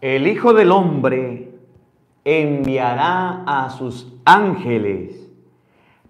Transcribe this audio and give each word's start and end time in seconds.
El 0.00 0.28
Hijo 0.28 0.52
del 0.52 0.70
Hombre 0.70 1.50
enviará 2.24 3.42
a 3.44 3.70
sus 3.70 4.12
ángeles 4.24 5.28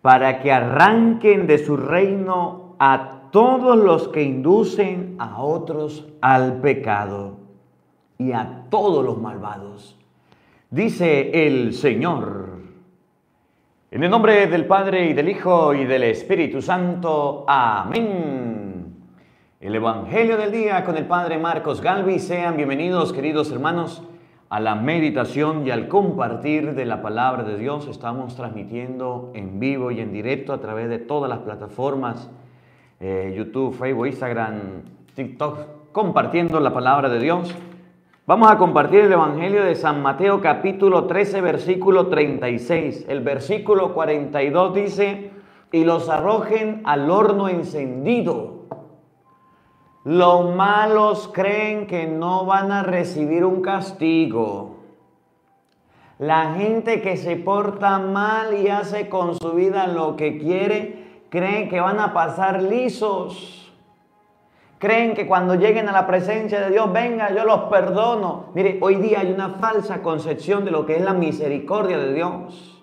para 0.03 0.41
que 0.41 0.53
arranquen 0.53 1.46
de 1.46 1.57
su 1.57 1.77
reino 1.77 2.77
a 2.79 3.30
todos 3.30 3.79
los 3.79 4.09
que 4.09 4.22
inducen 4.22 5.16
a 5.19 5.43
otros 5.43 6.06
al 6.20 6.61
pecado 6.61 7.38
y 8.19 8.32
a 8.32 8.64
todos 8.69 9.02
los 9.02 9.19
malvados. 9.19 9.96
Dice 10.70 11.46
el 11.46 11.73
Señor. 11.73 12.59
En 13.91 14.05
el 14.05 14.11
nombre 14.11 14.48
del 14.48 14.66
Padre 14.66 15.07
y 15.07 15.14
del 15.14 15.30
Hijo 15.30 15.73
y 15.73 15.86
del 15.86 16.02
Espíritu 16.02 16.61
Santo. 16.61 17.46
Amén. 17.48 18.27
El 19.61 19.75
Evangelio 19.75 20.36
del 20.36 20.52
día 20.52 20.84
con 20.84 20.96
el 20.96 21.06
Padre 21.06 21.36
Marcos 21.36 21.80
Galvi. 21.80 22.20
Sean 22.20 22.56
bienvenidos, 22.56 23.12
queridos 23.12 23.51
hermanos, 23.51 24.05
a 24.50 24.60
la 24.60 24.77
meditación 24.77 25.66
y 25.66 25.73
al 25.73 25.88
compartir 25.88 26.77
de 26.77 26.87
la 26.87 27.02
palabra 27.02 27.42
de 27.42 27.59
Dios. 27.59 27.88
Estamos 27.88 28.36
transmitiendo 28.36 29.33
en 29.34 29.59
vivo 29.59 29.91
y 29.91 29.98
en 29.98 30.12
directo 30.12 30.52
a 30.52 30.60
través 30.60 30.88
de 30.88 31.00
todas 31.00 31.28
las 31.28 31.41
plataformas, 31.41 32.30
eh, 33.00 33.34
YouTube, 33.36 33.74
Facebook, 33.74 34.06
Instagram, 34.06 34.60
TikTok, 35.16 35.91
compartiendo 35.91 36.61
la 36.61 36.72
palabra 36.72 37.09
de 37.09 37.19
Dios. 37.19 37.52
Vamos 38.28 38.52
a 38.52 38.59
compartir 38.59 39.00
el 39.00 39.12
Evangelio 39.12 39.64
de 39.64 39.75
San 39.75 40.00
Mateo 40.00 40.41
capítulo 40.41 41.06
13 41.06 41.41
versículo 41.41 42.06
36. 42.06 43.06
El 43.09 43.22
versículo 43.22 43.92
42 43.92 44.72
dice, 44.72 45.33
y 45.72 45.83
los 45.83 46.09
arrojen 46.09 46.80
al 46.84 47.11
horno 47.11 47.48
encendido. 47.48 48.58
Los 50.09 50.55
malos 50.55 51.30
creen 51.35 51.87
que 51.87 52.07
no 52.07 52.47
van 52.47 52.73
a 52.73 52.83
recibir 52.83 53.45
un 53.45 53.61
castigo. 53.61 54.78
La 56.19 56.55
gente 56.55 57.03
que 57.03 57.19
se 57.19 57.37
porta 57.37 57.98
mal 57.98 58.55
y 58.55 58.69
hace 58.69 59.11
con 59.11 59.39
su 59.39 59.53
vida 59.53 59.87
lo 59.87 60.17
que 60.17 60.39
quiere, 60.39 61.25
creen 61.28 61.69
que 61.69 61.81
van 61.81 62.00
a 62.00 62.15
pasar 62.15 62.62
lisos 62.62 63.59
Creen 64.78 65.15
que 65.15 65.27
cuando 65.27 65.56
lleguen 65.56 65.89
a 65.89 65.92
la 65.92 66.06
presencia 66.06 66.61
de 66.61 66.70
Dios, 66.70 66.93
venga, 66.93 67.34
yo 67.34 67.45
los 67.45 67.62
perdono. 67.62 68.47
Mire, 68.55 68.78
hoy 68.81 68.95
día 68.95 69.20
hay 69.20 69.33
una 69.33 69.50
falsa 69.55 70.03
concepción 70.03 70.65
de 70.65 70.70
lo 70.70 70.87
que 70.87 70.97
es 70.97 71.03
la 71.03 71.15
misericordia 71.15 71.98
de 71.98 72.15
Dios. 72.15 72.81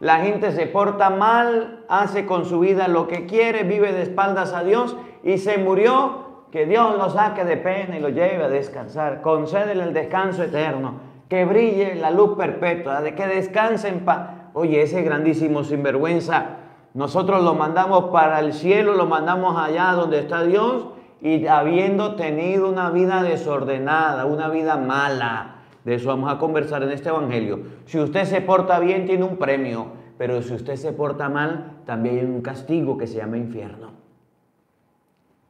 La 0.00 0.20
gente 0.20 0.50
se 0.52 0.66
porta 0.66 1.10
mal, 1.10 1.84
hace 1.90 2.24
con 2.24 2.46
su 2.46 2.60
vida 2.60 2.88
lo 2.88 3.06
que 3.06 3.26
quiere, 3.26 3.64
vive 3.64 3.92
de 3.92 4.02
espaldas 4.02 4.54
a 4.54 4.64
Dios 4.64 4.96
y 5.22 5.38
se 5.38 5.58
murió. 5.58 6.26
Que 6.50 6.64
Dios 6.64 6.96
lo 6.96 7.10
saque 7.10 7.44
de 7.44 7.58
pena 7.58 7.98
y 7.98 8.00
lo 8.00 8.08
lleve 8.08 8.44
a 8.44 8.48
descansar. 8.48 9.20
Concédele 9.20 9.82
el 9.82 9.92
descanso 9.92 10.42
eterno. 10.42 10.94
Que 11.28 11.44
brille 11.44 11.94
la 11.94 12.10
luz 12.10 12.38
perpetua, 12.38 13.02
de 13.02 13.14
que 13.14 13.26
descanse 13.26 13.88
en 13.88 14.06
paz. 14.06 14.30
Oye, 14.54 14.80
ese 14.80 15.02
grandísimo 15.02 15.62
sinvergüenza 15.62 16.56
nosotros 16.94 17.44
lo 17.44 17.54
mandamos 17.54 18.04
para 18.10 18.40
el 18.40 18.52
cielo, 18.52 18.94
lo 18.94 19.06
mandamos 19.06 19.56
allá 19.56 19.92
donde 19.92 20.18
está 20.18 20.42
Dios 20.42 20.88
y 21.20 21.46
habiendo 21.46 22.16
tenido 22.16 22.68
una 22.68 22.90
vida 22.90 23.22
desordenada, 23.22 24.24
una 24.24 24.48
vida 24.48 24.76
mala. 24.76 25.56
De 25.84 25.94
eso 25.94 26.08
vamos 26.08 26.32
a 26.32 26.38
conversar 26.38 26.82
en 26.82 26.90
este 26.90 27.10
Evangelio. 27.10 27.60
Si 27.84 28.00
usted 28.00 28.24
se 28.24 28.40
porta 28.40 28.80
bien, 28.80 29.06
tiene 29.06 29.24
un 29.24 29.36
premio, 29.36 29.86
pero 30.16 30.42
si 30.42 30.54
usted 30.54 30.76
se 30.76 30.92
porta 30.92 31.28
mal, 31.28 31.82
también 31.86 32.18
hay 32.18 32.24
un 32.24 32.42
castigo 32.42 32.96
que 32.96 33.06
se 33.06 33.18
llama 33.18 33.36
infierno. 33.36 33.97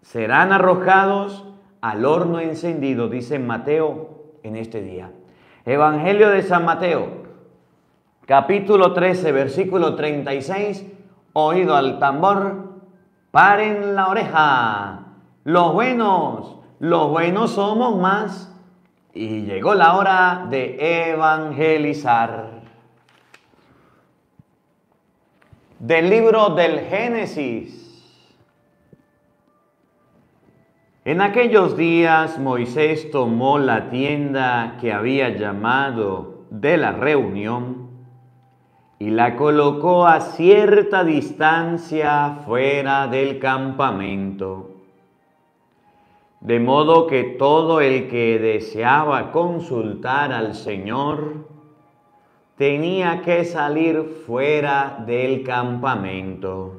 Serán 0.08 0.54
arrojados 0.54 1.44
al 1.82 2.06
horno 2.06 2.40
encendido, 2.40 3.10
dice 3.10 3.38
Mateo 3.38 4.22
en 4.42 4.56
este 4.56 4.80
día. 4.80 5.10
Evangelio 5.66 6.30
de 6.30 6.40
San 6.40 6.64
Mateo, 6.64 7.08
capítulo 8.24 8.94
13, 8.94 9.32
versículo 9.32 9.96
36 9.96 10.86
oído 11.34 11.76
al 11.76 11.98
tambor, 11.98 12.70
paren 13.30 13.94
la 13.94 14.08
oreja. 14.08 15.00
Los 15.44 15.74
buenos, 15.74 16.56
los 16.78 17.10
buenos 17.10 17.50
somos 17.50 18.00
más. 18.00 18.50
Y 19.12 19.42
llegó 19.42 19.74
la 19.74 19.94
hora 19.94 20.46
de 20.48 21.10
evangelizar. 21.10 22.62
Del 25.78 26.08
libro 26.08 26.48
del 26.54 26.80
Génesis. 26.80 27.87
En 31.08 31.22
aquellos 31.22 31.74
días 31.74 32.38
Moisés 32.38 33.10
tomó 33.10 33.58
la 33.58 33.88
tienda 33.88 34.76
que 34.78 34.92
había 34.92 35.30
llamado 35.30 36.44
de 36.50 36.76
la 36.76 36.92
reunión 36.92 37.88
y 38.98 39.08
la 39.08 39.34
colocó 39.34 40.06
a 40.06 40.20
cierta 40.20 41.04
distancia 41.04 42.40
fuera 42.44 43.06
del 43.06 43.38
campamento. 43.38 44.72
De 46.42 46.60
modo 46.60 47.06
que 47.06 47.24
todo 47.24 47.80
el 47.80 48.08
que 48.10 48.38
deseaba 48.38 49.32
consultar 49.32 50.30
al 50.30 50.54
Señor 50.54 51.46
tenía 52.58 53.22
que 53.22 53.46
salir 53.46 54.22
fuera 54.26 55.02
del 55.06 55.42
campamento. 55.42 56.77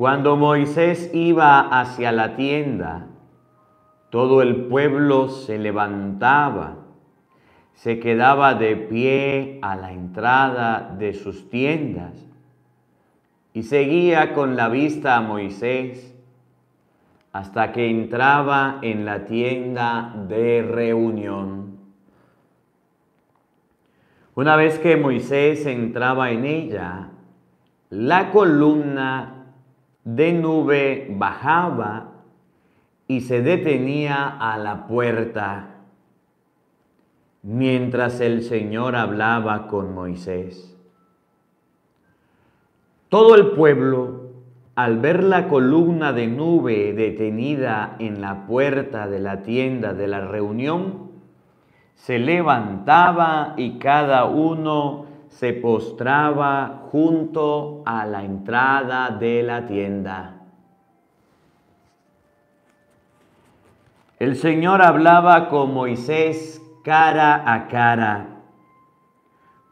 Cuando 0.00 0.34
Moisés 0.34 1.10
iba 1.12 1.60
hacia 1.60 2.10
la 2.10 2.34
tienda, 2.34 3.08
todo 4.08 4.40
el 4.40 4.64
pueblo 4.64 5.28
se 5.28 5.58
levantaba 5.58 6.78
se 7.74 8.00
quedaba 8.00 8.54
de 8.54 8.76
pie 8.76 9.58
a 9.60 9.76
la 9.76 9.92
entrada 9.92 10.96
de 10.98 11.12
sus 11.12 11.50
tiendas 11.50 12.14
y 13.52 13.64
seguía 13.64 14.32
con 14.32 14.56
la 14.56 14.70
vista 14.70 15.18
a 15.18 15.20
Moisés 15.20 16.14
hasta 17.32 17.72
que 17.72 17.90
entraba 17.90 18.78
en 18.80 19.04
la 19.04 19.26
tienda 19.26 20.14
de 20.28 20.62
reunión. 20.62 21.76
Una 24.34 24.56
vez 24.56 24.78
que 24.78 24.96
Moisés 24.96 25.66
entraba 25.66 26.30
en 26.30 26.46
ella, 26.46 27.08
la 27.90 28.30
columna 28.30 29.39
de 30.04 30.32
nube 30.32 31.08
bajaba 31.10 32.12
y 33.06 33.20
se 33.20 33.42
detenía 33.42 34.28
a 34.28 34.56
la 34.56 34.86
puerta 34.86 35.70
mientras 37.42 38.20
el 38.20 38.42
Señor 38.42 38.96
hablaba 38.96 39.66
con 39.66 39.94
Moisés. 39.94 40.76
Todo 43.08 43.34
el 43.34 43.52
pueblo, 43.52 44.30
al 44.76 44.98
ver 44.98 45.24
la 45.24 45.48
columna 45.48 46.12
de 46.12 46.28
nube 46.28 46.92
detenida 46.92 47.96
en 47.98 48.20
la 48.20 48.46
puerta 48.46 49.08
de 49.08 49.18
la 49.18 49.42
tienda 49.42 49.94
de 49.94 50.06
la 50.06 50.20
reunión, 50.20 51.10
se 51.94 52.18
levantaba 52.18 53.54
y 53.56 53.78
cada 53.78 54.24
uno 54.26 55.06
se 55.30 55.54
postraba 55.54 56.88
junto 56.90 57.82
a 57.86 58.04
la 58.04 58.22
entrada 58.22 59.10
de 59.10 59.42
la 59.42 59.66
tienda. 59.66 60.36
El 64.18 64.36
Señor 64.36 64.82
hablaba 64.82 65.48
con 65.48 65.72
Moisés 65.72 66.60
cara 66.84 67.42
a 67.50 67.68
cara, 67.68 68.42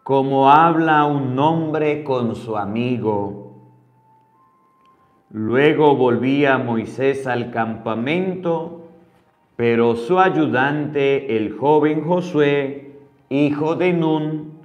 como 0.05 0.51
habla 0.51 1.05
un 1.05 1.39
hombre 1.39 2.03
con 2.03 2.35
su 2.35 2.57
amigo. 2.57 3.53
Luego 5.31 5.97
volvía 5.97 6.57
Moisés 6.57 7.27
al 7.27 7.51
campamento, 7.51 8.87
pero 9.57 9.97
su 9.97 10.19
ayudante, 10.19 11.37
el 11.37 11.53
joven 11.53 12.03
Josué, 12.07 12.97
hijo 13.29 13.75
de 13.75 13.93
Nun, 13.93 14.58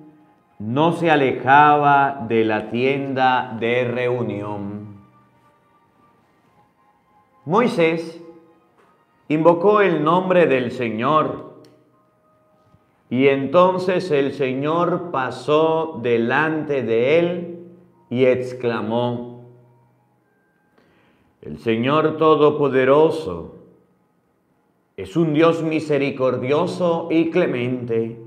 no 0.64 0.94
se 0.94 1.12
alejaba 1.12 2.26
de 2.30 2.46
la 2.46 2.70
tienda 2.70 3.58
de 3.60 3.84
reunión. 3.84 4.96
Moisés 7.44 8.24
invocó 9.28 9.82
el 9.82 10.06
nombre 10.06 10.48
del 10.48 10.72
Señor 10.72 11.60
y 13.10 13.28
entonces 13.28 14.10
el 14.10 14.32
Señor 14.32 15.12
pasó 15.12 16.00
delante 16.02 16.82
de 16.82 17.20
él 17.20 17.68
y 18.10 18.24
exclamó, 18.24 19.50
el 21.42 21.60
Señor 21.60 22.16
Todopoderoso 22.16 23.56
es 24.96 25.18
un 25.18 25.34
Dios 25.34 25.62
misericordioso 25.62 27.10
y 27.12 27.32
clemente, 27.32 28.23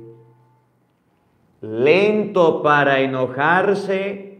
lento 1.61 2.62
para 2.62 3.00
enojarse 3.00 4.38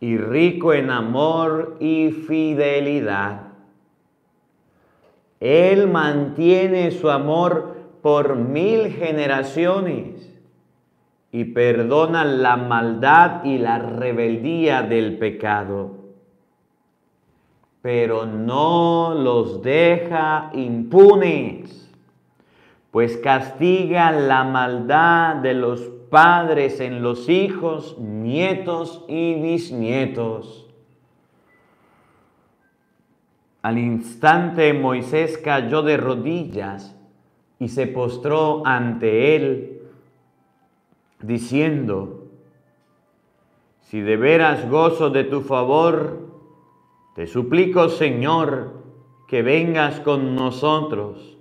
y 0.00 0.16
rico 0.16 0.72
en 0.72 0.90
amor 0.90 1.76
y 1.80 2.10
fidelidad. 2.10 3.52
Él 5.40 5.88
mantiene 5.88 6.90
su 6.90 7.10
amor 7.10 7.76
por 8.02 8.36
mil 8.36 8.92
generaciones 8.92 10.32
y 11.30 11.44
perdona 11.44 12.24
la 12.24 12.56
maldad 12.56 13.44
y 13.44 13.58
la 13.58 13.78
rebeldía 13.78 14.82
del 14.82 15.18
pecado, 15.18 15.92
pero 17.80 18.26
no 18.26 19.14
los 19.14 19.62
deja 19.62 20.50
impunes, 20.52 21.90
pues 22.90 23.16
castiga 23.16 24.12
la 24.12 24.44
maldad 24.44 25.36
de 25.36 25.54
los 25.54 25.90
padres 26.12 26.78
en 26.80 27.02
los 27.02 27.30
hijos, 27.30 27.96
nietos 27.98 29.02
y 29.08 29.32
bisnietos. 29.40 30.68
Al 33.62 33.78
instante 33.78 34.74
Moisés 34.74 35.38
cayó 35.38 35.80
de 35.80 35.96
rodillas 35.96 36.94
y 37.58 37.68
se 37.68 37.86
postró 37.86 38.60
ante 38.66 39.36
él, 39.36 39.80
diciendo, 41.22 42.26
si 43.80 44.02
de 44.02 44.18
veras 44.18 44.68
gozo 44.68 45.08
de 45.08 45.24
tu 45.24 45.40
favor, 45.40 46.28
te 47.14 47.26
suplico, 47.26 47.88
Señor, 47.88 48.82
que 49.28 49.40
vengas 49.40 50.00
con 50.00 50.34
nosotros, 50.34 51.31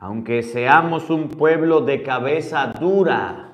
aunque 0.00 0.42
seamos 0.42 1.10
un 1.10 1.28
pueblo 1.28 1.82
de 1.82 2.02
cabeza 2.02 2.66
dura. 2.68 3.50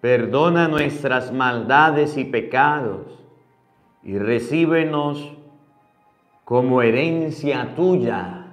Perdona 0.00 0.68
nuestras 0.68 1.32
maldades 1.32 2.16
y 2.16 2.24
pecados 2.24 3.06
y 4.02 4.18
recíbenos 4.18 5.34
como 6.44 6.80
herencia 6.80 7.74
tuya. 7.76 8.46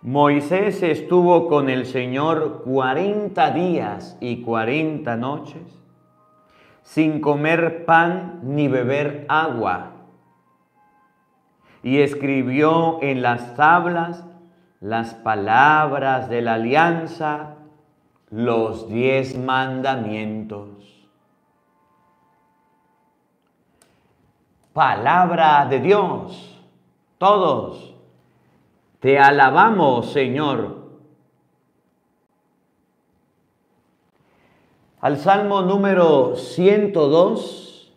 Moisés 0.00 0.82
estuvo 0.82 1.48
con 1.48 1.68
el 1.68 1.84
Señor 1.84 2.62
cuarenta 2.62 3.50
días 3.50 4.16
y 4.20 4.40
cuarenta 4.40 5.16
noches, 5.16 5.82
sin 6.82 7.20
comer 7.20 7.84
pan 7.84 8.40
ni 8.42 8.68
beber 8.68 9.26
agua, 9.28 9.95
y 11.86 12.00
escribió 12.00 12.98
en 13.00 13.22
las 13.22 13.54
tablas 13.54 14.24
las 14.80 15.14
palabras 15.14 16.28
de 16.28 16.42
la 16.42 16.54
alianza, 16.54 17.58
los 18.28 18.88
diez 18.88 19.38
mandamientos. 19.38 20.68
Palabra 24.72 25.64
de 25.66 25.78
Dios, 25.78 26.60
todos 27.18 27.94
te 28.98 29.20
alabamos, 29.20 30.10
Señor. 30.10 30.88
Al 35.00 35.18
Salmo 35.18 35.62
número 35.62 36.34
102 36.34 37.94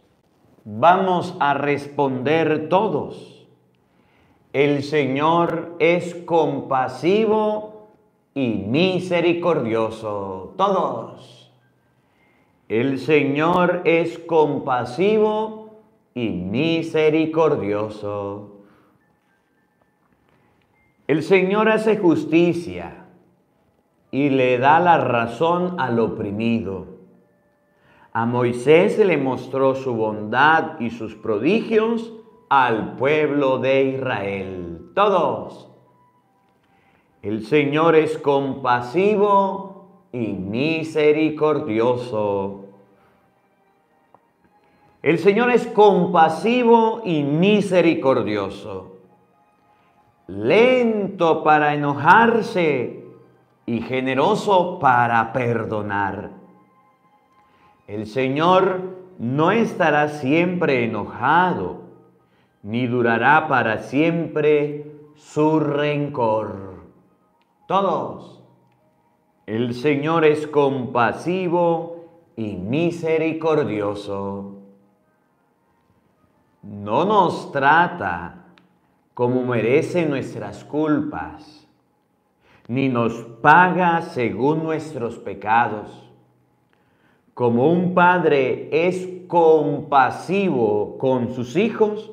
vamos 0.64 1.36
a 1.40 1.56
responder 1.56 2.70
todos. 2.70 3.29
El 4.52 4.82
Señor 4.82 5.76
es 5.78 6.16
compasivo 6.16 7.90
y 8.34 8.48
misericordioso. 8.48 10.56
Todos. 10.58 11.54
El 12.68 12.98
Señor 12.98 13.84
es 13.86 14.18
compasivo 14.18 15.82
y 16.16 16.30
misericordioso. 16.30 18.56
El 21.08 21.22
Señor 21.22 21.70
hace 21.70 21.98
justicia 21.98 23.06
y 24.10 24.30
le 24.30 24.58
da 24.58 24.80
la 24.80 24.98
razón 24.98 25.80
al 25.80 26.00
oprimido. 26.00 26.88
A 28.14 28.26
Moisés 28.26 28.98
le 28.98 29.18
mostró 29.18 29.76
su 29.76 29.94
bondad 29.94 30.80
y 30.80 30.90
sus 30.90 31.14
prodigios 31.14 32.14
al 32.50 32.98
pueblo 32.98 33.60
de 33.60 33.84
Israel. 33.84 34.92
Todos. 34.96 35.70
El 37.22 37.46
Señor 37.46 37.96
es 37.96 38.18
compasivo 38.18 39.86
y 40.12 40.34
misericordioso. 40.34 42.66
El 45.02 45.18
Señor 45.20 45.52
es 45.52 45.66
compasivo 45.68 47.02
y 47.06 47.24
misericordioso 47.24 49.00
lento 50.30 51.44
para 51.44 51.74
enojarse 51.74 53.04
y 53.66 53.82
generoso 53.82 54.80
para 54.80 55.34
perdonar. 55.34 56.30
El 57.88 58.06
Señor 58.06 58.82
no 59.18 59.52
estará 59.52 60.08
siempre 60.08 60.86
enojado, 60.86 61.82
ni 62.64 62.88
durará 62.88 63.48
para 63.48 63.80
siempre 63.80 64.92
su 65.16 65.60
rencor. 65.60 66.86
Todos. 67.68 68.44
El 69.46 69.74
Señor 69.74 70.26
es 70.26 70.48
compasivo 70.48 72.06
y 72.36 72.56
misericordioso. 72.56 74.56
No 76.62 77.06
nos 77.06 77.52
trata 77.52 78.46
como 79.14 79.44
merece 79.44 80.06
nuestras 80.06 80.64
culpas, 80.64 81.68
ni 82.68 82.90
nos 82.90 83.14
paga 83.42 84.02
según 84.02 84.64
nuestros 84.64 85.18
pecados. 85.18 86.06
Como 87.34 87.72
un 87.72 87.94
padre 87.94 88.70
es 88.72 89.08
compasivo 89.28 90.98
con 90.98 91.34
sus 91.34 91.56
hijos, 91.56 92.12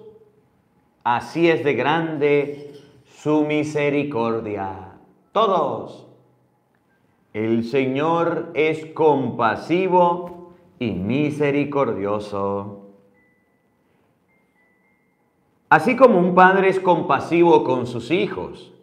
así 1.06 1.48
es 1.48 1.62
de 1.62 1.74
grande 1.74 2.74
su 3.04 3.44
misericordia. 3.44 4.94
Todos. 5.30 6.04
El 7.32 7.62
Señor 7.62 8.50
es 8.54 8.86
compasivo 8.86 10.54
y 10.80 10.90
misericordioso. 10.90 12.88
Así 15.68 15.94
como 15.94 16.18
un 16.18 16.34
padre 16.34 16.70
es 16.70 16.80
compasivo 16.80 17.62
con 17.62 17.86
sus 17.86 18.10
hijos, 18.10 18.74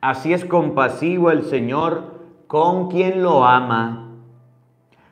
así 0.00 0.32
es 0.32 0.44
compasivo 0.44 1.30
el 1.30 1.44
Señor 1.44 2.22
con 2.48 2.90
quien 2.90 3.22
lo 3.22 3.44
ama, 3.44 4.16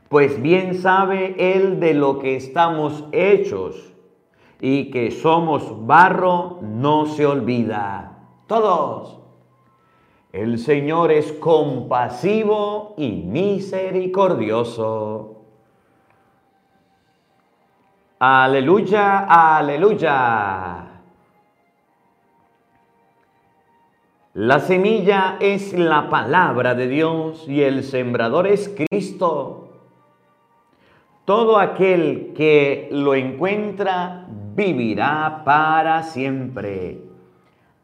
pues 0.09 0.43
bien 0.43 0.75
sabe 0.75 1.37
Él 1.39 1.79
de 1.79 1.95
lo 1.95 2.19
que 2.19 2.35
estamos 2.35 3.05
hechos 3.13 3.94
y 4.67 4.91
que 4.91 5.11
somos 5.11 5.87
barro 5.87 6.61
no 6.63 7.05
se 7.05 7.27
olvida. 7.27 8.17
Todos. 8.47 9.21
El 10.33 10.59
Señor 10.59 11.13
es 11.13 11.35
compasivo 11.35 12.95
y 12.97 13.11
misericordioso. 13.11 15.43
Aleluya, 18.19 19.59
aleluya. 19.59 20.87
La 24.33 24.61
semilla 24.61 25.37
es 25.41 25.75
la 25.75 26.09
palabra 26.09 26.75
de 26.75 26.89
Dios 26.89 27.47
y 27.47 27.61
el 27.61 27.85
sembrador 27.85 28.47
es 28.47 28.75
Cristo. 28.75 29.69
Todo 31.27 31.59
aquel 31.59 32.33
que 32.35 32.89
lo 32.91 33.15
encuentra 33.15 34.27
vivirá 34.55 35.43
para 35.45 36.03
siempre. 36.03 37.01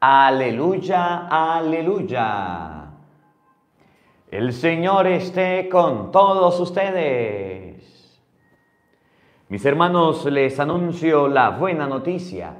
Aleluya, 0.01 1.27
aleluya. 1.29 2.87
El 4.31 4.53
Señor 4.53 5.07
esté 5.09 5.69
con 5.69 6.13
todos 6.13 6.59
ustedes. 6.61 8.21
Mis 9.49 9.65
hermanos, 9.65 10.25
les 10.27 10.61
anuncio 10.61 11.27
la 11.27 11.51
buena 11.51 11.87
noticia 11.89 12.55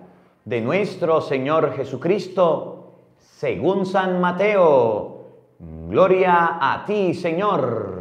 de 0.45 0.61
nuestro 0.61 1.21
Señor 1.21 1.75
Jesucristo 1.77 2.95
según 3.19 3.87
San 3.87 4.21
Mateo. 4.21 5.27
Gloria 5.61 6.59
a 6.61 6.85
ti, 6.85 7.15
Señor. 7.15 8.00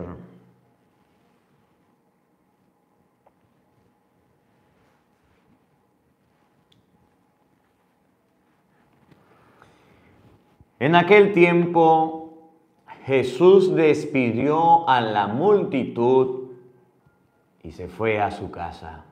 En 10.80 10.96
aquel 10.96 11.34
tiempo 11.34 12.54
Jesús 13.06 13.76
despidió 13.76 14.88
a 14.88 15.02
la 15.02 15.28
multitud 15.28 16.52
y 17.64 17.72
se 17.72 17.88
fue 17.88 18.22
a 18.22 18.32
su 18.32 18.50
casa. 18.50 19.06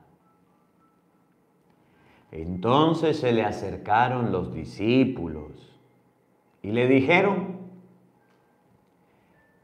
Entonces 2.30 3.20
se 3.20 3.32
le 3.32 3.44
acercaron 3.44 4.32
los 4.32 4.52
discípulos 4.52 5.76
y 6.62 6.70
le 6.70 6.86
dijeron, 6.86 7.58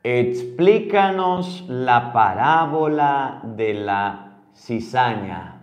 explícanos 0.02 1.64
la 1.68 2.12
parábola 2.12 3.40
de 3.44 3.74
la 3.74 4.40
cizaña 4.54 5.62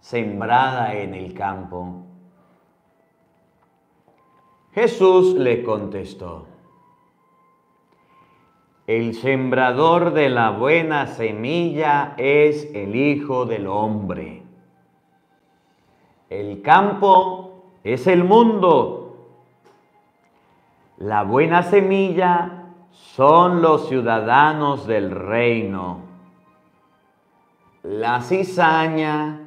sembrada 0.00 0.94
en 0.94 1.14
el 1.14 1.34
campo. 1.34 2.05
Jesús 4.76 5.32
le 5.32 5.62
contestó, 5.62 6.44
el 8.86 9.14
sembrador 9.14 10.12
de 10.12 10.28
la 10.28 10.50
buena 10.50 11.06
semilla 11.06 12.12
es 12.18 12.70
el 12.74 12.94
Hijo 12.94 13.46
del 13.46 13.68
Hombre. 13.68 14.42
El 16.28 16.60
campo 16.60 17.62
es 17.84 18.06
el 18.06 18.22
mundo. 18.22 19.16
La 20.98 21.22
buena 21.22 21.62
semilla 21.62 22.66
son 22.90 23.62
los 23.62 23.88
ciudadanos 23.88 24.86
del 24.86 25.10
reino. 25.10 26.00
La 27.82 28.20
cizaña 28.20 29.40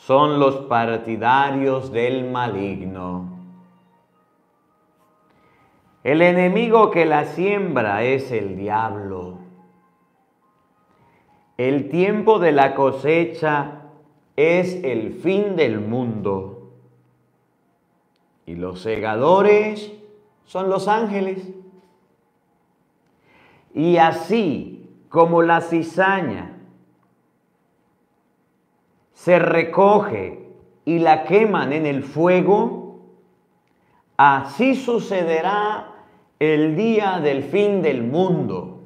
son 0.00 0.40
los 0.40 0.56
partidarios 0.66 1.92
del 1.92 2.28
maligno. 2.28 3.33
El 6.04 6.20
enemigo 6.20 6.90
que 6.90 7.06
la 7.06 7.24
siembra 7.24 8.02
es 8.04 8.30
el 8.30 8.58
diablo. 8.58 9.38
El 11.56 11.88
tiempo 11.88 12.38
de 12.38 12.52
la 12.52 12.74
cosecha 12.74 13.84
es 14.36 14.84
el 14.84 15.14
fin 15.14 15.56
del 15.56 15.80
mundo. 15.80 16.72
Y 18.44 18.54
los 18.56 18.82
segadores 18.82 19.94
son 20.44 20.68
los 20.68 20.88
ángeles. 20.88 21.48
Y 23.72 23.96
así 23.96 24.86
como 25.08 25.40
la 25.40 25.62
cizaña 25.62 26.58
se 29.14 29.38
recoge 29.38 30.50
y 30.84 30.98
la 30.98 31.24
queman 31.24 31.72
en 31.72 31.86
el 31.86 32.04
fuego, 32.04 33.00
así 34.18 34.74
sucederá 34.74 35.92
el 36.52 36.76
día 36.76 37.20
del 37.20 37.42
fin 37.42 37.80
del 37.80 38.02
mundo. 38.02 38.80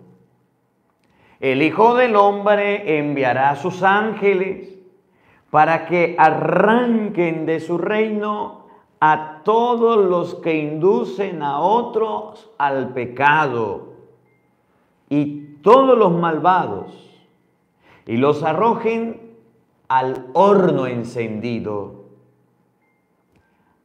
El 1.40 1.62
Hijo 1.62 1.94
del 1.94 2.14
Hombre 2.16 2.98
enviará 2.98 3.50
a 3.50 3.56
sus 3.56 3.82
ángeles 3.82 4.78
para 5.50 5.86
que 5.86 6.14
arranquen 6.18 7.46
de 7.46 7.60
su 7.60 7.78
reino 7.78 8.66
a 9.00 9.40
todos 9.44 10.04
los 10.04 10.34
que 10.36 10.58
inducen 10.58 11.42
a 11.42 11.60
otros 11.60 12.50
al 12.58 12.92
pecado 12.92 13.94
y 15.08 15.56
todos 15.62 15.96
los 15.96 16.12
malvados 16.12 17.08
y 18.06 18.16
los 18.16 18.42
arrojen 18.42 19.20
al 19.88 20.26
horno 20.34 20.86
encendido. 20.86 22.04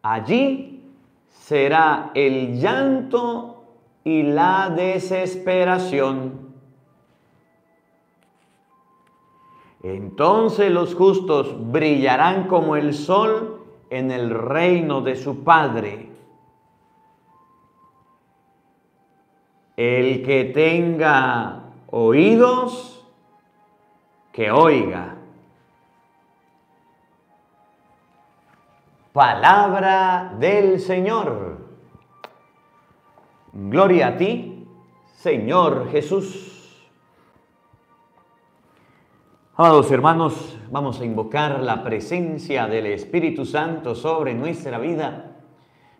Allí 0.01 0.83
será 1.29 2.11
el 2.13 2.59
llanto 2.59 3.52
y 4.03 4.23
la 4.23 4.69
desesperación. 4.69 6.43
Entonces 9.83 10.71
los 10.71 10.95
justos 10.95 11.55
brillarán 11.71 12.47
como 12.47 12.75
el 12.75 12.93
sol 12.93 13.65
en 13.89 14.11
el 14.11 14.29
reino 14.29 15.01
de 15.01 15.15
su 15.15 15.43
Padre. 15.43 16.09
El 19.75 20.23
que 20.23 20.45
tenga 20.45 21.63
oídos, 21.87 23.05
que 24.31 24.51
oiga. 24.51 25.15
Palabra 29.11 30.33
del 30.39 30.79
Señor. 30.79 31.52
Gloria 33.55 34.07
a 34.07 34.17
ti, 34.17 34.65
Señor 35.13 35.91
Jesús. 35.91 36.89
Amados 39.55 39.91
hermanos, 39.91 40.57
vamos 40.71 40.99
a 40.99 41.05
invocar 41.05 41.59
la 41.59 41.83
presencia 41.83 42.65
del 42.65 42.87
Espíritu 42.87 43.45
Santo 43.45 43.93
sobre 43.93 44.33
nuestra 44.33 44.79
vida. 44.79 45.35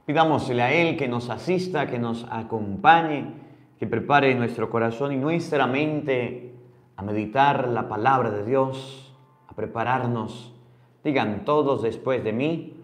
Pidámosle 0.07 0.63
a 0.63 0.73
Él 0.73 0.97
que 0.97 1.07
nos 1.07 1.29
asista, 1.29 1.85
que 1.85 1.99
nos 1.99 2.25
acompañe, 2.31 3.35
que 3.77 3.85
prepare 3.85 4.33
nuestro 4.33 4.71
corazón 4.71 5.11
y 5.11 5.17
nuestra 5.17 5.67
mente 5.67 6.55
a 6.95 7.03
meditar 7.03 7.67
la 7.67 7.87
palabra 7.87 8.31
de 8.31 8.45
Dios, 8.45 9.15
a 9.47 9.53
prepararnos. 9.53 10.55
Digan 11.03 11.45
todos 11.45 11.83
después 11.83 12.23
de 12.23 12.33
mí, 12.33 12.83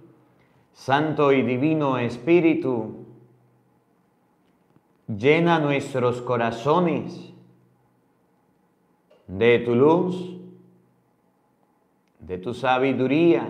Santo 0.73 1.33
y 1.33 1.41
Divino 1.41 1.97
Espíritu, 1.97 3.08
llena 5.09 5.59
nuestros 5.59 6.21
corazones 6.21 7.33
de 9.25 9.59
tu 9.59 9.73
luz, 9.73 10.37
de 12.19 12.37
tu 12.37 12.53
sabiduría, 12.53 13.47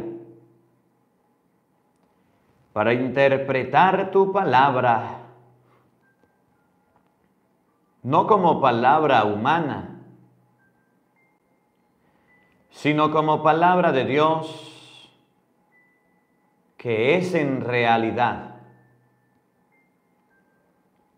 para 2.71 2.93
interpretar 2.93 4.09
tu 4.11 4.31
palabra, 4.31 5.17
no 8.03 8.25
como 8.25 8.61
palabra 8.61 9.25
humana, 9.25 9.99
sino 12.69 13.11
como 13.11 13.43
palabra 13.43 13.91
de 13.91 14.05
Dios, 14.05 15.11
que 16.77 17.17
es 17.17 17.33
en 17.33 17.59
realidad 17.59 18.48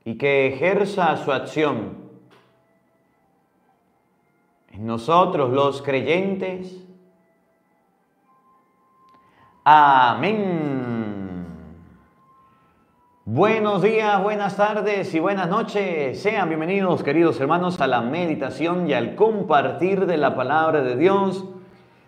y 0.04 0.18
que 0.18 0.48
ejerza 0.48 1.16
su 1.18 1.32
acción 1.32 1.98
en 4.72 4.86
nosotros 4.86 5.52
los 5.52 5.82
creyentes. 5.82 6.86
Amén. 9.64 11.12
Buenos 13.26 13.84
días, 13.84 14.22
buenas 14.24 14.58
tardes 14.58 15.14
y 15.14 15.20
buenas 15.20 15.48
noches. 15.48 16.22
Sean 16.22 16.50
bienvenidos, 16.50 17.04
queridos 17.04 17.40
hermanos, 17.40 17.80
a 17.80 17.88
la 17.88 18.02
meditación 18.02 18.90
y 18.90 18.94
al 18.94 19.16
compartir 19.16 20.08
de 20.08 20.18
la 20.18 20.36
palabra 20.36 20.82
de 20.82 20.96
Dios 20.96 21.46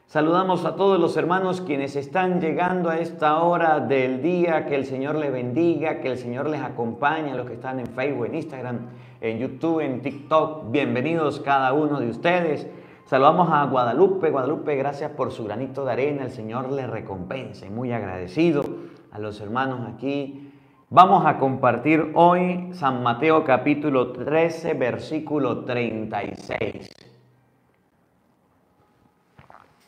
Saludamos 0.07 0.63
a 0.65 0.75
todos 0.75 0.99
los 0.99 1.17
hermanos 1.17 1.61
quienes 1.61 1.95
están 1.95 2.39
llegando 2.39 2.91
a 2.91 2.99
esta 2.99 3.41
hora 3.41 3.79
del 3.79 4.21
día. 4.21 4.67
Que 4.67 4.75
el 4.75 4.85
Señor 4.85 5.15
les 5.15 5.31
bendiga, 5.31 6.01
que 6.01 6.11
el 6.11 6.17
Señor 6.19 6.49
les 6.49 6.61
acompañe 6.61 7.31
a 7.31 7.35
los 7.35 7.47
que 7.47 7.53
están 7.53 7.79
en 7.79 7.87
Facebook, 7.87 8.27
en 8.27 8.35
Instagram, 8.35 8.79
en 9.21 9.39
YouTube, 9.39 9.79
en 9.79 10.01
TikTok. 10.01 10.69
Bienvenidos 10.69 11.39
cada 11.39 11.73
uno 11.73 11.99
de 11.99 12.09
ustedes. 12.09 12.67
Saludamos 13.05 13.49
a 13.51 13.65
Guadalupe. 13.65 14.29
Guadalupe, 14.29 14.75
gracias 14.75 15.09
por 15.11 15.31
su 15.31 15.45
granito 15.45 15.83
de 15.83 15.93
arena. 15.93 16.25
El 16.25 16.31
Señor 16.31 16.71
le 16.71 16.85
recompense. 16.85 17.71
Muy 17.71 17.91
agradecido 17.91 18.63
a 19.11 19.17
los 19.17 19.41
hermanos 19.41 19.81
aquí. 19.95 20.51
Vamos 20.91 21.25
a 21.25 21.39
compartir 21.39 22.11
hoy 22.13 22.69
San 22.73 23.01
Mateo 23.01 23.43
capítulo 23.43 24.11
13, 24.11 24.75
versículo 24.75 25.65
36. 25.65 27.12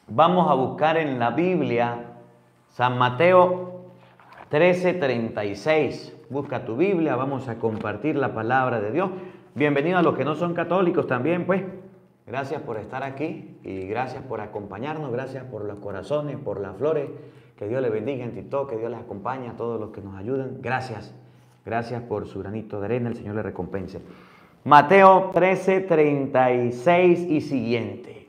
Vamos 0.07 0.51
a 0.51 0.53
buscar 0.53 0.97
en 0.97 1.17
la 1.17 1.31
Biblia 1.31 1.97
San 2.69 2.99
Mateo 2.99 3.85
13:36. 4.51 6.13
Busca 6.29 6.63
tu 6.63 6.75
Biblia, 6.75 7.15
vamos 7.15 7.47
a 7.49 7.55
compartir 7.55 8.15
la 8.15 8.31
palabra 8.35 8.81
de 8.81 8.91
Dios. 8.91 9.09
Bienvenido 9.55 9.97
a 9.97 10.03
los 10.03 10.15
que 10.15 10.23
no 10.23 10.35
son 10.35 10.53
católicos 10.53 11.07
también, 11.07 11.47
pues. 11.47 11.63
Gracias 12.27 12.61
por 12.61 12.77
estar 12.77 13.01
aquí 13.01 13.57
y 13.63 13.87
gracias 13.87 14.21
por 14.23 14.41
acompañarnos, 14.41 15.11
gracias 15.11 15.43
por 15.45 15.65
los 15.65 15.79
corazones, 15.79 16.37
por 16.37 16.59
las 16.59 16.77
flores. 16.77 17.09
Que 17.57 17.67
Dios 17.67 17.81
les 17.81 17.91
bendiga 17.91 18.25
en 18.25 18.33
TikTok, 18.33 18.69
que 18.69 18.77
Dios 18.77 18.91
les 18.91 18.99
acompañe 18.99 19.49
a 19.49 19.53
todos 19.53 19.79
los 19.79 19.89
que 19.89 20.01
nos 20.01 20.15
ayudan. 20.17 20.61
Gracias, 20.61 21.15
gracias 21.65 22.03
por 22.03 22.27
su 22.27 22.39
granito 22.39 22.79
de 22.79 22.85
arena, 22.85 23.09
el 23.09 23.15
Señor 23.15 23.35
le 23.35 23.41
recompense. 23.41 24.01
Mateo 24.65 25.31
13, 25.33 25.81
36 25.81 27.21
y 27.27 27.41
siguiente. 27.41 28.24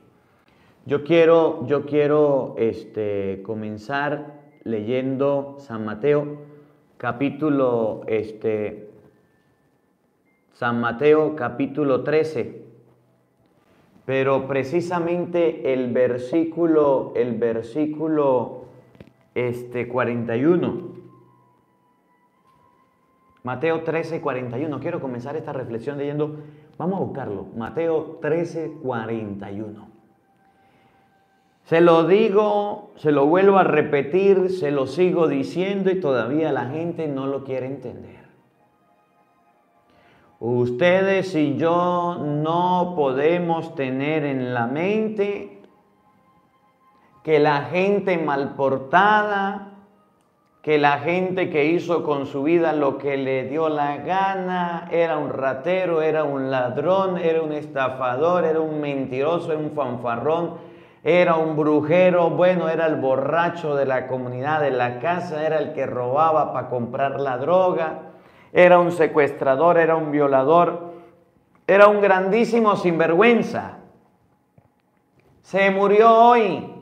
Yo 0.87 1.03
quiero, 1.03 1.67
yo 1.67 1.85
quiero 1.85 2.55
este, 2.57 3.43
comenzar 3.45 4.39
leyendo 4.63 5.57
San 5.59 5.83
Mateo, 5.83 6.37
capítulo, 6.95 8.03
este, 8.07 8.89
San 10.53 10.79
Mateo, 10.79 11.35
capítulo 11.35 12.05
13. 12.05 12.61
Pero 14.05 14.47
precisamente 14.47 15.73
el 15.73 15.91
versículo, 15.91 17.11
el 17.17 17.37
versículo 17.37 18.67
este, 19.35 19.89
41. 19.89 20.95
Mateo 23.43 23.83
13, 23.83 24.21
41. 24.21 24.79
Quiero 24.79 25.01
comenzar 25.01 25.35
esta 25.35 25.51
reflexión 25.51 25.97
leyendo, 25.97 26.37
vamos 26.77 27.01
a 27.01 27.03
buscarlo, 27.03 27.47
Mateo 27.57 28.19
13, 28.21 28.77
41. 28.81 29.86
Se 31.67 31.81
lo 31.81 32.07
digo, 32.07 32.91
se 32.95 33.11
lo 33.11 33.25
vuelvo 33.25 33.57
a 33.57 33.65
repetir, 33.65 34.51
se 34.51 34.71
lo 34.71 34.87
sigo 34.87 35.27
diciendo 35.27 35.91
y 35.91 35.99
todavía 35.99 36.53
la 36.53 36.67
gente 36.67 37.09
no 37.09 37.27
lo 37.27 37.43
quiere 37.43 37.65
entender. 37.65 38.25
Ustedes 40.39 41.35
y 41.35 41.57
yo 41.57 42.19
no 42.23 42.93
podemos 42.95 43.75
tener 43.75 44.23
en 44.23 44.53
la 44.53 44.65
mente 44.67 45.61
que 47.21 47.37
la 47.37 47.63
gente 47.63 48.17
mal 48.17 48.55
portada, 48.55 49.73
que 50.61 50.77
la 50.77 50.99
gente 50.99 51.49
que 51.49 51.65
hizo 51.65 52.01
con 52.05 52.27
su 52.27 52.43
vida 52.43 52.71
lo 52.71 52.97
que 52.97 53.17
le 53.17 53.43
dio 53.43 53.67
la 53.67 53.97
gana, 53.97 54.87
era 54.89 55.17
un 55.17 55.31
ratero, 55.31 56.01
era 56.01 56.23
un 56.23 56.49
ladrón, 56.49 57.17
era 57.17 57.41
un 57.41 57.51
estafador, 57.51 58.45
era 58.45 58.61
un 58.61 58.79
mentiroso, 58.79 59.51
era 59.51 59.59
un 59.59 59.71
fanfarrón, 59.71 60.76
era 61.09 61.37
un 61.37 61.55
brujero, 61.55 62.31
bueno, 62.31 62.67
era 62.67 62.85
el 62.85 62.97
borracho 62.97 63.77
de 63.77 63.85
la 63.85 64.07
comunidad 64.07 64.59
de 64.59 64.71
la 64.71 64.99
casa, 64.99 65.45
era 65.45 65.57
el 65.57 65.71
que 65.71 65.85
robaba 65.85 66.51
para 66.51 66.67
comprar 66.67 67.21
la 67.21 67.37
droga, 67.37 68.11
era 68.51 68.77
un 68.79 68.91
secuestrador, 68.91 69.77
era 69.77 69.95
un 69.95 70.11
violador, 70.11 70.91
era 71.65 71.87
un 71.87 72.01
grandísimo 72.01 72.75
sinvergüenza. 72.75 73.77
Se 75.43 75.71
murió 75.71 76.13
hoy. 76.13 76.73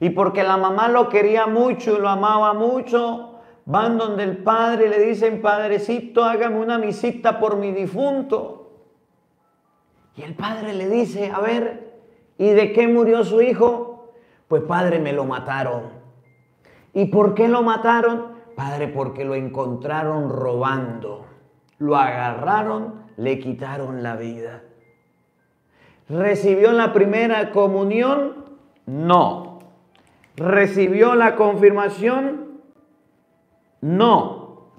Y 0.00 0.10
porque 0.10 0.42
la 0.42 0.56
mamá 0.56 0.88
lo 0.88 1.08
quería 1.08 1.46
mucho 1.46 1.96
y 1.96 2.00
lo 2.00 2.08
amaba 2.08 2.54
mucho, 2.54 3.38
van 3.66 3.98
donde 3.98 4.24
el 4.24 4.38
padre 4.38 4.86
y 4.86 4.88
le 4.88 4.98
dicen, 4.98 5.40
padrecito, 5.40 6.24
hágame 6.24 6.58
una 6.58 6.76
visita 6.78 7.38
por 7.38 7.56
mi 7.56 7.70
difunto. 7.70 8.72
Y 10.16 10.22
el 10.22 10.34
padre 10.34 10.72
le 10.72 10.88
dice, 10.88 11.30
a 11.32 11.38
ver, 11.38 11.89
¿Y 12.40 12.52
de 12.54 12.72
qué 12.72 12.88
murió 12.88 13.22
su 13.22 13.42
hijo? 13.42 14.14
Pues 14.48 14.62
padre, 14.62 14.98
me 14.98 15.12
lo 15.12 15.26
mataron. 15.26 15.90
¿Y 16.94 17.04
por 17.08 17.34
qué 17.34 17.48
lo 17.48 17.62
mataron? 17.62 18.28
Padre, 18.56 18.88
porque 18.88 19.26
lo 19.26 19.34
encontraron 19.34 20.30
robando. 20.30 21.26
Lo 21.76 21.96
agarraron, 21.96 22.94
le 23.18 23.38
quitaron 23.40 24.02
la 24.02 24.16
vida. 24.16 24.62
¿Recibió 26.08 26.72
la 26.72 26.94
primera 26.94 27.50
comunión? 27.50 28.46
No. 28.86 29.58
¿Recibió 30.34 31.16
la 31.16 31.36
confirmación? 31.36 32.62
No. 33.82 34.70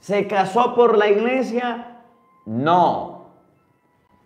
¿Se 0.00 0.26
casó 0.26 0.74
por 0.74 0.98
la 0.98 1.08
iglesia? 1.08 2.00
No. 2.46 3.09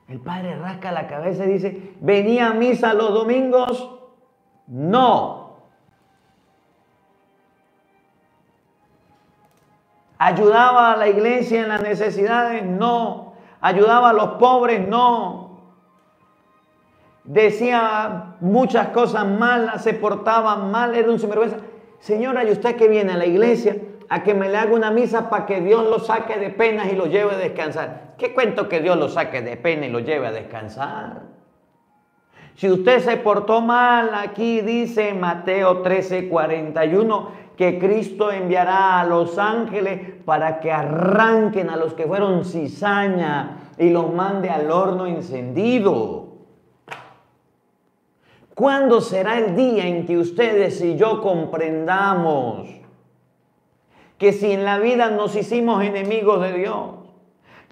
El 0.09 0.21
padre 0.21 0.57
rasca 0.57 0.93
la 0.93 1.07
cabeza 1.07 1.45
y 1.47 1.53
dice, 1.53 1.95
¿venía 2.01 2.49
a 2.49 2.55
misa 2.55 2.93
los 2.93 3.15
domingos? 3.15 3.91
No. 4.67 5.45
¿Ayudaba 10.19 10.93
a 10.93 10.97
la 10.97 11.09
iglesia 11.09 11.63
en 11.63 11.69
las 11.69 11.83
necesidades? 11.83 12.65
No. 12.65 13.35
¿Ayudaba 13.61 14.11
a 14.11 14.13
los 14.13 14.29
pobres? 14.33 14.87
No. 14.87 15.61
Decía 17.25 18.37
muchas 18.41 18.89
cosas 18.89 19.27
malas, 19.27 19.83
se 19.83 19.95
portaba 19.95 20.57
mal, 20.57 20.95
era 20.95 21.11
un 21.11 21.19
sinvergüenza. 21.19 21.57
Señora, 21.99 22.45
¿y 22.45 22.51
usted 22.51 22.77
que 22.77 22.89
viene 22.89 23.13
a 23.13 23.17
la 23.17 23.25
iglesia? 23.25 23.77
A 24.09 24.23
que 24.23 24.35
me 24.35 24.49
le 24.49 24.57
haga 24.57 24.75
una 24.75 24.91
misa 24.91 25.31
para 25.31 25.47
que 25.47 25.61
Dios 25.61 25.85
lo 25.85 25.99
saque 25.99 26.39
de 26.39 26.51
penas 26.51 26.93
y 26.93 26.97
lo 26.97 27.07
lleve 27.07 27.35
a 27.35 27.39
descansar. 27.39 28.15
¿Qué 28.19 28.33
cuento 28.35 28.69
que 28.69 28.81
Dios 28.81 28.97
lo 28.97 29.09
saque 29.09 29.43
de 29.43 29.57
pena 29.57 29.87
y 29.87 29.91
lo 29.91 30.01
lleve 30.01 30.27
a 30.27 30.33
descansar? 30.33 31.23
Si 32.57 32.71
usted 32.71 33.01
se 33.01 33.17
portó 33.17 33.61
mal, 33.61 34.15
aquí 34.15 34.61
dice 34.61 35.13
Mateo 35.13 35.83
13, 35.83 36.29
41, 36.29 37.29
que 37.57 37.79
Cristo 37.79 38.31
enviará 38.31 39.01
a 39.01 39.07
los 39.07 39.39
ángeles 39.39 40.23
para 40.25 40.61
que 40.61 40.71
arranquen 40.71 41.69
a 41.71 41.77
los 41.77 41.95
que 41.95 42.05
fueron 42.05 42.45
cizaña 42.45 43.59
y 43.79 43.91
los 43.91 44.13
mande 44.13 44.51
al 44.51 44.71
horno 44.71 45.07
encendido. 45.07 46.29
¿Cuándo 48.55 49.01
será 49.01 49.39
el 49.39 49.57
día 49.57 49.87
en 49.87 50.07
que 50.07 50.17
ustedes 50.17 50.81
y 50.81 50.97
yo 50.97 51.21
comprendamos 51.21 52.84
que 54.25 54.33
si 54.33 54.53
en 54.53 54.65
la 54.65 54.79
vida 54.79 55.11
nos 55.11 55.37
hicimos 55.37 55.85
enemigos 55.85 56.41
de 56.41 56.55
Dios, 56.55 56.93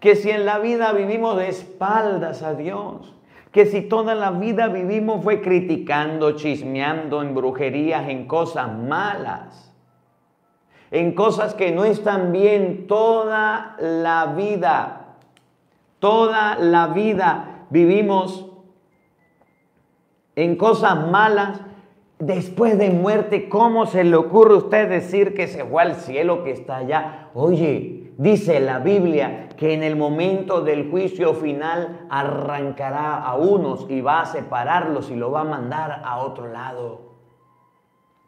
que 0.01 0.17
si 0.17 0.29
en 0.29 0.45
la 0.45 0.59
vida 0.59 0.93
vivimos 0.93 1.39
de 1.39 1.49
espaldas 1.49 2.43
a 2.43 2.53
Dios, 2.53 3.15
que 3.53 3.65
si 3.65 3.81
toda 3.81 4.15
la 4.15 4.33
vida 4.33 4.69
vivimos 4.69 5.25
fue 5.25 5.41
criticando, 5.41 6.33
chismeando 6.33 7.23
en 7.23 7.35
brujerías, 7.35 8.07
en 8.11 8.27
cosas 8.27 8.71
malas, 8.71 9.73
en 10.91 11.15
cosas 11.15 11.55
que 11.55 11.73
no 11.73 11.87
están 11.87 12.33
bien 12.33 12.87
toda 12.87 13.75
la 13.81 14.35
vida, 14.37 15.07
toda 16.01 16.57
la 16.57 16.89
vida 16.89 17.65
vivimos 17.71 18.45
en 20.37 20.57
cosas 20.57 21.09
malas, 21.09 21.63
después 22.23 22.79
de 22.79 22.91
muerte, 22.91 23.49
¿cómo 23.49 23.87
se 23.87 24.05
le 24.05 24.15
ocurre 24.15 24.55
a 24.55 24.59
usted 24.59 24.89
decir 24.89 25.35
que 25.35 25.49
se 25.49 25.65
fue 25.65 25.83
al 25.83 25.97
cielo, 25.97 26.45
que 26.45 26.53
está 26.53 26.77
allá? 26.77 27.31
Oye, 27.35 28.13
dice 28.17 28.61
la 28.61 28.79
Biblia 28.79 29.49
que 29.57 29.75
en 29.75 29.83
el 29.83 29.97
momento 29.97 30.61
del 30.61 30.89
juicio 30.89 31.35
final 31.35 32.07
arrancará 32.09 33.17
a 33.17 33.35
unos 33.35 33.87
y 33.91 34.01
va 34.01 34.21
a 34.21 34.27
separarlos 34.27 35.11
y 35.11 35.17
lo 35.17 35.33
va 35.33 35.41
a 35.41 35.45
mandar 35.45 36.01
a 36.05 36.19
otro 36.19 36.47
lado. 36.47 37.13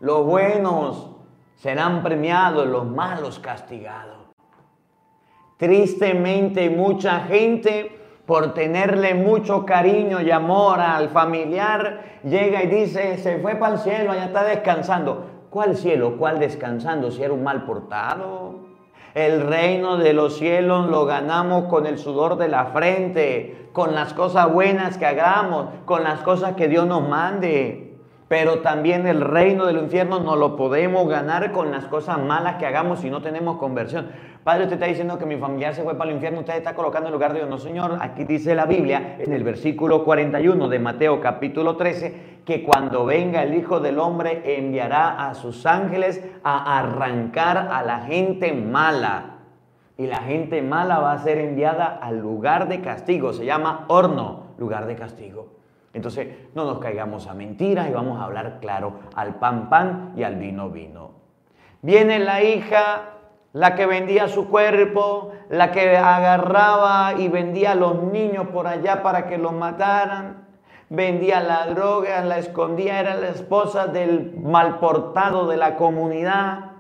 Los 0.01 0.27
buenos 0.27 1.11
serán 1.55 2.03
premiados, 2.03 2.67
los 2.67 2.87
malos 2.87 3.39
castigados. 3.39 4.19
Tristemente 5.57 6.69
mucha 6.69 7.21
gente 7.21 7.94
por 8.27 8.55
tenerle 8.55 9.15
mucho 9.15 9.67
cariño 9.67 10.21
y 10.21 10.31
amor 10.31 10.81
al 10.81 11.11
familiar, 11.11 12.21
llega 12.23 12.63
y 12.63 12.69
dice, 12.69 13.19
se 13.19 13.39
fue 13.39 13.57
para 13.57 13.75
el 13.75 13.81
cielo, 13.81 14.13
allá 14.13 14.25
está 14.25 14.45
descansando. 14.45 15.27
¿Cuál 15.51 15.77
cielo? 15.77 16.17
¿Cuál 16.19 16.39
descansando? 16.39 17.11
Si 17.11 17.23
era 17.23 17.33
un 17.33 17.45
mal 17.45 17.65
portado. 17.65 18.55
El 19.15 19.43
reino 19.43 19.97
de 19.97 20.13
los 20.13 20.39
cielos 20.39 20.89
lo 20.89 21.05
ganamos 21.05 21.67
con 21.67 21.87
el 21.87 21.99
sudor 21.99 22.37
de 22.37 22.49
la 22.49 22.67
frente, 22.67 23.69
con 23.73 23.95
las 23.95 24.13
cosas 24.13 24.53
buenas 24.53 24.99
que 24.99 25.07
hagamos, 25.07 25.69
con 25.85 26.03
las 26.03 26.21
cosas 26.23 26.55
que 26.55 26.67
Dios 26.67 26.87
nos 26.87 27.09
mande. 27.09 27.84
Pero 28.29 28.61
también 28.61 29.07
el 29.07 29.21
reino 29.21 29.67
del 29.67 29.79
infierno 29.79 30.19
no 30.19 30.35
lo 30.35 30.57
podemos 30.57 31.09
ganar 31.09 31.53
con 31.53 31.71
las 31.71 31.85
cosas 31.87 32.19
malas 32.19 32.57
que 32.57 32.67
hagamos 32.67 33.01
si 33.01 33.11
no 33.11 33.21
tenemos 33.21 33.59
conversión. 33.59 34.09
Padre, 34.43 34.65
usted 34.65 34.75
está 34.75 34.87
diciendo 34.87 35.19
que 35.19 35.27
mi 35.27 35.37
familiar 35.37 35.75
se 35.75 35.83
fue 35.83 35.97
para 35.97 36.11
el 36.11 36.17
infierno, 36.17 36.41
usted 36.41 36.57
está 36.57 36.75
colocando 36.75 37.09
en 37.09 37.13
lugar 37.13 37.33
de 37.33 37.41
Dios. 37.41 37.51
No, 37.51 37.59
Señor, 37.59 37.99
aquí 38.01 38.25
dice 38.25 38.55
la 38.55 38.67
Biblia 38.67 39.17
en 39.19 39.33
el 39.33 39.43
versículo 39.43 40.05
41 40.05 40.69
de 40.69 40.79
Mateo 40.79 41.21
capítulo 41.21 41.77
13, 41.77 42.41
que 42.45 42.63
cuando 42.63 43.05
venga 43.05 43.43
el 43.43 43.55
Hijo 43.55 43.81
del 43.81 43.99
Hombre 43.99 44.59
enviará 44.59 45.29
a 45.29 45.35
sus 45.35 45.67
ángeles 45.67 46.23
a 46.43 46.79
arrancar 46.79 47.57
a 47.57 47.83
la 47.83 48.01
gente 48.01 48.53
mala. 48.53 49.37
Y 49.97 50.07
la 50.07 50.19
gente 50.19 50.61
mala 50.61 50.99
va 50.99 51.13
a 51.13 51.19
ser 51.19 51.39
enviada 51.39 51.87
al 51.87 52.19
lugar 52.19 52.69
de 52.69 52.81
castigo, 52.81 53.33
se 53.33 53.45
llama 53.45 53.85
horno, 53.89 54.49
lugar 54.59 54.87
de 54.87 54.97
castigo. 54.97 55.64
Entonces, 55.95 56.29
no 56.55 56.65
nos 56.65 56.79
caigamos 56.81 57.27
a 57.29 57.35
mentiras 57.35 57.89
y 57.89 57.93
vamos 57.93 58.21
a 58.21 58.25
hablar 58.25 58.59
claro 58.61 59.01
al 59.15 59.37
pan 59.37 59.71
pan 59.71 60.13
y 60.17 60.25
al 60.25 60.37
vino 60.37 60.69
vino. 60.71 61.13
Viene 61.83 62.19
la 62.19 62.43
hija 62.43 63.15
la 63.55 63.77
que 63.77 63.87
vendía 63.87 64.27
su 64.27 64.49
cuerpo, 64.49 65.31
la 65.49 65.71
que 65.71 65.97
agarraba 65.97 67.15
y 67.17 67.29
vendía 67.29 67.73
a 67.73 67.75
los 67.77 68.03
niños 68.03 68.49
por 68.49 68.67
allá 68.67 69.03
para 69.03 69.29
que 69.29 69.39
los 69.39 69.53
mataran, 69.53 70.49
vendía 70.91 71.41
la 71.41 71.67
droga, 71.67 72.25
la 72.25 72.39
escondía, 72.39 72.99
era 72.99 73.15
la 73.15 73.29
esposa 73.29 73.87
del 73.87 74.35
malportado 74.43 75.47
de 75.47 75.57
la 75.57 75.77
comunidad, 75.77 76.73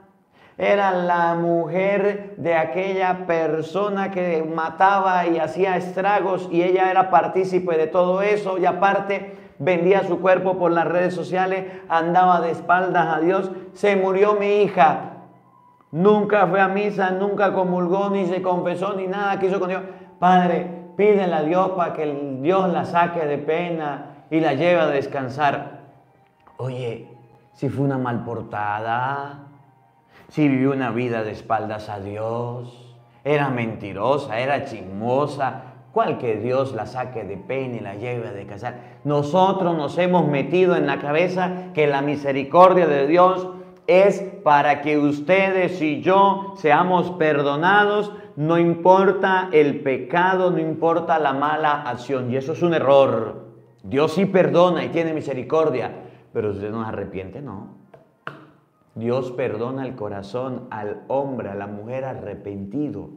era 0.56 0.92
la 0.92 1.34
mujer 1.34 2.34
de 2.36 2.54
aquella 2.54 3.26
persona 3.26 4.10
que 4.10 4.42
mataba 4.42 5.26
y 5.26 5.38
hacía 5.38 5.76
estragos 5.76 6.48
y 6.50 6.62
ella 6.62 6.90
era 6.90 7.10
partícipe 7.10 7.76
de 7.76 7.86
todo 7.86 8.22
eso 8.22 8.58
y 8.58 8.66
aparte 8.66 9.36
vendía 9.58 10.04
su 10.04 10.20
cuerpo 10.20 10.58
por 10.58 10.70
las 10.72 10.86
redes 10.86 11.14
sociales, 11.14 11.64
andaba 11.88 12.40
de 12.40 12.50
espaldas 12.50 13.16
a 13.16 13.20
Dios, 13.20 13.50
se 13.72 13.96
murió 13.96 14.34
mi 14.34 14.62
hija, 14.62 15.14
Nunca 15.94 16.48
fue 16.48 16.60
a 16.60 16.66
misa, 16.66 17.12
nunca 17.12 17.52
comulgó, 17.52 18.10
ni 18.10 18.26
se 18.26 18.42
confesó, 18.42 18.94
ni 18.94 19.06
nada 19.06 19.38
quiso 19.38 19.60
con 19.60 19.68
Dios. 19.68 19.82
Padre, 20.18 20.68
pídele 20.96 21.32
a 21.32 21.42
Dios 21.42 21.70
para 21.76 21.92
que 21.92 22.38
Dios 22.40 22.68
la 22.72 22.84
saque 22.84 23.24
de 23.24 23.38
pena 23.38 24.26
y 24.28 24.40
la 24.40 24.54
lleve 24.54 24.80
a 24.80 24.88
descansar. 24.88 25.82
Oye, 26.56 27.08
si 27.52 27.68
fue 27.68 27.84
una 27.84 27.96
mal 27.96 28.24
portada, 28.24 29.43
si 30.28 30.48
vivió 30.48 30.72
una 30.72 30.90
vida 30.90 31.22
de 31.22 31.32
espaldas 31.32 31.88
a 31.88 32.00
Dios, 32.00 32.96
era 33.24 33.50
mentirosa, 33.50 34.38
era 34.38 34.64
chismosa, 34.64 35.74
cual 35.92 36.18
que 36.18 36.36
Dios 36.36 36.74
la 36.74 36.86
saque 36.86 37.24
de 37.24 37.36
pena 37.36 37.76
y 37.76 37.80
la 37.80 37.94
lleve 37.94 38.32
de 38.32 38.46
casar. 38.46 38.98
Nosotros 39.04 39.76
nos 39.76 39.96
hemos 39.96 40.26
metido 40.26 40.76
en 40.76 40.86
la 40.86 40.98
cabeza 40.98 41.72
que 41.72 41.86
la 41.86 42.02
misericordia 42.02 42.86
de 42.86 43.06
Dios 43.06 43.48
es 43.86 44.20
para 44.42 44.82
que 44.82 44.98
ustedes 44.98 45.80
y 45.80 46.00
yo 46.00 46.54
seamos 46.56 47.12
perdonados, 47.12 48.12
no 48.36 48.58
importa 48.58 49.48
el 49.52 49.80
pecado, 49.80 50.50
no 50.50 50.58
importa 50.58 51.18
la 51.18 51.32
mala 51.32 51.82
acción. 51.82 52.30
Y 52.30 52.36
eso 52.36 52.54
es 52.54 52.62
un 52.62 52.74
error. 52.74 53.44
Dios 53.84 54.14
sí 54.14 54.26
perdona 54.26 54.84
y 54.84 54.88
tiene 54.88 55.12
misericordia, 55.12 55.92
pero 56.32 56.50
usted 56.50 56.70
no 56.70 56.82
se 56.82 56.88
arrepiente, 56.88 57.40
no. 57.40 57.83
Dios 58.94 59.32
perdona 59.32 59.84
el 59.84 59.94
corazón 59.96 60.68
al 60.70 61.02
hombre, 61.08 61.48
a 61.48 61.54
la 61.54 61.66
mujer 61.66 62.04
arrepentido, 62.04 63.10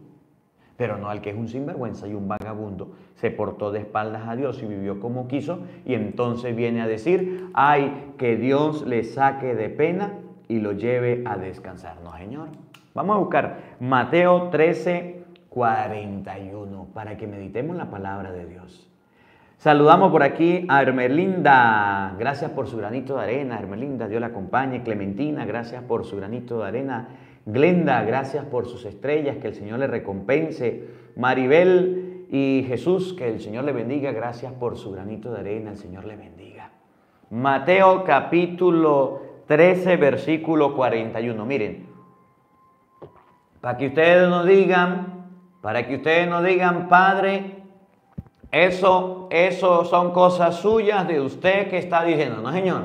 pero 0.76 0.98
no 0.98 1.10
al 1.10 1.22
que 1.22 1.32
es 1.32 1.36
un 1.36 1.48
sinvergüenza 1.48 2.08
y 2.08 2.14
un 2.14 2.28
vagabundo. 2.28 2.96
Se 3.16 3.32
portó 3.32 3.72
de 3.72 3.80
espaldas 3.80 4.28
a 4.28 4.36
Dios 4.36 4.62
y 4.62 4.66
vivió 4.66 5.00
como 5.00 5.28
quiso 5.28 5.60
y 5.86 5.94
entonces 5.94 6.56
viene 6.56 6.82
a 6.82 6.88
decir, 6.88 7.50
ay, 7.54 8.14
que 8.18 8.38
Dios 8.38 8.86
le 8.86 9.04
saque 9.04 9.56
de 9.56 9.70
pena 9.70 10.14
y 10.48 10.60
lo 10.60 10.72
lleve 10.72 11.24
a 11.26 11.38
descansar. 11.38 11.98
No, 12.04 12.16
Señor. 12.18 12.50
Vamos 12.94 13.16
a 13.16 13.20
buscar 13.20 13.58
Mateo 13.80 14.50
13, 14.50 15.24
41 15.50 16.88
para 16.94 17.18
que 17.18 17.28
meditemos 17.28 17.76
la 17.76 17.90
palabra 17.90 18.32
de 18.32 18.46
Dios. 18.46 18.90
Saludamos 19.58 20.12
por 20.12 20.22
aquí 20.22 20.68
a 20.70 20.84
Hermelinda, 20.84 22.16
gracias 22.20 22.52
por 22.52 22.68
su 22.68 22.78
granito 22.78 23.18
de 23.18 23.24
arena. 23.24 23.58
Hermelinda, 23.58 24.08
Dios 24.08 24.22
la 24.22 24.28
acompañe. 24.28 24.84
Clementina, 24.84 25.48
gracias 25.48 25.82
por 25.82 26.06
su 26.06 26.18
granito 26.18 26.60
de 26.60 26.68
arena. 26.68 27.08
Glenda, 27.44 28.04
gracias 28.04 28.46
por 28.46 28.68
sus 28.68 28.86
estrellas, 28.86 29.38
que 29.38 29.48
el 29.48 29.56
Señor 29.56 29.80
le 29.80 29.88
recompense. 29.88 30.84
Maribel 31.16 32.28
y 32.30 32.66
Jesús, 32.68 33.16
que 33.16 33.28
el 33.28 33.40
Señor 33.42 33.64
le 33.64 33.72
bendiga, 33.72 34.12
gracias 34.12 34.54
por 34.54 34.78
su 34.78 34.92
granito 34.92 35.34
de 35.34 35.40
arena, 35.40 35.72
el 35.72 35.78
Señor 35.78 36.06
le 36.06 36.18
bendiga. 36.18 36.70
Mateo 37.32 38.04
capítulo 38.04 39.22
13, 39.48 39.98
versículo 39.98 40.76
41. 40.76 41.46
Miren, 41.48 41.88
para 43.60 43.76
que 43.76 43.88
ustedes 43.88 44.30
nos 44.30 44.46
digan, 44.46 45.26
para 45.62 45.88
que 45.88 45.96
ustedes 45.96 46.30
nos 46.30 46.44
digan, 46.44 46.88
Padre, 46.88 47.57
eso, 48.66 49.28
eso 49.30 49.86
son 49.86 50.12
cosas 50.12 50.56
suyas 50.56 51.08
de 51.08 51.22
usted 51.22 51.70
que 51.70 51.78
está 51.78 52.04
diciendo, 52.04 52.42
¿no, 52.42 52.52
Señor? 52.52 52.82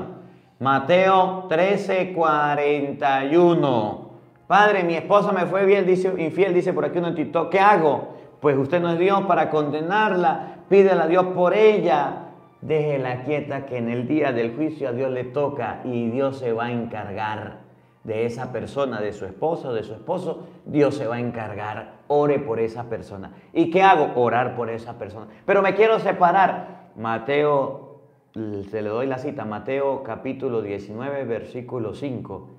Mateo 0.59 1.45
13, 1.49 2.13
41. 2.13 4.09
Padre, 4.47 4.83
mi 4.83 4.95
esposa 4.95 5.31
me 5.31 5.45
fue 5.45 5.65
bien, 5.65 5.85
dice, 5.85 6.13
infiel, 6.17 6.53
dice 6.53 6.73
por 6.73 6.85
aquí 6.85 6.99
uno 6.99 7.09
en 7.09 7.15
TikTok. 7.15 7.49
¿Qué 7.49 7.59
hago? 7.59 8.15
Pues 8.39 8.57
usted 8.57 8.81
no 8.81 8.91
es 8.91 8.99
Dios 8.99 9.21
para 9.23 9.49
condenarla. 9.49 10.57
Pídele 10.69 11.01
a 11.01 11.07
Dios 11.07 11.25
por 11.35 11.53
ella. 11.53 12.27
Déjela 12.61 13.23
quieta 13.23 13.65
que 13.65 13.77
en 13.77 13.89
el 13.89 14.07
día 14.07 14.31
del 14.31 14.55
juicio 14.55 14.89
a 14.89 14.91
Dios 14.91 15.11
le 15.11 15.25
toca 15.25 15.81
y 15.83 16.09
Dios 16.09 16.37
se 16.37 16.53
va 16.53 16.65
a 16.65 16.71
encargar 16.71 17.62
de 18.03 18.25
esa 18.25 18.51
persona, 18.51 18.99
de 18.99 19.13
su 19.13 19.25
esposo, 19.25 19.73
de 19.73 19.83
su 19.83 19.93
esposo, 19.93 20.47
Dios 20.65 20.95
se 20.95 21.07
va 21.07 21.15
a 21.15 21.19
encargar. 21.19 22.03
Ore 22.07 22.39
por 22.39 22.59
esa 22.59 22.89
persona. 22.89 23.31
¿Y 23.53 23.69
qué 23.69 23.81
hago? 23.81 24.11
Orar 24.21 24.55
por 24.55 24.69
esa 24.69 24.97
persona. 24.97 25.27
Pero 25.45 25.61
me 25.61 25.73
quiero 25.73 25.99
separar. 25.99 26.91
Mateo, 26.95 28.01
se 28.33 28.81
le 28.81 28.89
doy 28.89 29.07
la 29.07 29.17
cita, 29.17 29.45
Mateo 29.45 30.03
capítulo 30.03 30.61
19, 30.61 31.23
versículo 31.23 31.93
5. 31.93 32.49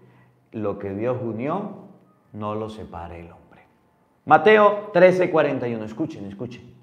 Lo 0.53 0.79
que 0.79 0.95
Dios 0.95 1.19
unió, 1.23 1.85
no 2.33 2.55
lo 2.55 2.71
separe 2.71 3.21
el 3.21 3.31
hombre. 3.31 3.63
Mateo 4.25 4.91
13, 4.93 5.31
41. 5.31 5.85
Escuchen, 5.85 6.25
escuchen. 6.25 6.75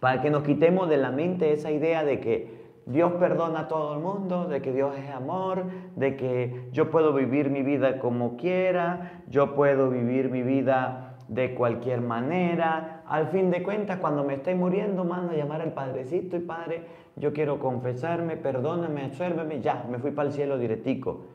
Para 0.00 0.20
que 0.20 0.30
nos 0.30 0.42
quitemos 0.42 0.88
de 0.88 0.96
la 0.96 1.10
mente 1.10 1.52
esa 1.52 1.70
idea 1.70 2.04
de 2.04 2.20
que 2.20 2.57
Dios 2.88 3.12
perdona 3.20 3.60
a 3.60 3.68
todo 3.68 3.92
el 3.92 4.00
mundo, 4.00 4.48
de 4.48 4.62
que 4.62 4.72
Dios 4.72 4.96
es 4.96 5.10
amor, 5.10 5.64
de 5.94 6.16
que 6.16 6.70
yo 6.72 6.90
puedo 6.90 7.12
vivir 7.12 7.50
mi 7.50 7.62
vida 7.62 7.98
como 7.98 8.38
quiera, 8.38 9.22
yo 9.28 9.54
puedo 9.54 9.90
vivir 9.90 10.30
mi 10.30 10.42
vida 10.42 11.16
de 11.28 11.54
cualquier 11.54 12.00
manera. 12.00 13.02
Al 13.06 13.28
fin 13.28 13.50
de 13.50 13.62
cuentas, 13.62 13.98
cuando 13.98 14.24
me 14.24 14.34
esté 14.34 14.54
muriendo, 14.54 15.04
mando 15.04 15.34
a 15.34 15.36
llamar 15.36 15.60
al 15.60 15.74
Padrecito 15.74 16.38
y 16.38 16.40
Padre, 16.40 16.86
yo 17.16 17.34
quiero 17.34 17.58
confesarme, 17.58 18.38
perdóname, 18.38 19.04
absuélveme, 19.04 19.60
ya, 19.60 19.84
me 19.90 19.98
fui 19.98 20.12
para 20.12 20.28
el 20.28 20.34
cielo 20.34 20.56
directico. 20.56 21.26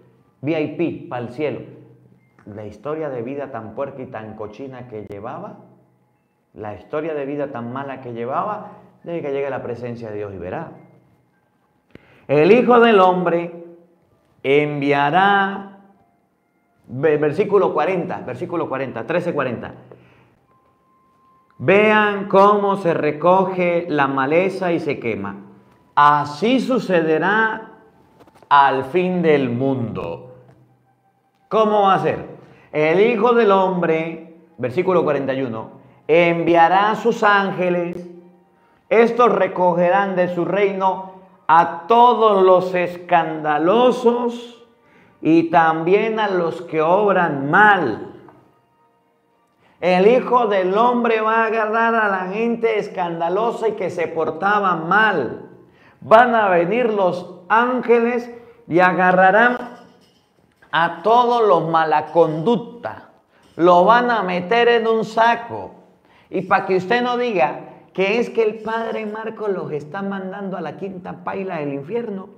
VIP, 0.42 1.08
para 1.08 1.22
el 1.22 1.30
cielo. 1.30 1.60
La 2.48 2.66
historia 2.66 3.10
de 3.10 3.22
vida 3.22 3.52
tan 3.52 3.76
puerca 3.76 4.02
y 4.02 4.08
tan 4.08 4.36
cochina 4.36 4.88
que 4.88 5.06
llevaba, 5.08 5.60
la 6.56 6.74
historia 6.74 7.14
de 7.14 7.28
vida 7.28 7.52
tan 7.52 7.72
mala 7.72 8.02
que 8.02 8.14
llevaba, 8.14 8.72
debe 9.04 9.22
que 9.22 9.32
llegue 9.32 9.46
a 9.46 9.52
la 9.52 9.62
presencia 9.62 10.10
de 10.10 10.18
Dios 10.18 10.34
y 10.34 10.40
verá. 10.40 10.72
El 12.28 12.52
Hijo 12.52 12.80
del 12.80 13.00
Hombre 13.00 13.52
enviará, 14.44 15.80
versículo 16.88 17.74
40, 17.74 18.20
versículo 18.20 18.70
40, 18.70 19.06
13, 19.06 19.34
40. 19.34 19.74
Vean 21.58 22.28
cómo 22.28 22.78
se 22.78 22.94
recoge 22.94 23.86
la 23.90 24.08
maleza 24.08 24.72
y 24.72 24.80
se 24.80 25.00
quema. 25.00 25.36
Así 25.96 26.60
sucederá 26.60 27.72
al 28.50 28.86
fin 28.86 29.22
del 29.22 29.50
mundo. 29.50 30.36
¿Cómo 31.50 31.84
va 31.84 31.96
a 31.96 32.00
ser? 32.00 32.34
El 32.72 33.00
Hijo 33.02 33.34
del 33.34 33.52
Hombre, 33.52 34.36
versículo 34.58 35.04
41, 35.04 35.72
enviará 36.08 36.92
a 36.92 36.96
sus 36.96 37.22
ángeles, 37.24 38.10
estos 38.90 39.32
recogerán 39.32 40.16
de 40.16 40.34
su 40.34 40.46
reino 40.46 41.13
a 41.48 41.88
todos 41.88 42.44
los 42.44 42.74
escandalosos 42.74 44.64
y 45.22 45.50
también 45.50 46.20
a 46.20 46.30
los 46.30 46.62
que 46.62 46.82
obran 46.82 47.50
mal. 47.50 48.14
El 49.80 50.08
Hijo 50.08 50.48
del 50.48 50.78
Hombre 50.78 51.20
va 51.22 51.44
a 51.44 51.46
agarrar 51.48 51.96
a 51.96 52.08
la 52.08 52.34
gente 52.34 52.80
escandalosa 52.80 53.68
y 53.68 53.72
que 53.74 53.90
se 53.90 54.08
portaba 54.08 54.76
mal. 54.76 55.50
Van 56.00 56.34
a 56.36 56.48
venir 56.48 56.94
los 56.94 57.42
ángeles 57.50 58.32
y 58.68 58.80
agarrarán 58.80 59.58
a 60.72 61.02
todos 61.04 61.46
los 61.48 61.70
mala 61.70 62.08
conducta. 62.08 63.10
Lo 63.58 63.86
van 63.86 64.10
a 64.10 64.24
meter 64.24 64.70
en 64.70 64.88
un 64.88 65.06
saco. 65.06 65.72
Y 66.30 66.42
para 66.42 66.66
que 66.66 66.78
usted 66.78 67.02
no 67.02 67.18
diga, 67.18 67.73
que 67.94 68.20
es 68.20 68.30
que 68.30 68.44
el 68.44 68.56
Padre 68.56 69.06
Marco 69.06 69.48
los 69.48 69.72
está 69.72 70.02
mandando 70.02 70.58
a 70.58 70.62
la 70.62 70.78
quinta 70.78 71.24
paila 71.24 71.60
del 71.60 71.74
infierno. 71.74 72.30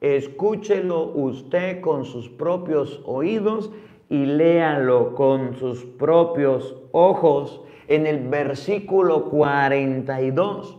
Escúchelo 0.00 1.12
usted 1.14 1.80
con 1.80 2.04
sus 2.04 2.28
propios 2.28 3.00
oídos 3.04 3.70
y 4.08 4.26
léalo 4.26 5.14
con 5.14 5.54
sus 5.56 5.84
propios 5.84 6.76
ojos 6.92 7.60
en 7.88 8.06
el 8.06 8.28
versículo 8.28 9.26
42. 9.26 10.78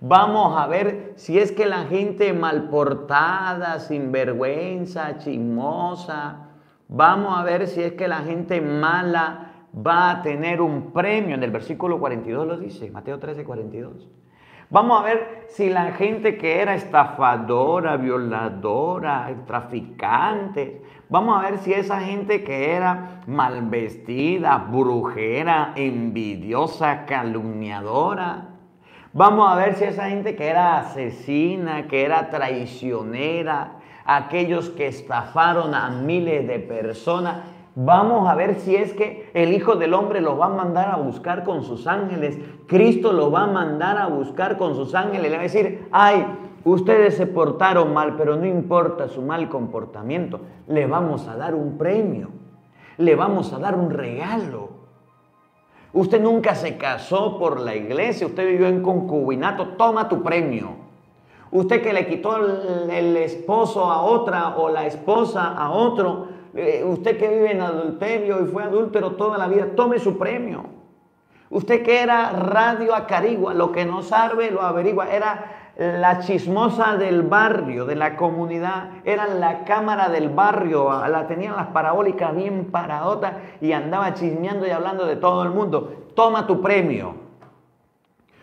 Vamos 0.00 0.56
a 0.58 0.66
ver 0.66 1.12
si 1.16 1.38
es 1.38 1.52
que 1.52 1.66
la 1.66 1.84
gente 1.84 2.32
malportada, 2.32 3.78
sinvergüenza, 3.78 5.18
chismosa, 5.18 6.48
vamos 6.88 7.38
a 7.38 7.44
ver 7.44 7.66
si 7.68 7.82
es 7.82 7.92
que 7.92 8.08
la 8.08 8.18
gente 8.18 8.60
mala 8.60 9.53
va 9.74 10.10
a 10.10 10.22
tener 10.22 10.60
un 10.60 10.92
premio. 10.92 11.34
En 11.34 11.42
el 11.42 11.50
versículo 11.50 11.98
42 11.98 12.46
lo 12.46 12.56
dice, 12.56 12.90
Mateo 12.90 13.18
13, 13.18 13.44
42. 13.44 14.08
Vamos 14.70 15.00
a 15.00 15.04
ver 15.04 15.46
si 15.48 15.68
la 15.68 15.92
gente 15.92 16.38
que 16.38 16.60
era 16.60 16.74
estafadora, 16.74 17.96
violadora, 17.96 19.30
traficante, 19.46 20.82
vamos 21.08 21.36
a 21.36 21.42
ver 21.48 21.58
si 21.58 21.72
esa 21.72 22.00
gente 22.00 22.42
que 22.42 22.72
era 22.72 23.22
mal 23.26 23.62
vestida, 23.68 24.56
brujera, 24.56 25.74
envidiosa, 25.76 27.04
calumniadora, 27.04 28.48
vamos 29.12 29.52
a 29.52 29.54
ver 29.54 29.74
si 29.74 29.84
esa 29.84 30.08
gente 30.08 30.34
que 30.34 30.48
era 30.48 30.78
asesina, 30.78 31.86
que 31.86 32.02
era 32.02 32.30
traicionera, 32.30 33.76
aquellos 34.04 34.70
que 34.70 34.86
estafaron 34.86 35.74
a 35.74 35.90
miles 35.90 36.48
de 36.48 36.58
personas, 36.58 37.44
Vamos 37.76 38.28
a 38.28 38.34
ver 38.34 38.60
si 38.60 38.76
es 38.76 38.92
que 38.92 39.30
el 39.34 39.52
Hijo 39.52 39.74
del 39.74 39.94
Hombre 39.94 40.20
los 40.20 40.38
va 40.38 40.46
a 40.46 40.50
mandar 40.50 40.90
a 40.90 40.96
buscar 40.96 41.42
con 41.42 41.64
sus 41.64 41.86
ángeles. 41.86 42.38
Cristo 42.68 43.12
los 43.12 43.34
va 43.34 43.44
a 43.44 43.46
mandar 43.48 43.98
a 43.98 44.06
buscar 44.06 44.56
con 44.56 44.76
sus 44.76 44.94
ángeles. 44.94 45.30
Le 45.30 45.36
va 45.36 45.40
a 45.40 45.42
decir, 45.42 45.88
ay, 45.90 46.24
ustedes 46.64 47.16
se 47.16 47.26
portaron 47.26 47.92
mal, 47.92 48.14
pero 48.16 48.36
no 48.36 48.46
importa 48.46 49.08
su 49.08 49.22
mal 49.22 49.48
comportamiento. 49.48 50.40
Le 50.68 50.86
vamos 50.86 51.26
a 51.26 51.36
dar 51.36 51.54
un 51.54 51.76
premio. 51.76 52.28
Le 52.96 53.16
vamos 53.16 53.52
a 53.52 53.58
dar 53.58 53.74
un 53.74 53.90
regalo. 53.90 54.68
Usted 55.92 56.20
nunca 56.20 56.54
se 56.54 56.76
casó 56.76 57.38
por 57.38 57.60
la 57.60 57.74
iglesia, 57.76 58.26
usted 58.26 58.48
vivió 58.48 58.66
en 58.66 58.82
concubinato, 58.82 59.68
toma 59.76 60.08
tu 60.08 60.24
premio. 60.24 60.84
Usted 61.52 61.82
que 61.82 61.92
le 61.92 62.08
quitó 62.08 62.36
el, 62.36 63.16
esposo 63.16 63.84
a 63.84 64.02
otra 64.02 64.56
o 64.56 64.68
la 64.70 64.86
esposa 64.86 65.54
a 65.56 65.70
otro. 65.70 66.26
Eh, 66.56 66.84
usted 66.84 67.18
que 67.18 67.28
vive 67.28 67.52
en 67.52 67.60
adulterio 67.60 68.42
y 68.42 68.46
fue 68.46 68.62
adúltero 68.62 69.12
toda 69.12 69.38
la 69.38 69.48
vida, 69.48 69.68
tome 69.74 69.98
su 69.98 70.18
premio. 70.18 70.66
Usted 71.50 71.82
que 71.82 72.00
era 72.00 72.30
radio 72.30 72.94
acarigua, 72.94 73.54
lo 73.54 73.72
que 73.72 73.84
no 73.84 74.02
sabe 74.02 74.50
lo 74.50 74.62
averigua, 74.62 75.10
era 75.10 75.64
la 75.76 76.20
chismosa 76.20 76.96
del 76.96 77.22
barrio, 77.22 77.84
de 77.84 77.96
la 77.96 78.16
comunidad, 78.16 78.90
era 79.04 79.26
la 79.26 79.64
cámara 79.64 80.08
del 80.08 80.28
barrio, 80.28 80.88
la 81.08 81.26
tenían 81.26 81.56
las 81.56 81.68
parabólicas 81.68 82.34
bien 82.34 82.66
paradotas 82.70 83.34
y 83.60 83.72
andaba 83.72 84.14
chismeando 84.14 84.66
y 84.66 84.70
hablando 84.70 85.04
de 85.04 85.16
todo 85.16 85.42
el 85.42 85.50
mundo. 85.50 85.92
Toma 86.14 86.46
tu 86.46 86.60
premio. 86.60 87.16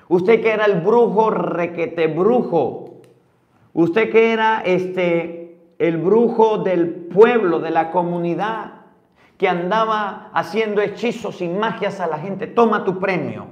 Usted 0.10 0.41
que 0.41 0.52
era 0.52 0.65
el 0.65 0.82
brujo 0.82 1.30
requete 1.30 2.08
brujo. 2.08 2.95
Usted 3.74 4.12
que 4.12 4.34
era 4.34 4.62
este 4.65 5.40
el 5.81 5.97
brujo 5.97 6.59
del 6.59 6.91
pueblo, 6.91 7.59
de 7.59 7.71
la 7.71 7.89
comunidad, 7.89 8.73
que 9.39 9.49
andaba 9.49 10.29
haciendo 10.31 10.79
hechizos 10.79 11.41
y 11.41 11.47
magias 11.47 11.99
a 11.99 12.05
la 12.05 12.19
gente, 12.19 12.45
toma 12.45 12.83
tu 12.83 12.99
premio. 12.99 13.47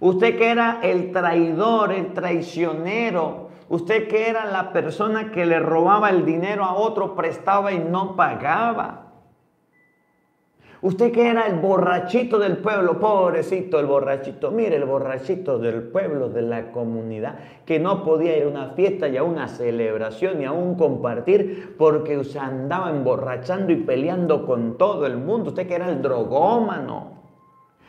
Usted 0.00 0.38
que 0.38 0.50
era 0.50 0.78
el 0.82 1.12
traidor, 1.12 1.92
el 1.92 2.14
traicionero, 2.14 3.50
usted 3.68 4.08
que 4.08 4.30
era 4.30 4.46
la 4.46 4.72
persona 4.72 5.30
que 5.32 5.44
le 5.44 5.60
robaba 5.60 6.08
el 6.08 6.24
dinero 6.24 6.64
a 6.64 6.72
otro, 6.72 7.14
prestaba 7.14 7.72
y 7.72 7.78
no 7.78 8.16
pagaba. 8.16 9.05
Usted 10.82 11.10
que 11.10 11.28
era 11.30 11.46
el 11.46 11.58
borrachito 11.58 12.38
del 12.38 12.58
pueblo, 12.58 13.00
pobrecito 13.00 13.80
el 13.80 13.86
borrachito, 13.86 14.50
mire 14.50 14.76
el 14.76 14.84
borrachito 14.84 15.58
del 15.58 15.84
pueblo, 15.84 16.28
de 16.28 16.42
la 16.42 16.70
comunidad, 16.70 17.38
que 17.64 17.78
no 17.78 18.04
podía 18.04 18.36
ir 18.36 18.44
a 18.44 18.48
una 18.48 18.70
fiesta 18.70 19.08
y 19.08 19.16
a 19.16 19.22
una 19.22 19.48
celebración 19.48 20.42
y 20.42 20.44
a 20.44 20.52
un 20.52 20.74
compartir 20.74 21.74
porque 21.78 22.22
se 22.24 22.38
andaba 22.38 22.90
emborrachando 22.90 23.72
y 23.72 23.76
peleando 23.76 24.44
con 24.44 24.76
todo 24.76 25.06
el 25.06 25.16
mundo. 25.16 25.48
Usted 25.48 25.66
que 25.66 25.76
era 25.76 25.88
el 25.88 26.02
drogómano. 26.02 27.16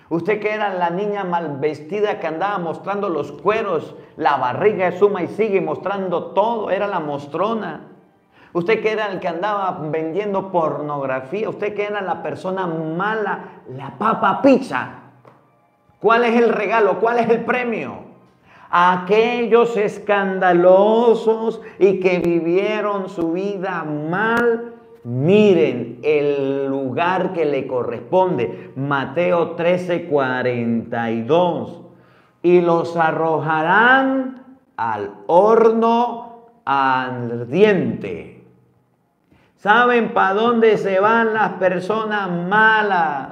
Usted 0.09 0.39
que 0.39 0.53
era 0.53 0.73
la 0.73 0.89
niña 0.89 1.25
mal 1.25 1.57
vestida 1.59 2.21
que 2.21 2.27
andaba 2.27 2.57
mostrando 2.57 3.09
los 3.09 3.33
cueros, 3.33 3.93
la 4.15 4.37
barriga 4.37 4.89
de 4.89 4.97
suma 4.97 5.21
y 5.23 5.27
sigue 5.27 5.59
mostrando 5.59 6.27
todo, 6.27 6.71
era 6.71 6.87
la 6.87 7.01
mostrona. 7.01 7.96
Usted 8.53 8.81
que 8.81 8.91
era 8.91 9.07
el 9.07 9.19
que 9.19 9.27
andaba 9.27 9.79
vendiendo 9.91 10.51
pornografía, 10.51 11.49
usted 11.49 11.75
que 11.75 11.85
era 11.85 12.01
la 12.01 12.23
persona 12.23 12.65
mala, 12.67 13.61
la 13.75 13.97
papa 13.97 14.41
pizza. 14.41 14.89
¿Cuál 15.99 16.23
es 16.25 16.41
el 16.41 16.49
regalo? 16.49 16.99
¿Cuál 16.99 17.19
es 17.19 17.29
el 17.29 17.43
premio? 17.43 18.07
aquellos 18.69 19.77
escandalosos 19.77 21.61
y 21.79 21.99
que 21.99 22.19
vivieron 22.19 23.09
su 23.09 23.31
vida 23.31 23.83
mal, 23.83 24.73
miren 25.03 25.99
el 26.03 26.67
lugar 26.67 27.33
que 27.33 27.45
le 27.45 27.67
corresponde. 27.67 28.71
Mateo 28.75 29.51
13, 29.51 30.05
42. 30.05 31.81
Y 32.43 32.61
los 32.61 32.95
arrojarán 32.95 34.59
al 34.75 35.11
horno 35.27 36.47
ardiente. 36.65 38.36
¿Saben 39.57 40.13
para 40.13 40.35
dónde 40.35 40.77
se 40.77 40.99
van 40.99 41.33
las 41.33 41.53
personas 41.53 42.29
malas? 42.29 43.29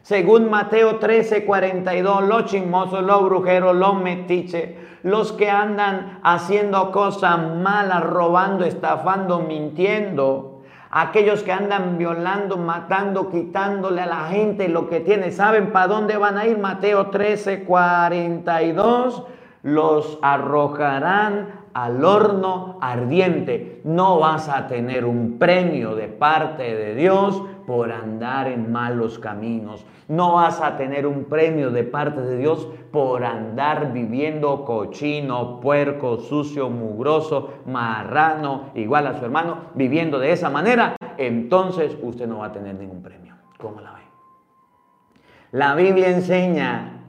Según 0.00 0.48
Mateo 0.48 0.96
13, 0.96 1.44
42, 1.44 2.24
los 2.24 2.46
chismosos, 2.46 3.02
los 3.02 3.24
brujeros, 3.24 3.76
los 3.76 4.00
metiches, 4.00 4.70
los 5.02 5.32
que 5.32 5.50
andan 5.50 6.20
haciendo 6.22 6.90
cosas 6.92 7.38
malas, 7.56 8.04
robando, 8.04 8.64
estafando, 8.64 9.40
mintiendo, 9.40 10.62
aquellos 10.90 11.42
que 11.42 11.52
andan 11.52 11.98
violando, 11.98 12.56
matando, 12.56 13.28
quitándole 13.28 14.00
a 14.00 14.06
la 14.06 14.24
gente 14.28 14.70
lo 14.70 14.88
que 14.88 15.00
tiene. 15.00 15.30
¿Saben 15.30 15.72
para 15.72 15.88
dónde 15.88 16.16
van 16.16 16.38
a 16.38 16.46
ir? 16.46 16.56
Mateo 16.56 17.10
13, 17.10 17.64
42, 17.64 19.24
los 19.62 20.18
arrojarán 20.22 21.63
al 21.74 22.04
horno 22.04 22.78
ardiente. 22.80 23.80
No 23.84 24.20
vas 24.20 24.48
a 24.48 24.66
tener 24.68 25.04
un 25.04 25.38
premio 25.38 25.94
de 25.94 26.08
parte 26.08 26.62
de 26.62 26.94
Dios 26.94 27.42
por 27.66 27.92
andar 27.92 28.48
en 28.48 28.72
malos 28.72 29.18
caminos. 29.18 29.84
No 30.08 30.34
vas 30.34 30.60
a 30.60 30.76
tener 30.76 31.06
un 31.06 31.24
premio 31.24 31.70
de 31.70 31.82
parte 31.82 32.20
de 32.20 32.38
Dios 32.38 32.68
por 32.92 33.24
andar 33.24 33.92
viviendo 33.92 34.64
cochino, 34.64 35.60
puerco, 35.60 36.18
sucio, 36.18 36.70
mugroso, 36.70 37.54
marrano, 37.66 38.70
igual 38.74 39.06
a 39.06 39.18
su 39.18 39.24
hermano, 39.24 39.56
viviendo 39.74 40.18
de 40.18 40.32
esa 40.32 40.50
manera. 40.50 40.96
Entonces 41.16 41.96
usted 42.02 42.26
no 42.26 42.38
va 42.38 42.46
a 42.46 42.52
tener 42.52 42.74
ningún 42.74 43.02
premio. 43.02 43.34
¿Cómo 43.58 43.80
la 43.80 43.92
ve? 43.92 44.00
La 45.52 45.74
Biblia 45.74 46.10
enseña 46.10 47.03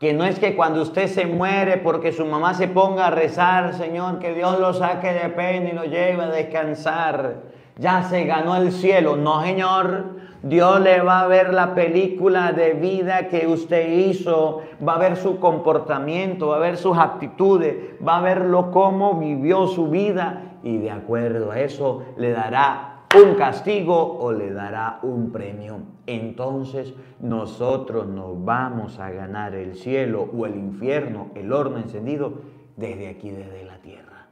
que 0.00 0.14
no 0.14 0.24
es 0.24 0.38
que 0.38 0.56
cuando 0.56 0.80
usted 0.80 1.08
se 1.08 1.26
muere 1.26 1.76
porque 1.76 2.10
su 2.10 2.24
mamá 2.24 2.54
se 2.54 2.68
ponga 2.68 3.08
a 3.08 3.10
rezar, 3.10 3.74
Señor, 3.74 4.18
que 4.18 4.34
Dios 4.34 4.58
lo 4.58 4.72
saque 4.72 5.12
de 5.12 5.28
pena 5.28 5.68
y 5.68 5.72
lo 5.72 5.84
lleve 5.84 6.22
a 6.22 6.28
descansar. 6.28 7.42
Ya 7.76 8.02
se 8.04 8.24
ganó 8.24 8.56
el 8.56 8.72
cielo. 8.72 9.16
No, 9.16 9.42
Señor. 9.42 10.18
Dios 10.42 10.80
le 10.80 11.02
va 11.02 11.20
a 11.20 11.26
ver 11.26 11.52
la 11.52 11.74
película 11.74 12.52
de 12.52 12.72
vida 12.72 13.28
que 13.28 13.46
usted 13.46 13.92
hizo, 13.92 14.62
va 14.86 14.94
a 14.94 14.98
ver 14.98 15.18
su 15.18 15.38
comportamiento, 15.38 16.48
va 16.48 16.56
a 16.56 16.60
ver 16.60 16.78
sus 16.78 16.96
actitudes, 16.96 17.76
va 18.02 18.16
a 18.16 18.22
verlo 18.22 18.70
cómo 18.70 19.18
vivió 19.18 19.66
su 19.66 19.90
vida 19.90 20.44
y 20.62 20.78
de 20.78 20.90
acuerdo 20.90 21.50
a 21.50 21.60
eso 21.60 22.04
le 22.16 22.30
dará 22.30 22.89
un 23.16 23.34
castigo 23.34 24.18
o 24.20 24.32
le 24.32 24.52
dará 24.52 25.00
un 25.02 25.32
premio. 25.32 25.80
Entonces 26.06 26.94
nosotros 27.20 28.06
nos 28.06 28.44
vamos 28.44 28.98
a 28.98 29.10
ganar 29.10 29.54
el 29.54 29.74
cielo 29.74 30.28
o 30.36 30.46
el 30.46 30.56
infierno, 30.56 31.30
el 31.34 31.52
horno 31.52 31.78
encendido, 31.78 32.34
desde 32.76 33.08
aquí, 33.08 33.30
desde 33.30 33.64
la 33.64 33.78
tierra. 33.78 34.28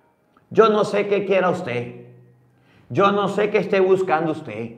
Yo 0.51 0.69
no 0.69 0.85
sé 0.85 1.09
qué 1.09 1.27
quiera 1.27 1.51
usted. 1.51 2.07
Yo 2.89 3.13
no 3.13 3.29
sé 3.29 3.51
qué 3.51 3.59
esté 3.59 3.81
buscando 3.81 4.33
usted. 4.33 4.77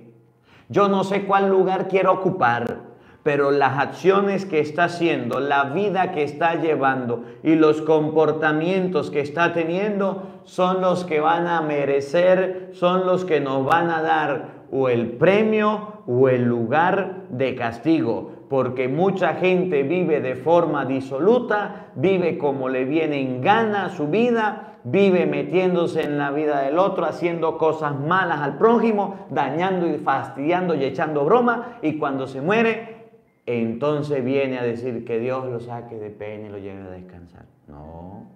Yo 0.69 0.89
no 0.89 1.05
sé 1.05 1.27
cuál 1.27 1.49
lugar 1.49 1.89
quiera 1.89 2.11
ocupar 2.11 2.91
pero 3.23 3.51
las 3.51 3.79
acciones 3.79 4.47
que 4.47 4.61
está 4.61 4.85
haciendo, 4.85 5.41
la 5.41 5.65
vida 5.65 6.13
que 6.13 6.23
está 6.23 6.55
llevando 6.55 7.25
y 7.43 7.55
los 7.55 7.83
comportamientos 7.83 9.11
que 9.11 9.21
está 9.21 9.53
teniendo 9.53 10.30
son 10.45 10.81
los 10.81 11.05
que 11.05 11.21
van 11.21 11.47
a 11.47 11.61
merecer, 11.61 12.71
son 12.73 13.07
los 13.07 13.25
que 13.25 13.41
nos 13.41 13.65
van 13.65 13.91
a 13.91 14.03
dar 14.03 14.61
o 14.73 14.89
el 14.89 15.13
premio 15.13 16.03
o 16.07 16.29
el 16.29 16.45
lugar 16.45 17.27
de 17.31 17.55
castigo, 17.55 18.33
porque 18.49 18.89
mucha 18.89 19.35
gente 19.35 19.83
vive 19.83 20.21
de 20.21 20.37
forma 20.37 20.85
disoluta, 20.85 21.91
vive 21.95 22.39
como 22.39 22.69
le 22.69 22.85
viene 22.85 23.21
en 23.21 23.41
gana 23.41 23.91
su 23.91 24.09
vida, 24.09 24.79
vive 24.85 25.27
metiéndose 25.27 26.03
en 26.03 26.19
la 26.19 26.31
vida 26.31 26.63
del 26.63 26.79
otro, 26.79 27.05
haciendo 27.05 27.59
cosas 27.59 27.99
malas 27.99 28.41
al 28.41 28.59
prójimo, 28.59 29.27
dañando 29.31 29.87
y 29.87 29.99
fastidiando 29.99 30.75
y 30.75 30.85
echando 30.85 31.25
broma, 31.25 31.79
y 31.83 31.99
cuando 31.99 32.27
se 32.27 32.41
muere 32.41 33.01
entonces 33.47 34.25
viene 34.25 34.59
a 34.59 34.63
decir 34.63 35.05
que 35.05 35.19
Dios 35.19 35.47
lo 35.47 35.61
saque 35.61 35.97
de 35.97 36.11
pena 36.11 36.49
y 36.49 36.51
lo 36.51 36.59
lleve 36.59 36.83
a 36.83 36.91
descansar. 36.91 37.47
No. 37.67 38.27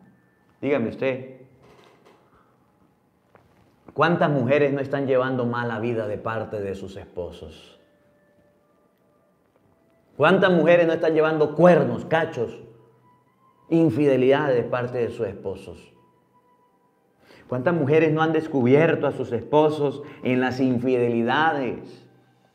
Dígame 0.60 0.88
usted, 0.88 1.33
¿cuántas 3.94 4.30
mujeres 4.30 4.72
no 4.74 4.80
están 4.80 5.06
llevando 5.06 5.46
mala 5.46 5.80
vida 5.80 6.06
de 6.06 6.18
parte 6.18 6.60
de 6.60 6.74
sus 6.74 6.96
esposos? 6.96 7.80
¿Cuántas 10.16 10.52
mujeres 10.52 10.86
no 10.86 10.92
están 10.92 11.14
llevando 11.14 11.54
cuernos, 11.54 12.04
cachos, 12.04 12.60
infidelidades 13.70 14.56
de 14.56 14.68
parte 14.68 14.98
de 14.98 15.10
sus 15.10 15.26
esposos? 15.26 15.94
¿Cuántas 17.48 17.74
mujeres 17.74 18.12
no 18.12 18.20
han 18.20 18.32
descubierto 18.32 19.06
a 19.06 19.12
sus 19.12 19.32
esposos 19.32 20.02
en 20.22 20.40
las 20.40 20.60
infidelidades? 20.60 22.04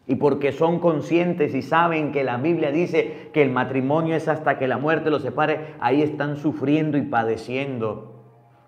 y 0.10 0.16
porque 0.16 0.52
son 0.52 0.80
conscientes 0.80 1.54
y 1.54 1.62
saben 1.62 2.12
que 2.12 2.24
la 2.24 2.38
Biblia 2.38 2.72
dice 2.72 3.30
que 3.32 3.44
el 3.44 3.52
matrimonio 3.52 4.16
es 4.16 4.28
hasta 4.28 4.58
que 4.58 4.68
la 4.68 4.80
muerte 4.80 5.12
los 5.12 5.22
separe, 5.22 5.76
ahí 5.80 6.02
están 6.02 6.36
sufriendo 6.36 6.98
y 6.98 7.04
padeciendo. 7.04 8.19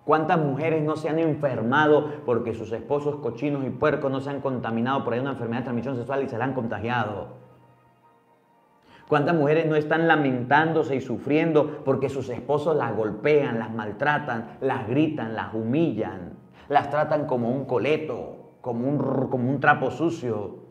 ¿Cuántas 0.04 0.40
mujeres 0.40 0.84
no 0.84 0.96
se 0.96 1.10
han 1.10 1.20
enfermado 1.20 2.12
porque 2.26 2.56
sus 2.56 2.72
esposos 2.72 3.18
cochinos 3.18 3.64
y 3.66 3.70
puercos 3.70 4.12
no 4.12 4.20
se 4.20 4.32
han 4.32 4.42
contaminado 4.42 5.04
por 5.04 5.14
ahí 5.14 5.20
una 5.20 5.32
enfermedad 5.32 5.60
de 5.60 5.66
transmisión 5.66 5.96
sexual 5.96 6.24
y 6.24 6.30
se 6.30 6.40
la 6.40 6.46
han 6.46 6.54
contagiado? 6.54 7.28
¿Cuántas 9.08 9.36
mujeres 9.36 9.68
no 9.68 9.76
están 9.76 10.08
lamentándose 10.08 10.96
y 10.96 11.02
sufriendo 11.02 11.84
porque 11.84 12.10
sus 12.10 12.30
esposos 12.30 12.76
las 12.78 12.96
golpean, 12.96 13.60
las 13.60 13.72
maltratan, 13.72 14.58
las 14.62 14.88
gritan, 14.88 15.36
las 15.36 15.54
humillan, 15.54 16.38
las 16.70 16.90
tratan 16.90 17.26
como 17.26 17.52
un 17.52 17.66
coleto, 17.66 18.54
como 18.62 18.88
un, 18.88 18.98
como 19.30 19.50
un 19.50 19.60
trapo 19.60 19.92
sucio? 19.92 20.62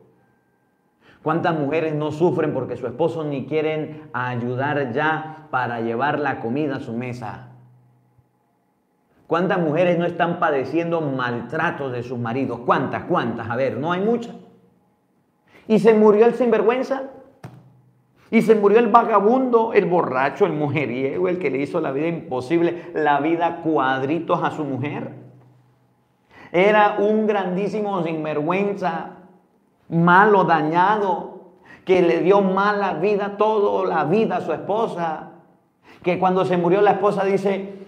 ¿Cuántas 1.22 1.56
mujeres 1.56 1.94
no 1.94 2.10
sufren 2.10 2.54
porque 2.54 2.76
su 2.76 2.86
esposo 2.86 3.24
ni 3.24 3.46
quieren 3.46 4.08
ayudar 4.14 4.92
ya 4.92 5.48
para 5.50 5.82
llevar 5.82 6.18
la 6.18 6.40
comida 6.40 6.76
a 6.76 6.80
su 6.80 6.94
mesa? 6.94 7.49
¿Cuántas 9.30 9.60
mujeres 9.60 9.96
no 9.96 10.06
están 10.06 10.40
padeciendo 10.40 11.00
maltratos 11.00 11.92
de 11.92 12.02
sus 12.02 12.18
maridos? 12.18 12.62
¿Cuántas? 12.66 13.04
¿Cuántas? 13.04 13.48
A 13.48 13.54
ver, 13.54 13.76
no 13.76 13.92
hay 13.92 14.00
muchas. 14.00 14.34
¿Y 15.68 15.78
se 15.78 15.94
murió 15.94 16.26
el 16.26 16.34
sinvergüenza? 16.34 17.04
Y 18.32 18.42
se 18.42 18.56
murió 18.56 18.80
el 18.80 18.88
vagabundo, 18.88 19.72
el 19.72 19.84
borracho, 19.84 20.46
el 20.46 20.52
mujeriego, 20.52 21.28
el 21.28 21.38
que 21.38 21.48
le 21.48 21.58
hizo 21.58 21.80
la 21.80 21.92
vida 21.92 22.08
imposible, 22.08 22.90
la 22.92 23.20
vida 23.20 23.60
cuadritos 23.62 24.42
a 24.42 24.50
su 24.50 24.64
mujer. 24.64 25.12
Era 26.50 26.96
un 26.98 27.28
grandísimo 27.28 28.02
sinvergüenza, 28.02 29.10
malo, 29.88 30.42
dañado, 30.42 31.52
que 31.84 32.02
le 32.02 32.18
dio 32.18 32.42
mala 32.42 32.94
vida, 32.94 33.36
toda 33.36 33.86
la 33.86 34.02
vida 34.06 34.38
a 34.38 34.40
su 34.40 34.52
esposa. 34.52 35.34
Que 36.02 36.18
cuando 36.18 36.44
se 36.44 36.56
murió 36.56 36.80
la 36.80 36.90
esposa 36.90 37.24
dice, 37.24 37.79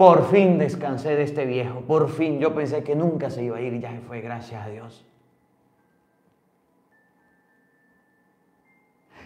por 0.00 0.30
fin 0.30 0.56
descansé 0.56 1.14
de 1.14 1.24
este 1.24 1.44
viejo, 1.44 1.82
por 1.82 2.08
fin. 2.08 2.38
Yo 2.40 2.54
pensé 2.54 2.82
que 2.82 2.96
nunca 2.96 3.28
se 3.28 3.44
iba 3.44 3.58
a 3.58 3.60
ir 3.60 3.74
y 3.74 3.80
ya 3.80 3.90
se 3.90 4.00
fue, 4.00 4.22
gracias 4.22 4.64
a 4.64 4.70
Dios. 4.70 5.04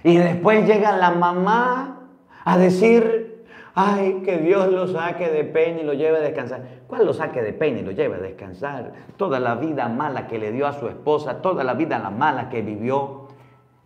Y 0.02 0.16
después 0.16 0.66
llega 0.66 0.90
la 0.96 1.12
mamá 1.12 2.08
a 2.44 2.58
decir, 2.58 3.44
ay, 3.76 4.22
que 4.24 4.38
Dios 4.38 4.72
lo 4.72 4.88
saque 4.88 5.30
de 5.30 5.44
pena 5.44 5.82
y 5.82 5.84
lo 5.84 5.92
lleve 5.92 6.18
a 6.18 6.22
descansar. 6.22 6.64
¿Cuál 6.88 7.06
lo 7.06 7.12
saque 7.12 7.40
de 7.40 7.52
pena 7.52 7.78
y 7.78 7.82
lo 7.84 7.92
lleve 7.92 8.16
a 8.16 8.20
descansar? 8.20 8.94
Toda 9.16 9.38
la 9.38 9.54
vida 9.54 9.88
mala 9.88 10.26
que 10.26 10.40
le 10.40 10.50
dio 10.50 10.66
a 10.66 10.72
su 10.72 10.88
esposa, 10.88 11.40
toda 11.40 11.62
la 11.62 11.74
vida 11.74 12.00
la 12.00 12.10
mala 12.10 12.48
que 12.48 12.62
vivió, 12.62 13.28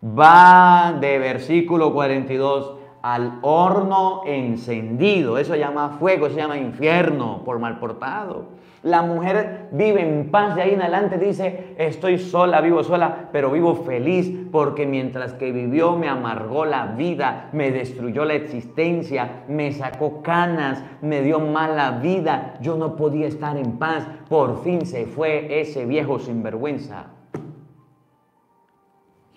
va 0.03 0.97
de 0.99 1.19
versículo 1.19 1.93
42 1.93 2.79
al 3.03 3.39
horno 3.43 4.23
encendido. 4.27 5.39
Eso 5.39 5.53
se 5.53 5.59
llama 5.59 5.97
fuego, 5.99 6.27
eso 6.27 6.35
se 6.35 6.41
llama 6.41 6.59
infierno 6.59 7.43
por 7.45 7.59
mal 7.59 7.79
portado. 7.79 8.59
La 8.85 9.03
mujer 9.03 9.69
vive 9.73 10.03
en 10.03 10.31
paz 10.31 10.55
de 10.55 10.63
ahí 10.63 10.75
en 10.75 10.81
adelante, 10.81 11.19
dice, 11.19 11.75
estoy 11.79 12.17
sola, 12.17 12.61
vivo 12.61 12.85
sola, 12.85 13.29
pero 13.33 13.51
vivo 13.51 13.75
feliz 13.75 14.33
porque 14.53 14.87
mientras 14.87 15.33
que 15.33 15.51
vivió 15.51 15.97
me 15.97 16.09
amargó 16.09 16.65
la 16.65 16.87
vida, 16.87 17.49
me 17.53 17.73
destruyó 17.73 18.25
la 18.25 18.35
existencia, 18.35 19.43
me 19.49 19.73
sacó 19.73 20.23
canas, 20.23 20.85
me 21.03 21.23
dio 21.23 21.41
mala 21.41 21.99
vida, 21.99 22.55
yo 22.61 22.77
no 22.77 22.95
podía 22.95 23.27
estar 23.27 23.57
en 23.57 23.79
paz, 23.79 24.07
por 24.29 24.63
fin 24.63 24.87
se 24.87 25.07
fue 25.07 25.61
ese 25.61 25.85
viejo 25.85 26.21
sinvergüenza. 26.21 27.18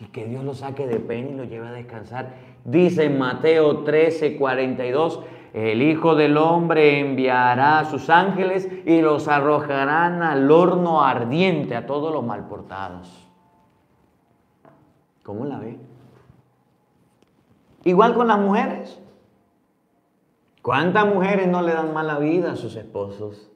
Y 0.01 0.05
que 0.05 0.25
Dios 0.25 0.43
lo 0.43 0.55
saque 0.55 0.87
de 0.87 0.99
pena 0.99 1.29
y 1.29 1.35
lo 1.35 1.43
lleve 1.43 1.67
a 1.67 1.71
descansar. 1.71 2.33
Dice 2.65 3.05
en 3.05 3.19
Mateo 3.19 3.83
13, 3.83 4.35
42, 4.37 5.21
el 5.53 5.81
Hijo 5.81 6.15
del 6.15 6.37
Hombre 6.37 6.99
enviará 6.99 7.79
a 7.79 7.85
sus 7.85 8.09
ángeles 8.09 8.67
y 8.85 9.01
los 9.01 9.27
arrojarán 9.27 10.23
al 10.23 10.49
horno 10.49 11.03
ardiente 11.03 11.75
a 11.75 11.85
todos 11.85 12.11
los 12.11 12.23
malportados. 12.23 13.27
¿Cómo 15.23 15.45
la 15.45 15.59
ve? 15.59 15.77
Igual 17.83 18.15
con 18.15 18.27
las 18.27 18.39
mujeres. 18.39 18.99
¿Cuántas 20.61 21.05
mujeres 21.05 21.47
no 21.47 21.61
le 21.61 21.73
dan 21.73 21.93
mala 21.93 22.17
vida 22.17 22.53
a 22.53 22.55
sus 22.55 22.75
esposos? 22.75 23.50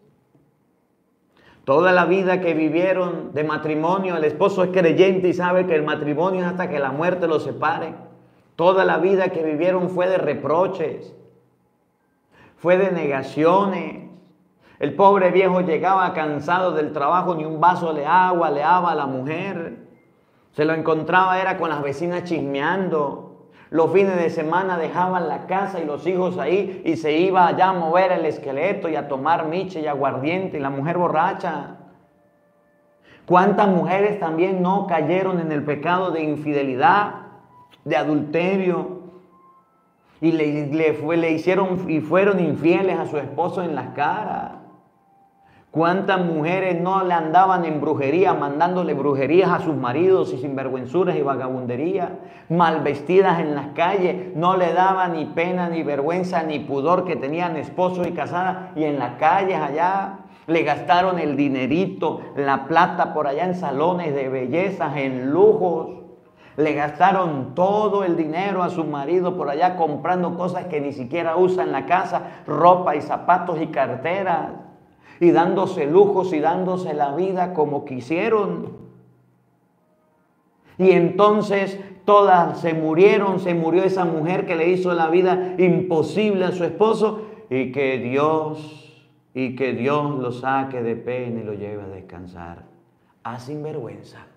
Toda 1.66 1.92
la 1.92 2.06
vida 2.06 2.42
que 2.42 2.54
vivieron 2.54 3.34
de 3.34 3.44
matrimonio, 3.44 4.16
el 4.16 4.24
esposo 4.24 4.64
es 4.64 4.70
creyente 4.70 5.30
y 5.30 5.34
sabe 5.34 5.66
que 5.66 5.76
el 5.76 5.84
matrimonio 5.84 6.42
es 6.42 6.48
hasta 6.48 6.70
que 6.70 6.78
la 6.78 6.92
muerte 6.92 7.28
los 7.28 7.44
separe. 7.44 7.96
Toda 8.56 8.86
la 8.86 9.00
vida 9.00 9.30
que 9.30 9.44
vivieron 9.44 9.90
fue 9.90 10.08
de 10.08 10.20
reproches, 10.20 11.16
fue 12.58 12.78
de 12.78 12.92
negaciones. 12.92 14.10
El 14.78 14.94
pobre 14.94 15.32
viejo 15.32 15.62
llegaba 15.62 16.14
cansado 16.14 16.72
del 16.72 16.94
trabajo, 16.94 17.34
ni 17.34 17.46
un 17.46 17.60
vaso 17.60 17.94
de 17.94 18.06
agua 18.06 18.52
le 18.52 18.60
daba 18.60 18.92
a 18.92 18.96
la 18.96 19.08
mujer. 19.08 19.88
Se 20.52 20.66
lo 20.66 20.74
encontraba, 20.74 21.42
era 21.42 21.58
con 21.58 21.70
las 21.70 21.82
vecinas 21.82 22.26
chismeando. 22.26 23.35
Los 23.70 23.92
fines 23.92 24.16
de 24.18 24.30
semana 24.30 24.78
dejaban 24.78 25.28
la 25.28 25.48
casa 25.48 25.80
y 25.80 25.86
los 25.86 26.06
hijos 26.06 26.38
ahí 26.38 26.82
y 26.86 26.98
se 26.98 27.14
iba 27.14 27.48
allá 27.48 27.70
a 27.70 27.74
mover 27.74 28.12
el 28.12 28.26
esqueleto 28.26 28.90
y 28.90 28.96
a 28.96 29.08
tomar 29.08 29.48
miche 29.48 29.82
y 29.82 29.88
aguardiente 29.88 30.58
y 30.58 30.62
la 30.62 30.70
mujer 30.70 30.98
borracha. 30.98 31.78
¿Cuántas 33.26 33.68
mujeres 33.68 34.20
también 34.20 34.62
no 34.62 34.86
cayeron 34.86 35.40
en 35.40 35.52
el 35.52 35.64
pecado 35.64 36.12
de 36.12 36.22
infidelidad, 36.22 37.16
de 37.84 37.98
adulterio, 37.98 38.96
y 40.22 40.32
le, 40.32 40.94
fue, 40.94 41.18
le 41.18 41.32
hicieron 41.32 41.90
y 41.90 42.00
fueron 42.00 42.40
infieles 42.40 42.98
a 42.98 43.06
su 43.06 43.18
esposo 43.18 43.62
en 43.62 43.76
las 43.76 43.90
caras. 43.90 44.54
¿Cuántas 45.76 46.24
mujeres 46.24 46.80
no 46.80 47.04
le 47.04 47.14
andaban 47.14 47.66
en 47.66 47.82
brujería, 47.82 48.34
mandándole 48.34 48.94
brujerías 48.94 49.52
a 49.52 49.60
sus 49.60 49.76
maridos 49.76 50.32
y 50.32 50.38
sinvergüenzuras 50.38 51.18
y 51.18 51.22
vagabundería? 51.22 52.18
Mal 52.48 52.80
vestidas 52.80 53.42
en 53.42 53.56
las 53.56 53.74
calles, 53.74 54.34
no 54.38 54.56
le 54.56 54.72
daban 54.72 55.12
ni 55.12 55.26
pena, 55.26 55.68
ni 55.68 55.84
vergüenza, 55.84 56.44
ni 56.44 56.60
pudor 56.60 57.04
que 57.04 57.18
tenían 57.18 57.58
esposo 57.58 58.08
y 58.08 58.14
casada 58.14 58.72
y 58.78 58.86
en 58.86 59.00
las 59.00 59.16
calles 59.16 59.60
allá. 59.60 60.20
Le 60.48 60.64
gastaron 60.64 61.20
el 61.20 61.36
dinerito, 61.36 62.22
la 62.38 62.68
plata 62.68 63.14
por 63.14 63.28
allá 63.28 63.44
en 63.44 63.56
salones 63.56 64.16
de 64.16 64.30
bellezas, 64.30 64.96
en 64.96 65.32
lujos. 65.32 65.90
Le 66.56 66.74
gastaron 66.74 67.54
todo 67.54 68.06
el 68.06 68.16
dinero 68.16 68.64
a 68.64 68.70
su 68.70 68.86
marido 68.86 69.36
por 69.36 69.50
allá 69.50 69.76
comprando 69.76 70.38
cosas 70.38 70.68
que 70.68 70.80
ni 70.80 70.94
siquiera 70.94 71.36
usa 71.36 71.64
en 71.64 71.74
la 71.74 71.86
casa, 71.86 72.44
ropa 72.48 72.96
y 72.96 73.02
zapatos 73.02 73.60
y 73.62 73.68
carteras, 73.68 74.52
y 75.20 75.32
dándose 75.32 75.86
lujos 75.86 76.34
y 76.34 76.40
dándose 76.40 76.94
la 76.94 77.16
vida 77.16 77.54
como 77.54 77.86
quisieron. 77.86 78.86
Y 80.78 80.92
entonces 80.92 81.80
todas 82.04 82.60
se 82.60 82.74
murieron, 82.74 83.40
se 83.40 83.54
murió 83.54 83.84
esa 83.84 84.06
mujer 84.06 84.46
que 84.46 84.56
le 84.56 84.70
hizo 84.70 84.94
la 84.94 85.10
vida 85.10 85.56
imposible 85.58 86.46
a 86.46 86.52
su 86.52 86.64
esposo 86.64 87.22
y 87.50 87.72
que 87.72 87.98
Dios, 88.00 89.08
y 89.34 89.56
que 89.56 89.74
Dios 89.74 90.20
lo 90.20 90.32
saque 90.32 90.82
de 90.82 90.96
pena 90.96 91.42
y 91.42 91.44
lo 91.44 91.54
lleve 91.54 91.84
a 91.84 91.88
descansar. 91.88 92.64
A 93.24 93.40
sinvergüenza. 93.40 94.28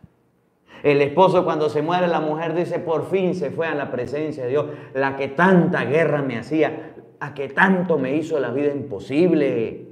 El 0.83 1.01
esposo 1.03 1.45
cuando 1.45 1.69
se 1.69 1.83
muere, 1.83 2.07
la 2.07 2.21
mujer 2.21 2.55
dice, 2.55 2.79
por 2.79 3.11
fin 3.11 3.35
se 3.35 3.51
fue 3.51 3.67
a 3.67 3.75
la 3.75 3.91
presencia 3.91 4.45
de 4.45 4.51
Dios, 4.51 4.67
la 4.95 5.17
que 5.17 5.29
tanta 5.29 5.85
guerra 5.85 6.23
me 6.23 6.39
hacía, 6.39 6.95
la 7.21 7.35
que 7.35 7.49
tanto 7.49 7.99
me 7.99 8.15
hizo 8.15 8.39
la 8.39 8.51
vida 8.51 8.73
imposible, 8.73 9.88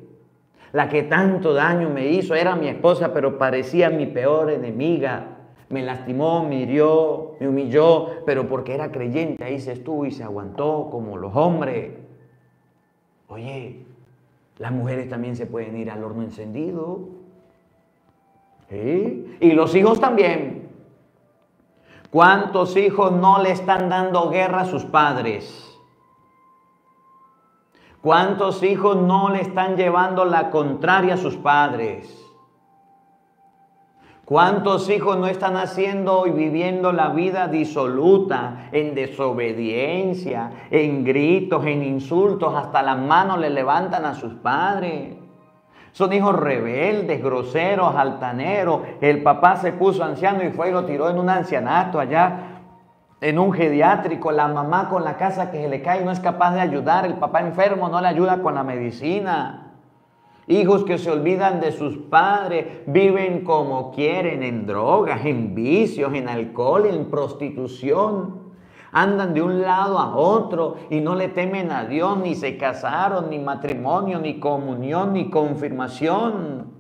la 0.77 0.91
que 0.91 1.05
tanto 1.05 1.55
daño 1.55 1.89
me 1.89 2.07
hizo, 2.09 2.35
era 2.35 2.55
mi 2.55 2.69
esposa, 2.69 3.15
pero 3.15 3.39
parecía 3.39 3.89
mi 3.89 4.05
peor 4.05 4.51
enemiga. 4.51 5.39
Me 5.71 5.83
lastimó, 5.83 6.45
me 6.47 6.57
hirió, 6.57 7.33
me 7.41 7.49
humilló, 7.49 8.09
pero 8.27 8.47
porque 8.47 8.75
era 8.75 8.93
creyente, 8.93 9.43
ahí 9.43 9.59
se 9.59 9.73
estuvo 9.73 10.05
y 10.05 10.11
se 10.11 10.23
aguantó 10.23 10.89
como 10.91 11.17
los 11.17 11.35
hombres. 11.35 11.93
Oye, 13.29 13.87
las 14.59 14.71
mujeres 14.71 15.09
también 15.09 15.35
se 15.35 15.47
pueden 15.47 15.79
ir 15.79 15.91
al 15.91 16.05
horno 16.05 16.23
encendido. 16.23 17.09
Y 18.71 19.53
los 19.53 19.75
hijos 19.75 19.99
también. 19.99 20.69
¿Cuántos 22.11 22.77
hijos 22.77 23.13
no 23.13 23.43
le 23.43 23.53
están 23.53 23.89
dando 23.89 24.29
guerra 24.29 24.61
a 24.61 24.67
sus 24.67 24.85
padres? 24.85 25.66
¿Cuántos 28.07 28.63
hijos 28.63 28.99
no 28.99 29.31
le 29.31 29.41
están 29.41 29.77
llevando 29.77 30.25
la 30.25 30.51
contraria 30.51 31.15
a 31.15 31.17
sus 31.17 31.35
padres? 31.35 32.25
¿Cuántos 34.25 34.89
hijos 34.91 35.19
no 35.19 35.27
están 35.27 35.57
haciendo 35.57 36.25
y 36.29 36.31
viviendo 36.31 36.93
la 36.93 37.09
vida 37.09 37.49
disoluta 37.49 38.69
en 38.71 38.95
desobediencia, 38.95 40.69
en 40.71 41.03
gritos, 41.03 41.67
en 41.67 41.83
insultos, 41.83 42.55
hasta 42.55 42.81
las 42.81 42.97
manos 42.97 43.41
le 43.41 43.51
levantan 43.51 44.05
a 44.05 44.15
sus 44.15 44.35
padres? 44.35 45.17
Son 45.91 46.13
hijos 46.13 46.37
rebeldes, 46.37 47.21
groseros, 47.21 47.97
altaneros. 47.97 48.83
El 49.01 49.25
papá 49.25 49.57
se 49.57 49.73
puso 49.73 50.05
anciano 50.05 50.45
y 50.45 50.51
fue 50.51 50.69
y 50.69 50.73
lo 50.73 50.85
tiró 50.85 51.11
en 51.11 51.19
un 51.19 51.29
ancianato 51.29 51.99
allá, 51.99 52.56
en 53.21 53.39
un 53.39 53.53
geriátrico. 53.53 54.33
La 54.33 54.49
mamá 54.49 54.89
con 54.89 55.05
la 55.05 55.17
casa 55.17 55.51
que 55.51 55.63
se 55.63 55.69
le 55.69 55.83
cae 55.83 56.05
no 56.05 56.11
es 56.11 56.21
capaz 56.21 56.55
de 56.55 56.61
ayudar. 56.61 57.05
El 57.05 57.15
papá 57.15 57.41
enfermo 57.41 57.89
no 57.89 58.01
le 58.01 58.09
ayuda 58.09 58.43
con 58.43 58.55
la 58.55 58.65
medicina. 58.65 59.75
Hijos 60.49 60.85
que 60.85 60.99
se 60.99 61.11
olvidan 61.11 61.61
de 61.61 61.73
sus 61.73 61.99
padres, 61.99 62.67
viven 62.87 63.43
como 63.43 63.91
quieren, 63.91 64.45
en 64.45 64.65
drogas, 64.65 65.25
en 65.25 65.55
vicios, 65.57 66.15
en 66.15 66.29
alcohol, 66.29 66.87
en 66.87 67.11
prostitución 67.11 68.47
andan 68.97 69.35
de 69.35 69.43
un 69.43 69.61
lado 69.61 69.99
a 69.99 70.17
otro 70.17 70.77
y 70.89 71.01
no 71.01 71.15
le 71.15 71.29
temen 71.29 71.71
a 71.71 71.85
Dios, 71.85 72.17
ni 72.17 72.35
se 72.35 72.57
casaron, 72.57 73.29
ni 73.29 73.39
matrimonio, 73.39 74.19
ni 74.19 74.41
comunión, 74.41 75.13
ni 75.13 75.29
confirmación. 75.29 76.76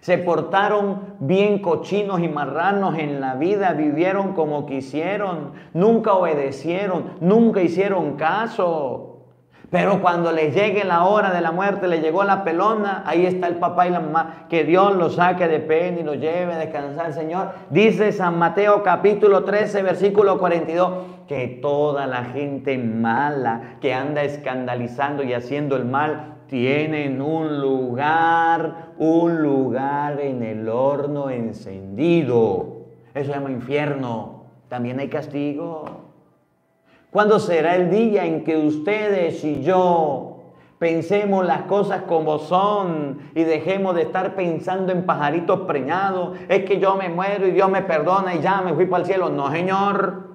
Se 0.00 0.16
portaron 0.16 1.16
bien 1.20 1.60
cochinos 1.60 2.20
y 2.20 2.28
marranos 2.28 2.98
en 2.98 3.20
la 3.20 3.34
vida, 3.34 3.72
vivieron 3.72 4.32
como 4.32 4.64
quisieron, 4.64 5.52
nunca 5.74 6.14
obedecieron, 6.14 7.12
nunca 7.20 7.60
hicieron 7.60 8.16
caso. 8.16 9.10
Pero 9.70 10.02
cuando 10.02 10.32
le 10.32 10.50
llegue 10.50 10.84
la 10.84 11.04
hora 11.04 11.30
de 11.30 11.40
la 11.40 11.52
muerte, 11.52 11.86
le 11.86 12.00
llegó 12.00 12.24
la 12.24 12.42
pelona, 12.42 13.04
ahí 13.06 13.24
está 13.24 13.46
el 13.46 13.56
papá 13.56 13.86
y 13.86 13.90
la 13.90 14.00
mamá, 14.00 14.46
que 14.48 14.64
Dios 14.64 14.96
lo 14.96 15.10
saque 15.10 15.46
de 15.46 15.60
pena 15.60 16.00
y 16.00 16.02
lo 16.02 16.14
lleve 16.14 16.54
a 16.54 16.58
descansar, 16.58 17.12
Señor. 17.12 17.52
Dice 17.70 18.10
San 18.10 18.36
Mateo 18.36 18.82
capítulo 18.82 19.44
13, 19.44 19.82
versículo 19.82 20.38
42, 20.38 20.92
que 21.28 21.60
toda 21.62 22.08
la 22.08 22.24
gente 22.24 22.78
mala 22.78 23.76
que 23.80 23.94
anda 23.94 24.24
escandalizando 24.24 25.22
y 25.22 25.34
haciendo 25.34 25.76
el 25.76 25.84
mal, 25.84 26.39
tienen 26.50 27.22
un 27.22 27.60
lugar, 27.60 28.92
un 28.98 29.40
lugar 29.40 30.20
en 30.20 30.42
el 30.42 30.68
horno 30.68 31.30
encendido. 31.30 32.86
Eso 33.14 33.32
se 33.32 33.38
llama 33.38 33.52
infierno. 33.52 34.46
También 34.68 34.98
hay 34.98 35.08
castigo. 35.08 35.84
¿Cuándo 37.12 37.38
será 37.38 37.76
el 37.76 37.88
día 37.88 38.24
en 38.26 38.42
que 38.42 38.56
ustedes 38.56 39.44
y 39.44 39.62
yo 39.62 40.40
pensemos 40.78 41.46
las 41.46 41.62
cosas 41.62 42.02
como 42.02 42.38
son 42.38 43.30
y 43.34 43.44
dejemos 43.44 43.94
de 43.94 44.02
estar 44.02 44.34
pensando 44.34 44.90
en 44.90 45.06
pajaritos 45.06 45.60
preñados? 45.60 46.36
Es 46.48 46.64
que 46.64 46.80
yo 46.80 46.96
me 46.96 47.08
muero 47.08 47.46
y 47.46 47.52
Dios 47.52 47.70
me 47.70 47.82
perdona 47.82 48.34
y 48.34 48.40
ya 48.40 48.60
me 48.60 48.74
fui 48.74 48.86
para 48.86 49.02
el 49.02 49.06
cielo. 49.06 49.30
No, 49.30 49.52
Señor. 49.52 50.29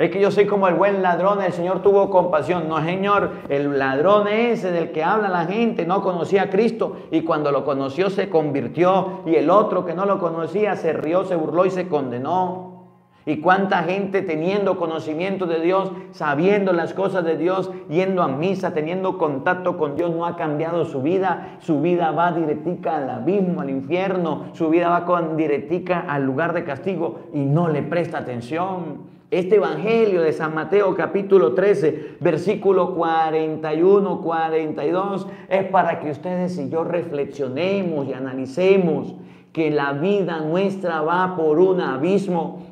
Es 0.00 0.10
que 0.10 0.18
yo 0.18 0.30
soy 0.30 0.46
como 0.46 0.66
el 0.66 0.76
buen 0.76 1.02
ladrón, 1.02 1.42
el 1.42 1.52
Señor 1.52 1.82
tuvo 1.82 2.08
compasión. 2.08 2.70
No, 2.70 2.82
Señor, 2.82 3.32
el 3.50 3.78
ladrón 3.78 4.28
ese 4.28 4.72
del 4.72 4.92
que 4.92 5.04
habla 5.04 5.28
la 5.28 5.44
gente 5.44 5.84
no 5.84 6.00
conocía 6.00 6.44
a 6.44 6.48
Cristo 6.48 6.96
y 7.10 7.20
cuando 7.20 7.52
lo 7.52 7.66
conoció 7.66 8.08
se 8.08 8.30
convirtió 8.30 9.20
y 9.26 9.34
el 9.34 9.50
otro 9.50 9.84
que 9.84 9.92
no 9.92 10.06
lo 10.06 10.18
conocía 10.18 10.74
se 10.74 10.94
rió, 10.94 11.26
se 11.26 11.36
burló 11.36 11.66
y 11.66 11.70
se 11.70 11.86
condenó. 11.86 12.86
Y 13.26 13.40
cuánta 13.42 13.82
gente 13.82 14.22
teniendo 14.22 14.78
conocimiento 14.78 15.44
de 15.44 15.60
Dios, 15.60 15.92
sabiendo 16.12 16.72
las 16.72 16.94
cosas 16.94 17.22
de 17.22 17.36
Dios, 17.36 17.70
yendo 17.90 18.22
a 18.22 18.28
misa, 18.28 18.72
teniendo 18.72 19.18
contacto 19.18 19.76
con 19.76 19.96
Dios, 19.96 20.12
no 20.12 20.24
ha 20.24 20.34
cambiado 20.34 20.86
su 20.86 21.02
vida. 21.02 21.58
Su 21.58 21.82
vida 21.82 22.10
va 22.12 22.32
directica 22.32 22.96
al 22.96 23.10
abismo, 23.10 23.60
al 23.60 23.68
infierno. 23.68 24.46
Su 24.54 24.70
vida 24.70 24.88
va 24.88 25.04
con 25.04 25.36
directica 25.36 26.06
al 26.08 26.24
lugar 26.24 26.54
de 26.54 26.64
castigo 26.64 27.20
y 27.34 27.40
no 27.40 27.68
le 27.68 27.82
presta 27.82 28.16
atención. 28.16 29.19
Este 29.30 29.56
Evangelio 29.56 30.22
de 30.22 30.32
San 30.32 30.56
Mateo 30.56 30.92
capítulo 30.96 31.54
13, 31.54 32.16
versículo 32.18 32.96
41, 32.96 34.22
42, 34.22 35.28
es 35.48 35.64
para 35.66 36.00
que 36.00 36.10
ustedes 36.10 36.58
y 36.58 36.68
yo 36.68 36.82
reflexionemos 36.82 38.08
y 38.08 38.12
analicemos 38.12 39.14
que 39.52 39.70
la 39.70 39.92
vida 39.92 40.40
nuestra 40.40 41.02
va 41.02 41.36
por 41.36 41.60
un 41.60 41.80
abismo 41.80 42.69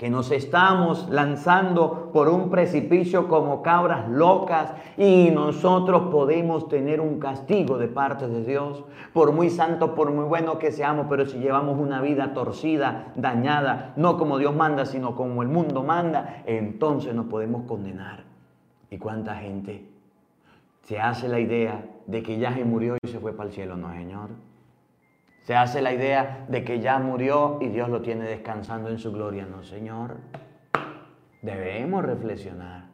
que 0.00 0.08
nos 0.08 0.30
estamos 0.30 1.10
lanzando 1.10 2.08
por 2.10 2.30
un 2.30 2.48
precipicio 2.48 3.28
como 3.28 3.60
cabras 3.60 4.08
locas 4.08 4.72
y 4.96 5.28
nosotros 5.30 6.10
podemos 6.10 6.70
tener 6.70 7.02
un 7.02 7.20
castigo 7.20 7.76
de 7.76 7.86
parte 7.86 8.26
de 8.26 8.42
Dios, 8.42 8.82
por 9.12 9.32
muy 9.32 9.50
santo, 9.50 9.94
por 9.94 10.10
muy 10.10 10.24
bueno 10.24 10.58
que 10.58 10.72
seamos, 10.72 11.04
pero 11.10 11.26
si 11.26 11.36
llevamos 11.36 11.78
una 11.78 12.00
vida 12.00 12.32
torcida, 12.32 13.12
dañada, 13.14 13.92
no 13.96 14.16
como 14.16 14.38
Dios 14.38 14.56
manda, 14.56 14.86
sino 14.86 15.14
como 15.14 15.42
el 15.42 15.48
mundo 15.48 15.82
manda, 15.82 16.44
entonces 16.46 17.14
nos 17.14 17.26
podemos 17.26 17.64
condenar. 17.64 18.24
¿Y 18.90 18.96
cuánta 18.96 19.34
gente 19.34 19.86
se 20.80 20.98
hace 20.98 21.28
la 21.28 21.40
idea 21.40 21.84
de 22.06 22.22
que 22.22 22.38
ya 22.38 22.54
se 22.54 22.64
murió 22.64 22.96
y 23.02 23.08
se 23.08 23.18
fue 23.18 23.34
para 23.34 23.50
el 23.50 23.54
cielo? 23.54 23.76
No, 23.76 23.92
Señor. 23.92 24.30
Se 25.50 25.56
hace 25.56 25.82
la 25.82 25.92
idea 25.92 26.44
de 26.46 26.62
que 26.62 26.78
ya 26.78 27.00
murió 27.00 27.58
y 27.60 27.70
Dios 27.70 27.88
lo 27.88 28.02
tiene 28.02 28.24
descansando 28.24 28.88
en 28.88 29.00
su 29.00 29.10
gloria. 29.10 29.48
No, 29.50 29.64
Señor. 29.64 30.18
Debemos 31.42 32.04
reflexionar, 32.04 32.84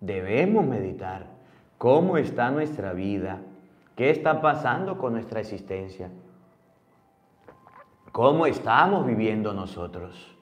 debemos 0.00 0.64
meditar 0.64 1.26
cómo 1.76 2.16
está 2.16 2.50
nuestra 2.50 2.94
vida, 2.94 3.40
qué 3.94 4.08
está 4.08 4.40
pasando 4.40 4.96
con 4.96 5.12
nuestra 5.12 5.40
existencia, 5.40 6.08
cómo 8.10 8.46
estamos 8.46 9.04
viviendo 9.04 9.52
nosotros. 9.52 10.34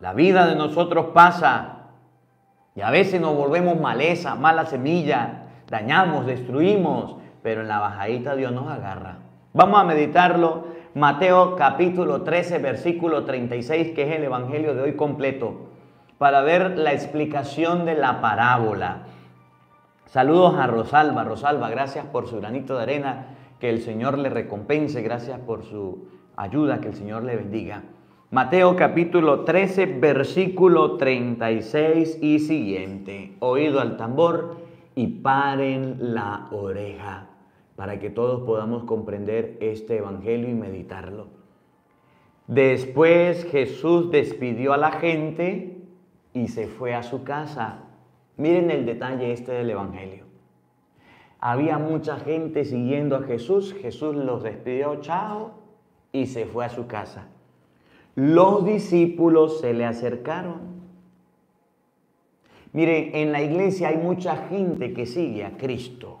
La 0.00 0.12
vida 0.12 0.48
de 0.48 0.56
nosotros 0.56 1.10
pasa 1.14 1.90
y 2.74 2.80
a 2.80 2.90
veces 2.90 3.20
nos 3.20 3.36
volvemos 3.36 3.78
maleza, 3.78 4.34
mala 4.34 4.66
semilla, 4.66 5.44
dañamos, 5.68 6.26
destruimos, 6.26 7.14
pero 7.44 7.60
en 7.60 7.68
la 7.68 7.78
bajadita 7.78 8.34
Dios 8.34 8.50
nos 8.50 8.66
agarra. 8.66 9.29
Vamos 9.52 9.80
a 9.80 9.84
meditarlo. 9.84 10.62
Mateo 10.94 11.56
capítulo 11.56 12.22
13, 12.22 12.58
versículo 12.58 13.24
36, 13.24 13.90
que 13.96 14.02
es 14.04 14.16
el 14.16 14.22
Evangelio 14.22 14.74
de 14.74 14.82
hoy 14.82 14.94
completo, 14.94 15.70
para 16.18 16.42
ver 16.42 16.78
la 16.78 16.92
explicación 16.92 17.84
de 17.84 17.96
la 17.96 18.20
parábola. 18.20 19.06
Saludos 20.06 20.54
a 20.54 20.68
Rosalba. 20.68 21.24
Rosalba, 21.24 21.68
gracias 21.68 22.06
por 22.06 22.28
su 22.28 22.36
granito 22.36 22.76
de 22.76 22.82
arena. 22.84 23.26
Que 23.58 23.70
el 23.70 23.80
Señor 23.80 24.18
le 24.18 24.30
recompense. 24.30 25.02
Gracias 25.02 25.40
por 25.40 25.64
su 25.64 26.06
ayuda. 26.36 26.80
Que 26.80 26.86
el 26.86 26.94
Señor 26.94 27.24
le 27.24 27.34
bendiga. 27.34 27.82
Mateo 28.30 28.76
capítulo 28.76 29.40
13, 29.40 29.86
versículo 29.98 30.96
36 30.96 32.18
y 32.22 32.38
siguiente. 32.38 33.36
Oído 33.40 33.80
al 33.80 33.96
tambor 33.96 34.58
y 34.94 35.08
paren 35.08 35.96
la 35.98 36.46
oreja 36.52 37.29
para 37.80 37.98
que 37.98 38.10
todos 38.10 38.42
podamos 38.42 38.84
comprender 38.84 39.56
este 39.60 39.96
Evangelio 39.96 40.50
y 40.50 40.52
meditarlo. 40.52 41.28
Después 42.46 43.46
Jesús 43.46 44.10
despidió 44.10 44.74
a 44.74 44.76
la 44.76 44.92
gente 44.92 45.78
y 46.34 46.48
se 46.48 46.66
fue 46.66 46.92
a 46.92 47.02
su 47.02 47.24
casa. 47.24 47.84
Miren 48.36 48.70
el 48.70 48.84
detalle 48.84 49.32
este 49.32 49.52
del 49.52 49.70
Evangelio. 49.70 50.24
Había 51.38 51.78
mucha 51.78 52.18
gente 52.18 52.66
siguiendo 52.66 53.16
a 53.16 53.22
Jesús. 53.22 53.74
Jesús 53.80 54.14
los 54.14 54.42
despidió, 54.42 55.00
chao, 55.00 55.52
y 56.12 56.26
se 56.26 56.44
fue 56.44 56.66
a 56.66 56.68
su 56.68 56.86
casa. 56.86 57.28
Los 58.14 58.66
discípulos 58.66 59.58
se 59.60 59.72
le 59.72 59.86
acercaron. 59.86 60.82
Miren, 62.74 63.12
en 63.14 63.32
la 63.32 63.40
iglesia 63.40 63.88
hay 63.88 63.96
mucha 63.96 64.36
gente 64.36 64.92
que 64.92 65.06
sigue 65.06 65.46
a 65.46 65.56
Cristo. 65.56 66.18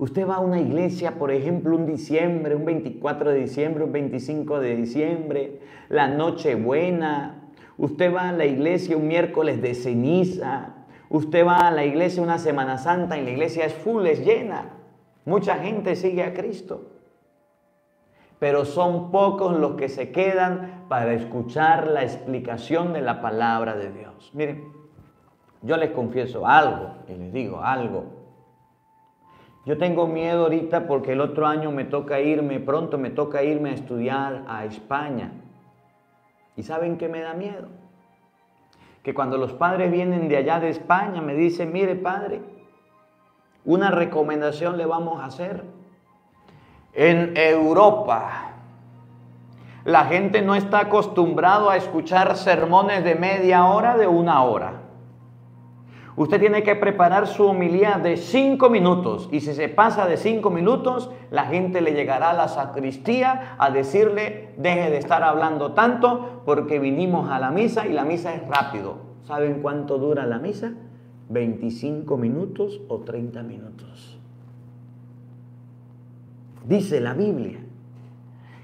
Usted 0.00 0.26
va 0.26 0.36
a 0.36 0.40
una 0.40 0.58
iglesia, 0.58 1.18
por 1.18 1.30
ejemplo, 1.30 1.76
un 1.76 1.84
diciembre, 1.84 2.56
un 2.56 2.64
24 2.64 3.32
de 3.32 3.40
diciembre, 3.40 3.84
un 3.84 3.92
25 3.92 4.58
de 4.58 4.74
diciembre, 4.74 5.60
la 5.90 6.08
noche 6.08 6.54
buena. 6.54 7.50
Usted 7.76 8.10
va 8.10 8.30
a 8.30 8.32
la 8.32 8.46
iglesia 8.46 8.96
un 8.96 9.06
miércoles 9.08 9.60
de 9.60 9.74
ceniza. 9.74 10.70
Usted 11.10 11.46
va 11.46 11.68
a 11.68 11.70
la 11.70 11.84
iglesia 11.84 12.22
una 12.22 12.38
Semana 12.38 12.78
Santa 12.78 13.18
y 13.18 13.24
la 13.26 13.30
iglesia 13.30 13.66
es 13.66 13.74
full, 13.74 14.06
es 14.06 14.24
llena. 14.24 14.70
Mucha 15.26 15.56
gente 15.56 15.94
sigue 15.94 16.22
a 16.22 16.32
Cristo. 16.32 16.92
Pero 18.38 18.64
son 18.64 19.10
pocos 19.10 19.54
los 19.54 19.74
que 19.74 19.90
se 19.90 20.12
quedan 20.12 20.86
para 20.88 21.12
escuchar 21.12 21.88
la 21.88 22.04
explicación 22.04 22.94
de 22.94 23.02
la 23.02 23.20
palabra 23.20 23.76
de 23.76 23.92
Dios. 23.92 24.30
Miren, 24.32 24.64
yo 25.60 25.76
les 25.76 25.90
confieso 25.90 26.46
algo 26.46 26.94
y 27.06 27.12
les 27.12 27.34
digo 27.34 27.60
algo. 27.60 28.19
Yo 29.70 29.78
tengo 29.78 30.08
miedo 30.08 30.42
ahorita 30.42 30.88
porque 30.88 31.12
el 31.12 31.20
otro 31.20 31.46
año 31.46 31.70
me 31.70 31.84
toca 31.84 32.18
irme, 32.18 32.58
pronto 32.58 32.98
me 32.98 33.10
toca 33.10 33.44
irme 33.44 33.70
a 33.70 33.74
estudiar 33.74 34.42
a 34.48 34.64
España. 34.64 35.30
¿Y 36.56 36.64
saben 36.64 36.98
qué 36.98 37.08
me 37.08 37.20
da 37.20 37.34
miedo? 37.34 37.68
Que 39.04 39.14
cuando 39.14 39.38
los 39.38 39.52
padres 39.52 39.92
vienen 39.92 40.28
de 40.28 40.38
allá 40.38 40.58
de 40.58 40.70
España 40.70 41.22
me 41.22 41.34
dicen, 41.34 41.72
mire 41.72 41.94
padre, 41.94 42.40
una 43.64 43.92
recomendación 43.92 44.76
le 44.76 44.86
vamos 44.86 45.20
a 45.20 45.26
hacer. 45.26 45.62
En 46.92 47.36
Europa, 47.36 48.54
la 49.84 50.06
gente 50.06 50.42
no 50.42 50.56
está 50.56 50.80
acostumbrado 50.80 51.70
a 51.70 51.76
escuchar 51.76 52.36
sermones 52.36 53.04
de 53.04 53.14
media 53.14 53.66
hora, 53.66 53.96
de 53.96 54.08
una 54.08 54.42
hora. 54.42 54.89
Usted 56.16 56.40
tiene 56.40 56.62
que 56.62 56.74
preparar 56.74 57.26
su 57.26 57.44
homilía 57.46 57.98
de 58.02 58.16
cinco 58.16 58.68
minutos 58.68 59.28
y 59.30 59.40
si 59.40 59.54
se 59.54 59.68
pasa 59.68 60.06
de 60.06 60.16
cinco 60.16 60.50
minutos, 60.50 61.10
la 61.30 61.44
gente 61.44 61.80
le 61.80 61.92
llegará 61.92 62.30
a 62.30 62.34
la 62.34 62.48
sacristía 62.48 63.54
a 63.58 63.70
decirle, 63.70 64.54
deje 64.56 64.90
de 64.90 64.98
estar 64.98 65.22
hablando 65.22 65.72
tanto 65.72 66.42
porque 66.44 66.78
vinimos 66.78 67.30
a 67.30 67.38
la 67.38 67.50
misa 67.50 67.86
y 67.86 67.92
la 67.92 68.04
misa 68.04 68.34
es 68.34 68.46
rápido. 68.48 68.98
¿Saben 69.24 69.62
cuánto 69.62 69.98
dura 69.98 70.26
la 70.26 70.38
misa? 70.38 70.72
25 71.28 72.16
minutos 72.16 72.80
o 72.88 72.98
30 72.98 73.42
minutos. 73.44 74.18
Dice 76.66 77.00
la 77.00 77.14
Biblia 77.14 77.60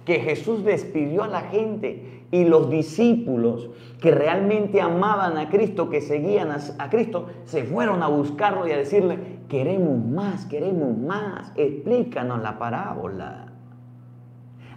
que 0.07 0.21
Jesús 0.21 0.65
despidió 0.65 1.25
a 1.25 1.29
la 1.29 1.41
gente 1.41 2.25
y 2.31 2.45
los 2.45 2.71
discípulos 2.71 3.69
que 4.01 4.13
realmente 4.13 4.81
amaban 4.81 5.37
a 5.37 5.49
Cristo, 5.49 5.91
que 5.91 6.01
seguían 6.01 6.51
a, 6.51 6.91
Cristo, 6.91 7.27
se 7.45 7.65
fueron 7.65 8.03
a 8.03 8.07
buscarlo 8.07 8.67
y 8.67 8.71
a 8.71 8.77
decirle, 8.77 9.19
queremos 9.49 9.99
más, 9.99 10.47
queremos 10.47 10.97
más, 10.97 11.53
explícanos 11.57 12.41
la 12.41 12.57
parábola. 12.57 13.53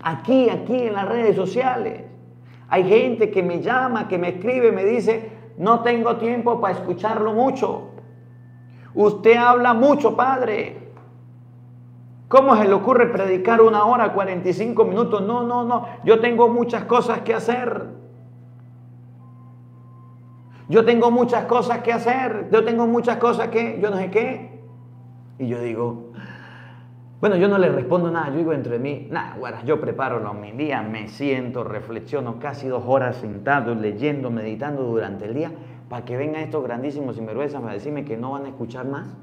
Aquí, 0.02 0.50
aquí 0.50 0.76
en 0.76 0.94
las 0.94 1.08
redes 1.08 1.36
sociales, 1.36 2.04
hay 2.68 2.84
gente 2.86 3.30
que 3.30 3.44
me 3.44 3.62
llama, 3.62 4.08
que 4.08 4.18
me 4.18 4.30
escribe, 4.30 4.72
me 4.72 4.84
dice, 4.84 5.30
no 5.58 5.82
tengo 5.82 6.18
tiempo 6.18 6.60
para 6.60 6.74
escucharlo 6.74 7.34
mucho. 7.34 7.90
Usted 8.96 9.36
habla 9.36 9.76
mucho, 9.76 10.16
Padre. 10.16 10.79
¿Cómo 12.30 12.56
se 12.56 12.66
le 12.66 12.74
ocurre 12.74 13.08
predicar 13.08 13.60
una 13.60 13.84
hora, 13.86 14.14
45 14.14 14.86
minutos? 14.86 15.24
No, 15.24 15.44
no, 15.44 15.64
no. 15.64 15.88
Yo 16.06 16.20
tengo 16.20 16.48
muchas 16.48 16.84
cosas 16.84 17.22
que 17.22 17.34
hacer. 17.34 17.88
Yo 20.70 20.86
tengo 20.86 21.10
muchas 21.10 21.46
cosas 21.46 21.80
que 21.80 21.92
hacer. 21.92 22.50
Yo 22.52 22.64
tengo 22.64 22.86
muchas 22.86 23.18
cosas 23.18 23.48
que, 23.48 23.80
yo 23.82 23.90
no 23.90 23.98
sé 23.98 24.12
qué. 24.12 24.62
Y 25.40 25.48
yo 25.48 25.60
digo, 25.60 26.12
bueno, 27.20 27.36
yo 27.36 27.48
no 27.48 27.58
le 27.58 27.70
respondo 27.70 28.12
nada. 28.12 28.30
Yo 28.30 28.38
digo 28.38 28.54
entre 28.54 28.78
mí, 28.78 29.08
nada, 29.10 29.36
bueno, 29.40 29.58
yo 29.66 29.82
preparo 29.82 30.20
los 30.20 30.36
mi 30.36 30.52
día, 30.52 30.84
me 30.84 31.08
siento, 31.08 31.64
reflexiono 31.64 32.38
casi 32.38 32.68
dos 32.68 32.84
horas 32.86 33.16
sentado, 33.16 33.74
leyendo, 33.74 34.30
meditando 34.30 34.84
durante 34.84 35.26
el 35.26 35.34
día, 35.34 35.52
para 35.90 36.06
que 36.06 36.16
vengan 36.16 36.44
estos 36.44 36.64
grandísimos 36.64 37.16
sinvergüenzas 37.16 37.64
a 37.64 37.72
decirme 37.72 38.06
que 38.06 38.18
no 38.18 38.34
van 38.34 38.46
a 38.46 38.50
escuchar 38.50 38.86
más. 38.86 39.18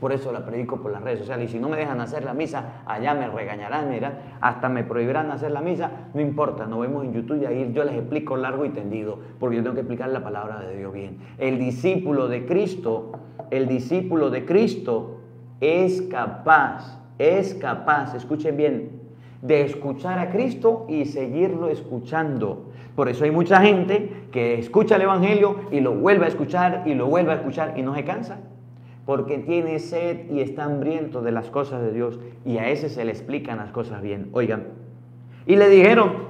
Por 0.00 0.12
eso 0.12 0.32
la 0.32 0.46
predico 0.46 0.78
por 0.80 0.90
las 0.90 1.02
redes 1.02 1.18
sociales. 1.18 1.50
Y 1.50 1.52
si 1.52 1.58
no 1.58 1.68
me 1.68 1.76
dejan 1.76 2.00
hacer 2.00 2.24
la 2.24 2.32
misa, 2.32 2.82
allá 2.86 3.12
me 3.14 3.28
regañarán, 3.28 3.90
mira, 3.90 4.38
hasta 4.40 4.70
me 4.70 4.82
prohibirán 4.82 5.30
hacer 5.30 5.50
la 5.50 5.60
misa. 5.60 5.90
No 6.14 6.22
importa, 6.22 6.66
nos 6.66 6.80
vemos 6.80 7.04
en 7.04 7.12
YouTube 7.12 7.42
y 7.42 7.46
ahí 7.46 7.70
yo 7.74 7.84
les 7.84 7.94
explico 7.94 8.36
largo 8.38 8.64
y 8.64 8.70
tendido, 8.70 9.18
porque 9.38 9.56
yo 9.56 9.62
tengo 9.62 9.74
que 9.74 9.82
explicar 9.82 10.08
la 10.08 10.24
palabra 10.24 10.60
de 10.60 10.78
Dios 10.78 10.92
bien. 10.92 11.18
El 11.36 11.58
discípulo 11.58 12.28
de 12.28 12.46
Cristo, 12.46 13.12
el 13.50 13.68
discípulo 13.68 14.30
de 14.30 14.46
Cristo 14.46 15.18
es 15.60 16.00
capaz, 16.02 16.98
es 17.18 17.54
capaz, 17.54 18.14
escuchen 18.14 18.56
bien, 18.56 19.00
de 19.42 19.62
escuchar 19.62 20.18
a 20.18 20.30
Cristo 20.30 20.86
y 20.88 21.04
seguirlo 21.04 21.68
escuchando. 21.68 22.72
Por 22.96 23.10
eso 23.10 23.24
hay 23.24 23.30
mucha 23.30 23.60
gente 23.60 24.28
que 24.32 24.58
escucha 24.58 24.96
el 24.96 25.02
Evangelio 25.02 25.56
y 25.70 25.80
lo 25.80 25.94
vuelve 25.94 26.24
a 26.24 26.28
escuchar 26.28 26.84
y 26.86 26.94
lo 26.94 27.06
vuelve 27.06 27.32
a 27.32 27.34
escuchar 27.36 27.74
y 27.76 27.82
no 27.82 27.94
se 27.94 28.04
cansa 28.04 28.38
porque 29.10 29.38
tiene 29.38 29.80
sed 29.80 30.30
y 30.30 30.40
está 30.40 30.66
hambriento 30.66 31.20
de 31.20 31.32
las 31.32 31.50
cosas 31.50 31.82
de 31.82 31.90
Dios 31.90 32.20
y 32.44 32.58
a 32.58 32.68
ese 32.68 32.88
se 32.88 33.04
le 33.04 33.10
explican 33.10 33.58
las 33.58 33.72
cosas 33.72 34.02
bien. 34.02 34.30
Oigan, 34.30 34.68
y 35.46 35.56
le 35.56 35.68
dijeron, 35.68 36.28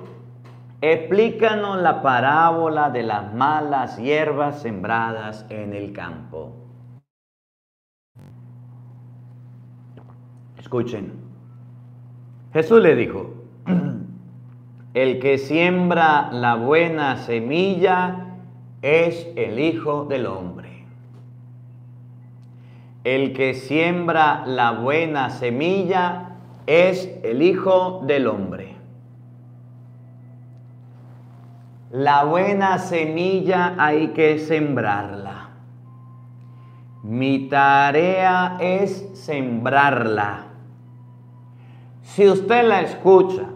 explícanos 0.81 1.83
la 1.83 2.01
parábola 2.01 2.89
de 2.89 3.03
las 3.03 3.35
malas 3.35 3.99
hierbas 3.99 4.63
sembradas 4.63 5.45
en 5.51 5.75
el 5.75 5.93
campo. 5.93 6.55
Escuchen, 10.59 11.13
Jesús 12.55 12.81
le 12.81 12.97
dijo, 12.97 13.45
el 14.95 15.21
que 15.21 15.37
siembra 15.37 16.33
la 16.33 16.55
buena 16.55 17.19
semilla 17.19 18.39
es 18.81 19.29
el 19.37 19.59
Hijo 19.59 20.07
del 20.07 20.25
Hombre. 20.25 20.80
El 23.03 23.33
que 23.33 23.55
siembra 23.55 24.45
la 24.47 24.73
buena 24.73 25.31
semilla 25.31 26.37
es 26.67 27.11
el 27.23 27.41
Hijo 27.41 28.03
del 28.05 28.27
Hombre. 28.27 28.77
La 31.91 32.25
buena 32.25 32.79
semilla 32.79 33.75
hay 33.79 34.09
que 34.09 34.39
sembrarla. 34.39 35.49
Mi 37.03 37.49
tarea 37.49 38.59
es 38.61 39.09
sembrarla. 39.15 40.45
Si 42.03 42.29
usted 42.29 42.69
la 42.69 42.83
escucha, 42.83 43.47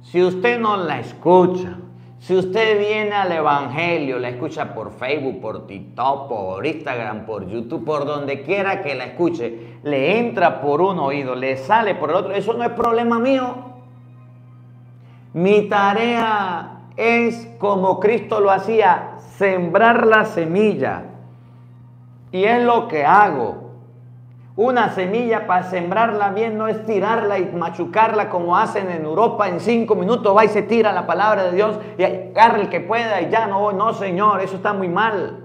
si 0.00 0.22
usted 0.22 0.60
no 0.60 0.76
la 0.76 1.00
escucha, 1.00 1.76
si 2.18 2.34
usted 2.34 2.78
viene 2.78 3.12
al 3.12 3.30
Evangelio, 3.30 4.18
la 4.18 4.30
escucha 4.30 4.74
por 4.74 4.92
Facebook, 4.92 5.40
por 5.40 5.66
TikTok, 5.66 6.28
por 6.28 6.66
Instagram, 6.66 7.26
por 7.26 7.46
YouTube, 7.46 7.84
por 7.84 8.04
donde 8.04 8.42
quiera 8.42 8.82
que 8.82 8.94
la 8.94 9.04
escuche, 9.04 9.78
le 9.82 10.18
entra 10.18 10.60
por 10.60 10.80
un 10.80 10.98
oído, 10.98 11.34
le 11.34 11.56
sale 11.56 11.94
por 11.94 12.10
el 12.10 12.16
otro, 12.16 12.32
eso 12.32 12.54
no 12.54 12.64
es 12.64 12.70
problema 12.70 13.18
mío. 13.18 13.54
Mi 15.34 15.68
tarea 15.68 16.76
es, 16.96 17.46
como 17.58 18.00
Cristo 18.00 18.40
lo 18.40 18.50
hacía, 18.50 19.18
sembrar 19.36 20.06
la 20.06 20.24
semilla. 20.24 21.04
Y 22.32 22.44
es 22.44 22.62
lo 22.62 22.88
que 22.88 23.04
hago. 23.04 23.65
Una 24.56 24.88
semilla 24.88 25.46
para 25.46 25.64
sembrarla 25.64 26.30
bien 26.30 26.56
no 26.56 26.66
es 26.66 26.82
tirarla 26.86 27.38
y 27.38 27.44
machucarla 27.44 28.30
como 28.30 28.56
hacen 28.56 28.90
en 28.90 29.04
Europa. 29.04 29.50
En 29.50 29.60
cinco 29.60 29.94
minutos 29.94 30.34
va 30.34 30.46
y 30.46 30.48
se 30.48 30.62
tira 30.62 30.94
la 30.94 31.06
palabra 31.06 31.44
de 31.44 31.52
Dios 31.52 31.78
y 31.98 32.04
agarra 32.04 32.62
el 32.62 32.70
que 32.70 32.80
pueda 32.80 33.20
y 33.20 33.28
ya 33.28 33.46
no, 33.46 33.72
no 33.72 33.92
señor, 33.92 34.40
eso 34.40 34.56
está 34.56 34.72
muy 34.72 34.88
mal. 34.88 35.44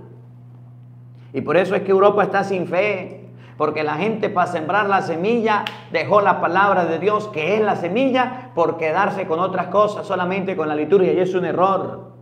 Y 1.33 1.41
por 1.41 1.57
eso 1.57 1.75
es 1.75 1.81
que 1.81 1.91
Europa 1.91 2.23
está 2.23 2.45
sin 2.45 2.67
fe. 2.67 3.17
Porque 3.57 3.83
la 3.83 3.95
gente 3.95 4.29
para 4.29 4.47
sembrar 4.47 4.87
la 4.87 5.01
semilla 5.01 5.65
dejó 5.91 6.21
la 6.21 6.39
palabra 6.39 6.85
de 6.85 6.97
Dios, 6.97 7.27
que 7.27 7.55
es 7.55 7.61
la 7.61 7.75
semilla, 7.75 8.51
por 8.55 8.77
quedarse 8.77 9.27
con 9.27 9.39
otras 9.39 9.67
cosas, 9.67 10.07
solamente 10.07 10.55
con 10.55 10.69
la 10.69 10.73
liturgia. 10.73 11.11
Y 11.11 11.19
es 11.19 11.35
un 11.35 11.43
error. 11.43 12.13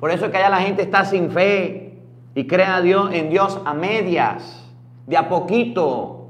Por 0.00 0.10
eso 0.10 0.24
es 0.24 0.30
que 0.32 0.38
allá 0.38 0.48
la 0.48 0.62
gente 0.62 0.82
está 0.82 1.04
sin 1.04 1.30
fe 1.30 2.02
y 2.34 2.46
crea 2.46 2.80
Dios, 2.80 3.10
en 3.12 3.28
Dios 3.28 3.60
a 3.64 3.74
medias 3.74 4.63
de 5.06 5.16
a 5.16 5.28
poquito. 5.28 6.20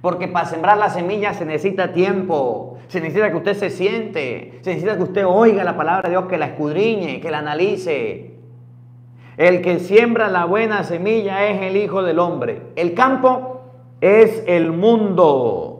Porque 0.00 0.28
para 0.28 0.46
sembrar 0.46 0.78
la 0.78 0.90
semilla 0.90 1.34
se 1.34 1.44
necesita 1.44 1.92
tiempo, 1.92 2.78
se 2.88 3.00
necesita 3.00 3.30
que 3.30 3.36
usted 3.36 3.54
se 3.54 3.70
siente, 3.70 4.58
se 4.62 4.70
necesita 4.70 4.96
que 4.96 5.02
usted 5.02 5.26
oiga 5.26 5.64
la 5.64 5.76
palabra 5.76 6.08
de 6.08 6.10
Dios, 6.10 6.26
que 6.26 6.38
la 6.38 6.46
escudriñe, 6.46 7.20
que 7.20 7.30
la 7.30 7.38
analice. 7.38 8.36
El 9.36 9.62
que 9.62 9.80
siembra 9.80 10.28
la 10.28 10.44
buena 10.44 10.84
semilla 10.84 11.46
es 11.46 11.60
el 11.62 11.76
Hijo 11.76 12.02
del 12.02 12.18
Hombre. 12.18 12.62
El 12.76 12.94
campo 12.94 13.62
es 14.00 14.44
el 14.46 14.72
mundo. 14.72 15.76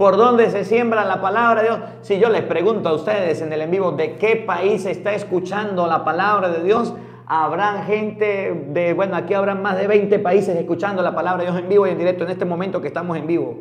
¿Por 0.00 0.16
dónde 0.16 0.48
se 0.48 0.64
siembra 0.64 1.04
la 1.04 1.20
palabra 1.20 1.60
de 1.60 1.68
Dios? 1.68 1.80
Si 2.00 2.18
yo 2.18 2.30
les 2.30 2.42
pregunto 2.42 2.88
a 2.88 2.94
ustedes 2.94 3.42
en 3.42 3.52
el 3.52 3.60
en 3.60 3.70
vivo 3.70 3.92
de 3.92 4.16
qué 4.16 4.36
país 4.36 4.86
está 4.86 5.12
escuchando 5.12 5.86
la 5.86 6.04
palabra 6.04 6.48
de 6.48 6.62
Dios, 6.62 6.94
Habrán 7.32 7.84
gente 7.84 8.66
de, 8.70 8.92
bueno, 8.92 9.14
aquí 9.14 9.34
habrán 9.34 9.62
más 9.62 9.78
de 9.78 9.86
20 9.86 10.18
países 10.18 10.56
escuchando 10.56 11.00
la 11.00 11.14
palabra 11.14 11.44
de 11.44 11.48
Dios 11.48 11.62
en 11.62 11.68
vivo 11.68 11.86
y 11.86 11.90
en 11.90 11.98
directo 11.98 12.24
en 12.24 12.30
este 12.30 12.44
momento 12.44 12.80
que 12.80 12.88
estamos 12.88 13.16
en 13.16 13.28
vivo. 13.28 13.56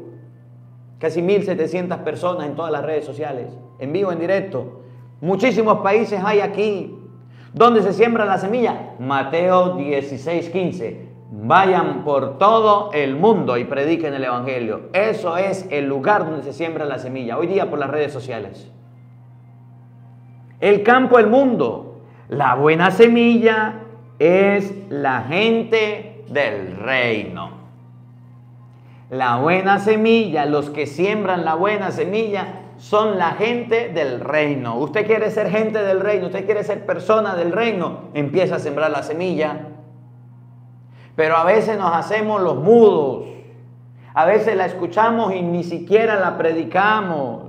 Casi 0.98 1.22
1.700 1.22 2.00
personas 2.00 2.48
en 2.48 2.56
todas 2.56 2.72
las 2.72 2.84
redes 2.84 3.06
sociales, 3.06 3.56
en 3.78 3.94
vivo, 3.94 4.12
en 4.12 4.18
directo. 4.18 4.82
Muchísimos 5.22 5.82
países 5.82 6.20
hay 6.26 6.40
aquí. 6.40 6.98
¿Dónde 7.54 7.84
se 7.84 7.94
siembra 7.94 8.26
la 8.26 8.40
semilla? 8.40 8.96
Mateo 8.98 9.76
16, 9.76 10.50
15. 10.50 11.08
Vayan 11.32 12.04
por 12.04 12.40
todo 12.40 12.90
el 12.92 13.18
mundo 13.18 13.56
y 13.56 13.66
prediquen 13.66 14.16
el 14.16 14.24
Evangelio. 14.24 14.90
Eso 14.94 15.38
es 15.38 15.68
el 15.70 15.86
lugar 15.86 16.26
donde 16.26 16.42
se 16.42 16.54
siembra 16.54 16.86
la 16.86 16.98
semilla. 16.98 17.38
Hoy 17.38 17.46
día 17.46 17.70
por 17.70 17.78
las 17.78 17.92
redes 17.92 18.12
sociales. 18.12 18.72
El 20.60 20.82
campo, 20.82 21.20
el 21.20 21.28
mundo. 21.28 21.89
La 22.30 22.54
buena 22.54 22.92
semilla 22.92 23.74
es 24.20 24.72
la 24.90 25.24
gente 25.24 26.24
del 26.30 26.78
reino. 26.78 27.50
La 29.10 29.38
buena 29.38 29.80
semilla, 29.80 30.46
los 30.46 30.70
que 30.70 30.86
siembran 30.86 31.44
la 31.44 31.56
buena 31.56 31.90
semilla, 31.90 32.46
son 32.78 33.18
la 33.18 33.32
gente 33.32 33.90
del 33.90 34.20
reino. 34.20 34.78
Usted 34.78 35.08
quiere 35.08 35.32
ser 35.32 35.50
gente 35.50 35.82
del 35.82 36.02
reino, 36.02 36.28
usted 36.28 36.46
quiere 36.46 36.64
ser 36.64 36.86
persona 36.86 37.36
del 37.36 37.52
reino, 37.52 38.10
empieza 38.14 38.58
a 38.58 38.60
sembrar 38.60 38.92
la 38.92 39.02
semilla. 39.02 39.62
Pero 41.16 41.36
a 41.36 41.44
veces 41.46 41.80
nos 41.80 41.96
hacemos 41.96 42.44
los 42.44 42.58
mudos. 42.58 43.26
A 44.14 44.26
veces 44.26 44.56
la 44.56 44.68
escuchamos 44.68 45.34
y 45.34 45.42
ni 45.42 45.64
siquiera 45.64 46.20
la 46.20 46.38
predicamos. 46.38 47.49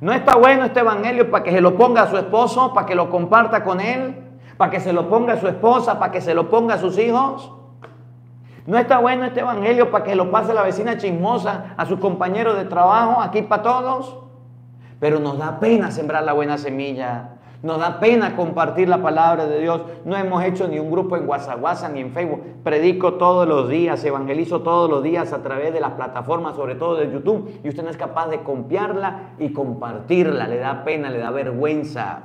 No 0.00 0.12
está 0.12 0.36
bueno 0.36 0.64
este 0.64 0.80
evangelio 0.80 1.30
para 1.30 1.42
que 1.42 1.50
se 1.50 1.60
lo 1.60 1.76
ponga 1.76 2.02
a 2.02 2.10
su 2.10 2.16
esposo, 2.16 2.72
para 2.72 2.86
que 2.86 2.94
lo 2.94 3.10
comparta 3.10 3.64
con 3.64 3.80
él, 3.80 4.14
para 4.56 4.70
que 4.70 4.80
se 4.80 4.92
lo 4.92 5.08
ponga 5.08 5.34
a 5.34 5.40
su 5.40 5.48
esposa, 5.48 5.98
para 5.98 6.12
que 6.12 6.20
se 6.20 6.34
lo 6.34 6.48
ponga 6.48 6.74
a 6.74 6.78
sus 6.78 6.98
hijos. 6.98 7.52
No 8.66 8.78
está 8.78 8.98
bueno 8.98 9.24
este 9.24 9.40
evangelio 9.40 9.90
para 9.90 10.04
que 10.04 10.14
lo 10.14 10.30
pase 10.30 10.54
la 10.54 10.62
vecina 10.62 10.98
chismosa, 10.98 11.74
a 11.76 11.86
sus 11.86 11.98
compañeros 11.98 12.56
de 12.56 12.66
trabajo, 12.66 13.20
aquí 13.20 13.42
para 13.42 13.62
todos. 13.62 14.18
Pero 15.00 15.18
nos 15.18 15.38
da 15.38 15.58
pena 15.58 15.90
sembrar 15.90 16.22
la 16.22 16.32
buena 16.32 16.58
semilla. 16.58 17.37
Nos 17.60 17.80
da 17.80 17.98
pena 17.98 18.36
compartir 18.36 18.88
la 18.88 19.02
palabra 19.02 19.46
de 19.46 19.60
Dios. 19.60 19.80
No 20.04 20.16
hemos 20.16 20.44
hecho 20.44 20.68
ni 20.68 20.78
un 20.78 20.92
grupo 20.92 21.16
en 21.16 21.28
WhatsApp, 21.28 21.58
ni 21.92 22.00
en 22.00 22.12
Facebook. 22.12 22.40
Predico 22.62 23.14
todos 23.14 23.48
los 23.48 23.68
días, 23.68 24.04
evangelizo 24.04 24.62
todos 24.62 24.88
los 24.88 25.02
días 25.02 25.32
a 25.32 25.42
través 25.42 25.72
de 25.72 25.80
las 25.80 25.92
plataformas, 25.92 26.54
sobre 26.54 26.76
todo 26.76 26.94
de 26.94 27.10
YouTube. 27.10 27.60
Y 27.64 27.68
usted 27.68 27.82
no 27.82 27.90
es 27.90 27.96
capaz 27.96 28.28
de 28.28 28.42
copiarla 28.42 29.34
y 29.40 29.52
compartirla. 29.52 30.46
Le 30.46 30.58
da 30.58 30.84
pena, 30.84 31.10
le 31.10 31.18
da 31.18 31.30
vergüenza. 31.32 32.22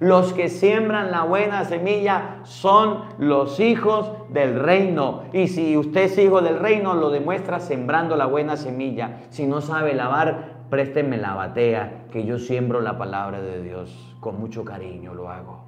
Los 0.00 0.32
que 0.32 0.48
siembran 0.48 1.12
la 1.12 1.22
buena 1.22 1.64
semilla 1.64 2.40
son 2.42 3.02
los 3.18 3.60
hijos 3.60 4.10
del 4.30 4.58
reino. 4.58 5.22
Y 5.32 5.46
si 5.46 5.76
usted 5.76 6.02
es 6.02 6.18
hijo 6.18 6.42
del 6.42 6.58
reino, 6.58 6.94
lo 6.94 7.10
demuestra 7.10 7.60
sembrando 7.60 8.16
la 8.16 8.26
buena 8.26 8.56
semilla. 8.56 9.20
Si 9.30 9.46
no 9.46 9.60
sabe 9.60 9.94
lavar, 9.94 10.63
présteme 10.74 11.18
la 11.18 11.34
batea, 11.34 12.06
que 12.10 12.24
yo 12.24 12.36
siembro 12.36 12.80
la 12.80 12.98
palabra 12.98 13.40
de 13.40 13.62
Dios. 13.62 14.16
Con 14.18 14.40
mucho 14.40 14.64
cariño 14.64 15.14
lo 15.14 15.28
hago. 15.30 15.62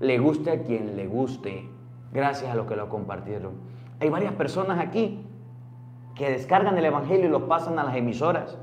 Le 0.00 0.18
guste 0.18 0.50
a 0.50 0.62
quien 0.64 0.96
le 0.96 1.06
guste. 1.06 1.70
gracias 2.12 2.50
a 2.50 2.56
los 2.56 2.66
que 2.66 2.74
lo 2.74 2.88
compartieron. 2.88 3.52
Hay 4.00 4.08
varias 4.08 4.32
personas 4.32 4.80
aquí 4.80 5.24
que 6.16 6.28
descargan 6.28 6.76
el 6.76 6.84
Evangelio 6.86 7.26
y 7.26 7.28
lo 7.28 7.46
pasan 7.46 7.78
a 7.78 7.84
las 7.84 7.94
emisoras. 7.94 8.58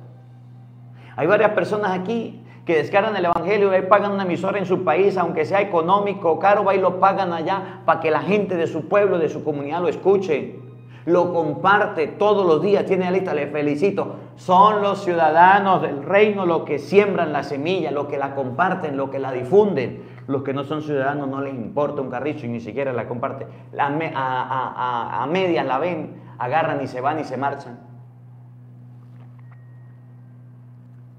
Hay 1.15 1.27
varias 1.27 1.51
personas 1.51 1.97
aquí 1.97 2.43
que 2.65 2.75
descargan 2.75 3.15
el 3.15 3.23
Evangelio 3.23 3.71
y 3.77 3.83
pagan 3.83 4.11
una 4.11 4.23
emisora 4.23 4.59
en 4.59 4.65
su 4.65 4.83
país, 4.83 5.15
aunque 5.15 5.45
sea 5.45 5.61
económico 5.61 6.39
caro, 6.39 6.65
va 6.65 6.75
y 6.75 6.81
lo 6.81 6.99
pagan 6.99 7.31
allá 7.31 7.83
para 7.85 8.01
que 8.01 8.11
la 8.11 8.19
gente 8.19 8.57
de 8.57 8.67
su 8.67 8.89
pueblo, 8.89 9.17
de 9.17 9.29
su 9.29 9.45
comunidad 9.45 9.79
lo 9.79 9.87
escuche. 9.87 10.59
Lo 11.05 11.33
comparte 11.33 12.07
todos 12.07 12.45
los 12.45 12.61
días, 12.61 12.85
tiene 12.85 13.05
la 13.05 13.11
lista, 13.11 13.33
le 13.33 13.47
felicito. 13.47 14.15
Son 14.35 14.81
los 14.81 15.03
ciudadanos 15.03 15.81
del 15.81 16.03
reino 16.03 16.45
los 16.45 16.63
que 16.63 16.79
siembran 16.79 17.33
la 17.33 17.43
semilla, 17.43 17.91
los 17.91 18.07
que 18.07 18.17
la 18.17 18.35
comparten, 18.35 18.95
los 18.95 19.09
que 19.09 19.19
la 19.19 19.31
difunden. 19.31 20.13
Los 20.27 20.43
que 20.43 20.53
no 20.53 20.63
son 20.63 20.81
ciudadanos 20.81 21.27
no 21.27 21.41
les 21.41 21.53
importa 21.53 22.01
un 22.01 22.09
carrizo 22.09 22.45
y 22.45 22.49
ni 22.49 22.61
siquiera 22.61 22.93
la 22.93 23.07
comparten. 23.07 23.47
a, 23.77 25.21
a 25.21 25.27
medias 25.27 25.65
la 25.65 25.77
ven, 25.79 26.21
agarran 26.39 26.81
y 26.81 26.87
se 26.87 27.01
van 27.01 27.19
y 27.19 27.25
se 27.25 27.35
marchan. 27.35 27.79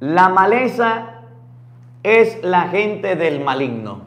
La 0.00 0.28
maleza 0.30 1.14
es 2.02 2.42
la 2.42 2.68
gente 2.68 3.16
del 3.16 3.44
maligno. 3.44 4.02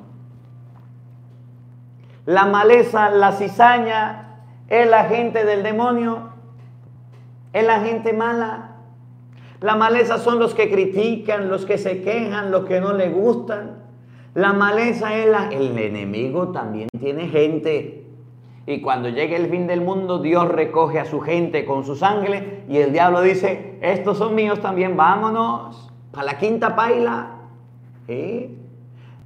La 2.26 2.46
maleza, 2.46 3.10
la 3.10 3.32
cizaña, 3.32 4.27
es 4.70 4.90
la 4.90 5.06
gente 5.06 5.46
del 5.46 5.64
demonio, 5.64 6.30
es 7.54 7.66
la 7.66 7.82
gente 7.82 8.14
mala. 8.14 8.76
La 9.62 9.76
maleza 9.76 10.18
son 10.18 10.40
los 10.40 10.54
que 10.54 10.70
critican, 10.70 11.50
los 11.50 11.66
que 11.66 11.78
se 11.78 12.02
quejan, 12.02 12.52
los 12.52 12.66
que 12.66 12.80
no 12.80 12.94
le 12.94 13.10
gustan. 13.10 13.84
La 14.34 14.54
maleza 14.54 15.16
es 15.16 15.28
la... 15.28 15.50
El 15.50 15.78
enemigo 15.80 16.50
también 16.50 16.90
tiene 17.00 17.28
gente. 17.28 18.06
Y 18.68 18.82
cuando 18.82 19.10
llegue 19.10 19.36
el 19.36 19.50
fin 19.50 19.66
del 19.66 19.82
mundo, 19.82 20.20
Dios 20.20 20.48
recoge 20.50 21.00
a 21.00 21.06
su 21.06 21.22
gente 21.22 21.66
con 21.66 21.86
sus 21.86 22.04
ángeles 22.04 22.44
y 22.68 22.78
el 22.78 22.92
diablo 22.92 23.22
dice, 23.22 23.80
estos 23.82 24.18
son 24.18 24.36
míos 24.36 24.60
también, 24.60 24.98
vámonos 24.98 25.90
a 26.14 26.24
la 26.24 26.38
quinta 26.38 26.76
paila. 26.76 27.32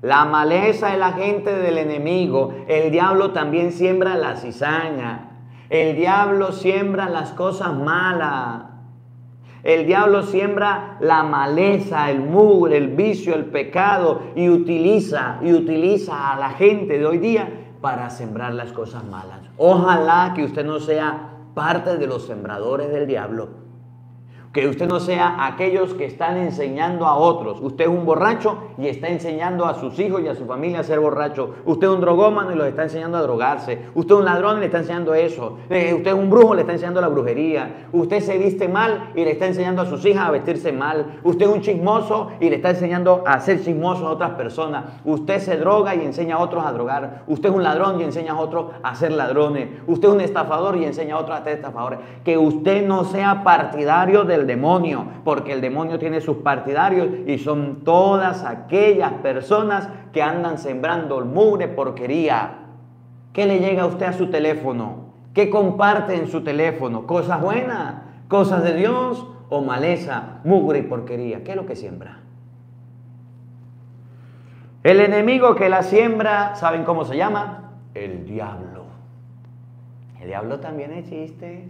La 0.01 0.25
maleza 0.25 0.93
es 0.93 0.99
la 0.99 1.13
gente 1.13 1.55
del 1.55 1.77
enemigo. 1.77 2.53
El 2.67 2.91
diablo 2.91 3.31
también 3.31 3.71
siembra 3.71 4.15
la 4.15 4.35
cizaña. 4.35 5.30
El 5.71 5.95
diablo 5.95 6.51
siembra 6.51 7.07
las 7.07 7.31
cosas 7.31 7.73
malas. 7.73 8.63
El 9.63 9.85
diablo 9.85 10.21
siembra 10.23 10.97
la 10.99 11.23
maleza, 11.23 12.11
el 12.11 12.19
mugre, 12.19 12.75
el 12.75 12.89
vicio, 12.89 13.33
el 13.33 13.45
pecado 13.45 14.21
y 14.35 14.49
utiliza 14.49 15.37
y 15.41 15.53
utiliza 15.53 16.33
a 16.33 16.37
la 16.37 16.49
gente 16.49 16.99
de 16.99 17.05
hoy 17.05 17.19
día 17.19 17.49
para 17.79 18.09
sembrar 18.09 18.53
las 18.53 18.73
cosas 18.73 19.05
malas. 19.05 19.39
Ojalá 19.55 20.33
que 20.35 20.43
usted 20.43 20.65
no 20.65 20.77
sea 20.81 21.29
parte 21.53 21.97
de 21.97 22.05
los 22.05 22.27
sembradores 22.27 22.91
del 22.91 23.07
diablo 23.07 23.47
que 24.53 24.67
usted 24.67 24.87
no 24.87 24.99
sea 24.99 25.45
aquellos 25.45 25.93
que 25.93 26.05
están 26.05 26.37
enseñando 26.37 27.05
a 27.05 27.15
otros. 27.15 27.59
Usted 27.61 27.85
es 27.85 27.89
un 27.89 28.05
borracho 28.05 28.57
y 28.77 28.87
está 28.87 29.07
enseñando 29.07 29.65
a 29.65 29.75
sus 29.75 29.97
hijos 29.99 30.21
y 30.21 30.27
a 30.27 30.35
su 30.35 30.45
familia 30.45 30.81
a 30.81 30.83
ser 30.83 30.99
borracho. 30.99 31.55
Usted 31.65 31.87
es 31.87 31.93
un 31.93 32.01
drogómano 32.01 32.51
y 32.51 32.55
los 32.55 32.67
está 32.67 32.83
enseñando 32.83 33.17
a 33.17 33.21
drogarse. 33.21 33.79
Usted 33.95 34.13
es 34.13 34.19
un 34.19 34.25
ladrón 34.25 34.57
y 34.57 34.59
le 34.59 34.65
está 34.65 34.79
enseñando 34.79 35.13
eso. 35.13 35.57
Eh, 35.69 35.93
usted 35.93 36.11
es 36.11 36.17
un 36.17 36.29
brujo 36.29 36.53
y 36.53 36.55
le 36.57 36.61
está 36.61 36.73
enseñando 36.73 36.99
la 36.99 37.07
brujería. 37.07 37.87
Usted 37.93 38.19
se 38.19 38.37
viste 38.37 38.67
mal 38.67 39.11
y 39.15 39.23
le 39.23 39.31
está 39.31 39.47
enseñando 39.47 39.83
a 39.83 39.85
sus 39.85 40.05
hijas 40.05 40.27
a 40.27 40.31
vestirse 40.31 40.73
mal. 40.73 41.19
Usted 41.23 41.45
es 41.45 41.51
un 41.53 41.61
chismoso 41.61 42.31
y 42.41 42.49
le 42.49 42.57
está 42.57 42.71
enseñando 42.71 43.23
a 43.25 43.39
ser 43.39 43.63
chismoso 43.63 44.05
a 44.05 44.11
otras 44.11 44.31
personas. 44.31 44.83
Usted 45.05 45.39
se 45.39 45.55
droga 45.55 45.95
y 45.95 46.01
enseña 46.01 46.35
a 46.35 46.39
otros 46.39 46.65
a 46.65 46.73
drogar. 46.73 47.23
Usted 47.27 47.49
es 47.49 47.55
un 47.55 47.63
ladrón 47.63 48.01
y 48.01 48.03
enseña 48.03 48.33
a 48.33 48.39
otros 48.39 48.71
a 48.83 48.95
ser 48.95 49.13
ladrones. 49.13 49.69
Usted 49.87 50.09
es 50.09 50.13
un 50.13 50.21
estafador 50.21 50.75
y 50.75 50.83
enseña 50.83 51.15
a 51.15 51.19
otros 51.19 51.39
a 51.39 51.43
ser 51.43 51.53
estafadores. 51.53 51.99
Que 52.25 52.37
usted 52.37 52.85
no 52.85 53.05
sea 53.05 53.43
partidario 53.43 54.25
demonio, 54.47 55.05
porque 55.23 55.53
el 55.53 55.61
demonio 55.61 55.99
tiene 55.99 56.21
sus 56.21 56.37
partidarios 56.37 57.07
y 57.27 57.37
son 57.37 57.83
todas 57.83 58.43
aquellas 58.43 59.13
personas 59.13 59.89
que 60.11 60.21
andan 60.21 60.57
sembrando 60.57 61.23
mugre, 61.25 61.67
porquería. 61.67 62.59
¿Qué 63.33 63.45
le 63.45 63.59
llega 63.59 63.83
a 63.83 63.87
usted 63.87 64.07
a 64.07 64.13
su 64.13 64.29
teléfono? 64.29 65.11
¿Qué 65.33 65.49
comparte 65.49 66.15
en 66.15 66.27
su 66.27 66.43
teléfono? 66.43 67.07
¿Cosas 67.07 67.41
buenas? 67.41 67.95
¿Cosas 68.27 68.63
de 68.63 68.75
Dios? 68.75 69.25
¿O 69.49 69.61
maleza, 69.61 70.39
mugre 70.43 70.79
y 70.79 70.83
porquería? 70.83 71.43
¿Qué 71.43 71.51
es 71.51 71.57
lo 71.57 71.65
que 71.65 71.75
siembra? 71.75 72.19
El 74.83 74.99
enemigo 74.99 75.55
que 75.55 75.69
la 75.69 75.83
siembra, 75.83 76.55
¿saben 76.55 76.83
cómo 76.83 77.05
se 77.05 77.15
llama? 77.15 77.71
El 77.93 78.25
diablo. 78.25 78.85
El 80.19 80.27
diablo 80.27 80.59
también 80.59 80.91
existe 80.93 81.67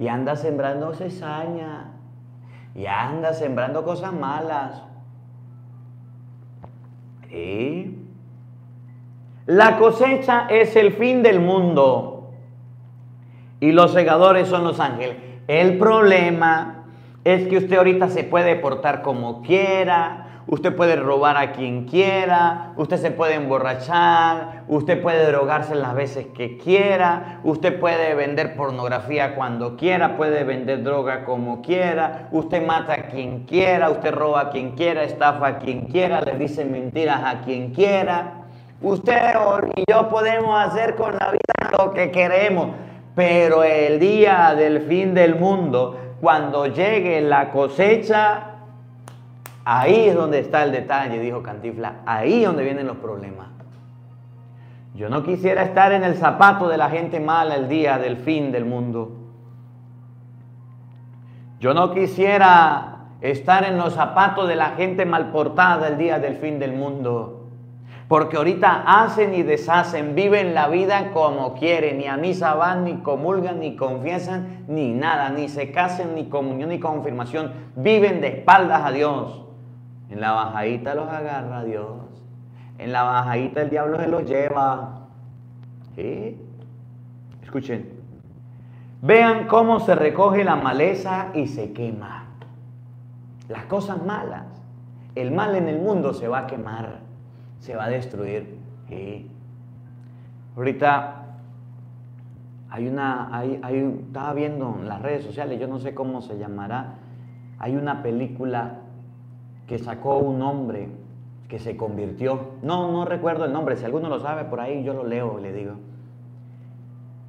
y 0.00 0.08
anda 0.08 0.34
sembrando 0.34 0.94
cesaña 0.94 1.92
y 2.74 2.86
anda 2.86 3.34
sembrando 3.34 3.84
cosas 3.84 4.14
malas. 4.14 4.82
¿Y? 7.30 7.98
La 9.44 9.76
cosecha 9.76 10.46
es 10.48 10.74
el 10.74 10.94
fin 10.94 11.22
del 11.22 11.40
mundo 11.40 12.30
y 13.60 13.72
los 13.72 13.92
segadores 13.92 14.48
son 14.48 14.64
los 14.64 14.80
ángeles. 14.80 15.18
El 15.46 15.76
problema 15.76 16.86
es 17.22 17.46
que 17.48 17.58
usted 17.58 17.76
ahorita 17.76 18.08
se 18.08 18.24
puede 18.24 18.56
portar 18.56 19.02
como 19.02 19.42
quiera, 19.42 20.29
Usted 20.50 20.74
puede 20.74 20.96
robar 20.96 21.36
a 21.36 21.52
quien 21.52 21.84
quiera, 21.84 22.72
usted 22.74 22.96
se 22.96 23.12
puede 23.12 23.34
emborrachar, 23.34 24.64
usted 24.66 25.00
puede 25.00 25.30
drogarse 25.30 25.76
las 25.76 25.94
veces 25.94 26.26
que 26.34 26.58
quiera, 26.58 27.38
usted 27.44 27.78
puede 27.78 28.16
vender 28.16 28.56
pornografía 28.56 29.36
cuando 29.36 29.76
quiera, 29.76 30.16
puede 30.16 30.42
vender 30.42 30.82
droga 30.82 31.24
como 31.24 31.62
quiera, 31.62 32.26
usted 32.32 32.66
mata 32.66 32.94
a 32.94 33.02
quien 33.04 33.44
quiera, 33.44 33.90
usted 33.90 34.12
roba 34.12 34.40
a 34.40 34.50
quien 34.50 34.72
quiera, 34.72 35.04
estafa 35.04 35.46
a 35.46 35.58
quien 35.58 35.82
quiera, 35.82 36.20
le 36.20 36.34
dice 36.34 36.64
mentiras 36.64 37.22
a 37.24 37.42
quien 37.42 37.72
quiera. 37.72 38.42
Usted 38.82 39.36
y 39.76 39.84
yo 39.88 40.08
podemos 40.08 40.66
hacer 40.66 40.96
con 40.96 41.12
la 41.12 41.30
vida 41.30 41.70
lo 41.78 41.92
que 41.92 42.10
queremos, 42.10 42.70
pero 43.14 43.62
el 43.62 44.00
día 44.00 44.56
del 44.56 44.80
fin 44.80 45.14
del 45.14 45.36
mundo, 45.36 45.96
cuando 46.20 46.66
llegue 46.66 47.20
la 47.20 47.52
cosecha, 47.52 48.49
Ahí 49.64 50.08
es 50.08 50.14
donde 50.14 50.38
está 50.38 50.64
el 50.64 50.72
detalle, 50.72 51.18
dijo 51.18 51.42
Cantifla. 51.42 52.00
Ahí 52.06 52.42
es 52.42 52.46
donde 52.46 52.64
vienen 52.64 52.86
los 52.86 52.96
problemas. 52.96 53.48
Yo 54.94 55.08
no 55.08 55.22
quisiera 55.22 55.62
estar 55.62 55.92
en 55.92 56.04
el 56.04 56.16
zapato 56.16 56.68
de 56.68 56.76
la 56.76 56.90
gente 56.90 57.20
mala 57.20 57.54
el 57.54 57.68
día 57.68 57.98
del 57.98 58.16
fin 58.16 58.52
del 58.52 58.64
mundo. 58.64 59.12
Yo 61.60 61.74
no 61.74 61.92
quisiera 61.92 63.00
estar 63.20 63.64
en 63.64 63.76
los 63.76 63.94
zapatos 63.94 64.48
de 64.48 64.56
la 64.56 64.70
gente 64.70 65.04
mal 65.04 65.30
portada 65.30 65.88
el 65.88 65.98
día 65.98 66.18
del 66.18 66.36
fin 66.36 66.58
del 66.58 66.72
mundo. 66.72 67.36
Porque 68.08 68.38
ahorita 68.38 68.82
hacen 68.86 69.34
y 69.34 69.42
deshacen, 69.42 70.16
viven 70.16 70.52
la 70.52 70.68
vida 70.68 71.12
como 71.12 71.54
quieren, 71.54 71.98
ni 71.98 72.08
a 72.08 72.16
misa 72.16 72.54
van, 72.54 72.84
ni 72.84 72.96
comulgan, 73.02 73.60
ni 73.60 73.76
confiesan, 73.76 74.64
ni 74.66 74.92
nada, 74.92 75.28
ni 75.30 75.48
se 75.48 75.70
casen, 75.70 76.16
ni 76.16 76.24
comunión, 76.28 76.70
ni 76.70 76.80
confirmación. 76.80 77.52
Viven 77.76 78.20
de 78.20 78.28
espaldas 78.28 78.84
a 78.84 78.90
Dios. 78.90 79.44
En 80.10 80.20
la 80.20 80.32
bajadita 80.32 80.94
los 80.94 81.08
agarra 81.08 81.64
Dios. 81.64 81.96
En 82.78 82.92
la 82.92 83.04
bajadita 83.04 83.62
el 83.62 83.70
diablo 83.70 83.98
se 83.98 84.08
los 84.08 84.24
lleva. 84.24 85.06
¿Sí? 85.94 86.36
Escuchen. 87.42 87.90
Vean 89.02 89.46
cómo 89.46 89.80
se 89.80 89.94
recoge 89.94 90.44
la 90.44 90.56
maleza 90.56 91.28
y 91.34 91.46
se 91.46 91.72
quema. 91.72 92.26
Las 93.48 93.64
cosas 93.64 94.04
malas. 94.04 94.46
El 95.14 95.30
mal 95.30 95.54
en 95.54 95.68
el 95.68 95.80
mundo 95.80 96.12
se 96.12 96.28
va 96.28 96.40
a 96.40 96.46
quemar. 96.46 96.98
Se 97.60 97.76
va 97.76 97.84
a 97.84 97.88
destruir. 97.88 98.58
¿Sí? 98.88 99.30
Ahorita 100.56 101.20
hay 102.70 102.88
una, 102.88 103.36
hay, 103.36 103.60
hay, 103.62 104.02
estaba 104.06 104.32
viendo 104.32 104.76
en 104.80 104.88
las 104.88 105.02
redes 105.02 105.24
sociales, 105.24 105.58
yo 105.58 105.66
no 105.66 105.78
sé 105.78 105.92
cómo 105.92 106.22
se 106.22 106.38
llamará, 106.38 106.94
hay 107.58 107.76
una 107.76 108.02
película 108.02 108.79
que 109.70 109.78
sacó 109.78 110.18
un 110.18 110.42
hombre 110.42 110.88
que 111.46 111.60
se 111.60 111.76
convirtió. 111.76 112.54
No, 112.60 112.90
no 112.90 113.04
recuerdo 113.04 113.44
el 113.44 113.52
nombre, 113.52 113.76
si 113.76 113.84
alguno 113.84 114.08
lo 114.08 114.18
sabe 114.18 114.42
por 114.46 114.58
ahí, 114.58 114.82
yo 114.82 114.94
lo 114.94 115.06
leo, 115.06 115.38
le 115.38 115.52
digo. 115.52 115.74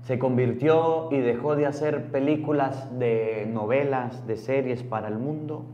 Se 0.02 0.18
convirtió 0.18 1.10
y 1.12 1.20
dejó 1.20 1.56
de 1.56 1.68
hacer 1.68 2.10
películas 2.10 2.98
de 2.98 3.48
novelas, 3.54 4.26
de 4.26 4.38
series 4.38 4.82
para 4.82 5.08
el 5.08 5.20
mundo. 5.20 5.66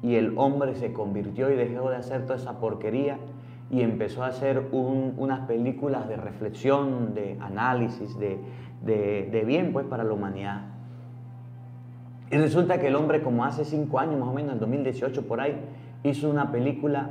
Y 0.00 0.14
el 0.14 0.32
hombre 0.38 0.76
se 0.76 0.94
convirtió 0.94 1.50
y 1.50 1.56
dejó 1.56 1.90
de 1.90 1.96
hacer 1.96 2.22
toda 2.22 2.36
esa 2.36 2.58
porquería 2.58 3.18
y 3.70 3.82
empezó 3.82 4.24
a 4.24 4.28
hacer 4.28 4.70
unas 4.72 5.40
películas 5.40 6.08
de 6.08 6.16
reflexión, 6.16 7.12
de 7.12 7.36
análisis, 7.38 8.18
de, 8.18 8.38
de 8.82 9.44
bien 9.44 9.74
pues 9.74 9.84
para 9.84 10.04
la 10.04 10.14
humanidad. 10.14 10.73
Y 12.30 12.36
resulta 12.36 12.78
que 12.78 12.88
el 12.88 12.96
hombre, 12.96 13.22
como 13.22 13.44
hace 13.44 13.64
cinco 13.64 13.98
años 13.98 14.18
más 14.18 14.28
o 14.28 14.32
menos, 14.32 14.54
en 14.54 14.60
2018 14.60 15.26
por 15.26 15.40
ahí, 15.40 15.56
hizo 16.02 16.30
una 16.30 16.50
película 16.50 17.10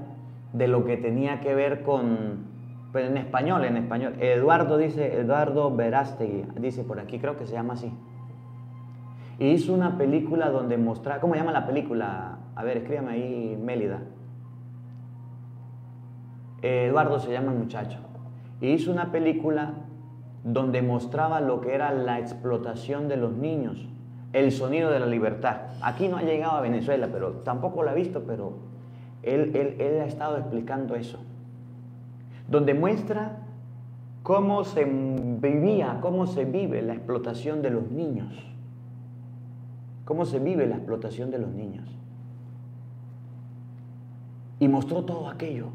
de 0.53 0.68
lo 0.68 0.86
que 0.86 0.97
tenía 0.97 1.39
que 1.39 1.55
ver 1.55 1.84
con, 1.84 2.45
pero 2.91 3.07
en 3.07 3.18
español, 3.18 3.66
en 3.66 3.78
español. 3.78 4.16
Eduardo 4.20 4.78
dice, 4.78 5.20
Eduardo 5.20 5.76
Verástegui, 5.76 6.45
dice 6.59 6.84
por 6.84 6.99
aquí, 6.99 7.20
creo 7.20 7.38
que 7.38 7.45
se 7.45 7.53
llama 7.53 7.74
así. 7.74 7.91
Y 9.39 9.47
hizo 9.47 9.74
una 9.74 9.97
película 9.97 10.49
donde 10.49 10.78
mostraba, 10.78 11.20
¿cómo 11.20 11.34
se 11.34 11.39
llama 11.39 11.51
la 11.51 11.66
película? 11.66 12.38
A 12.55 12.64
ver, 12.64 12.78
escríbame 12.78 13.11
ahí, 13.11 13.59
Mélida. 13.61 14.01
Eduardo 16.61 17.20
se 17.20 17.32
llama 17.32 17.51
el 17.51 17.57
muchacho. 17.57 17.99
Y 18.61 18.70
hizo 18.70 18.91
una 18.91 19.11
película 19.11 19.74
donde 20.43 20.82
mostraba 20.82 21.41
lo 21.41 21.61
que 21.61 21.74
era 21.74 21.91
la 21.91 22.20
explotación 22.20 23.07
de 23.07 23.18
los 23.18 23.34
niños, 23.34 23.89
el 24.34 24.52
sonido 24.52 24.92
de 24.92 25.00
la 25.00 25.06
libertad. 25.06 25.62
Aquí 25.82 26.08
no 26.08 26.18
ha 26.18 26.24
llegado 26.24 26.54
a 26.54 26.62
Venezuela, 26.62 27.08
pero 27.12 27.32
tampoco 27.44 27.84
lo 27.84 27.92
ha 27.92 27.94
visto, 27.94 28.24
pero 28.26 28.54
él, 29.22 29.56
él 29.80 30.02
ha 30.02 30.06
estado 30.06 30.38
explicando 30.38 30.96
eso. 30.96 31.20
Donde 32.48 32.74
muestra 32.74 33.38
cómo 34.24 34.64
se 34.64 34.86
vivía, 34.86 36.00
cómo 36.02 36.26
se 36.26 36.46
vive 36.46 36.82
la 36.82 36.94
explotación 36.94 37.62
de 37.62 37.70
los 37.70 37.90
niños. 37.92 38.34
Cómo 40.06 40.26
se 40.26 40.40
vive 40.40 40.66
la 40.68 40.76
explotación 40.76 41.32
de 41.32 41.40
los 41.40 41.52
niños. 41.52 41.88
Y 44.60 44.68
mostró 44.68 45.04
todo 45.04 45.30
aquello. 45.30 45.68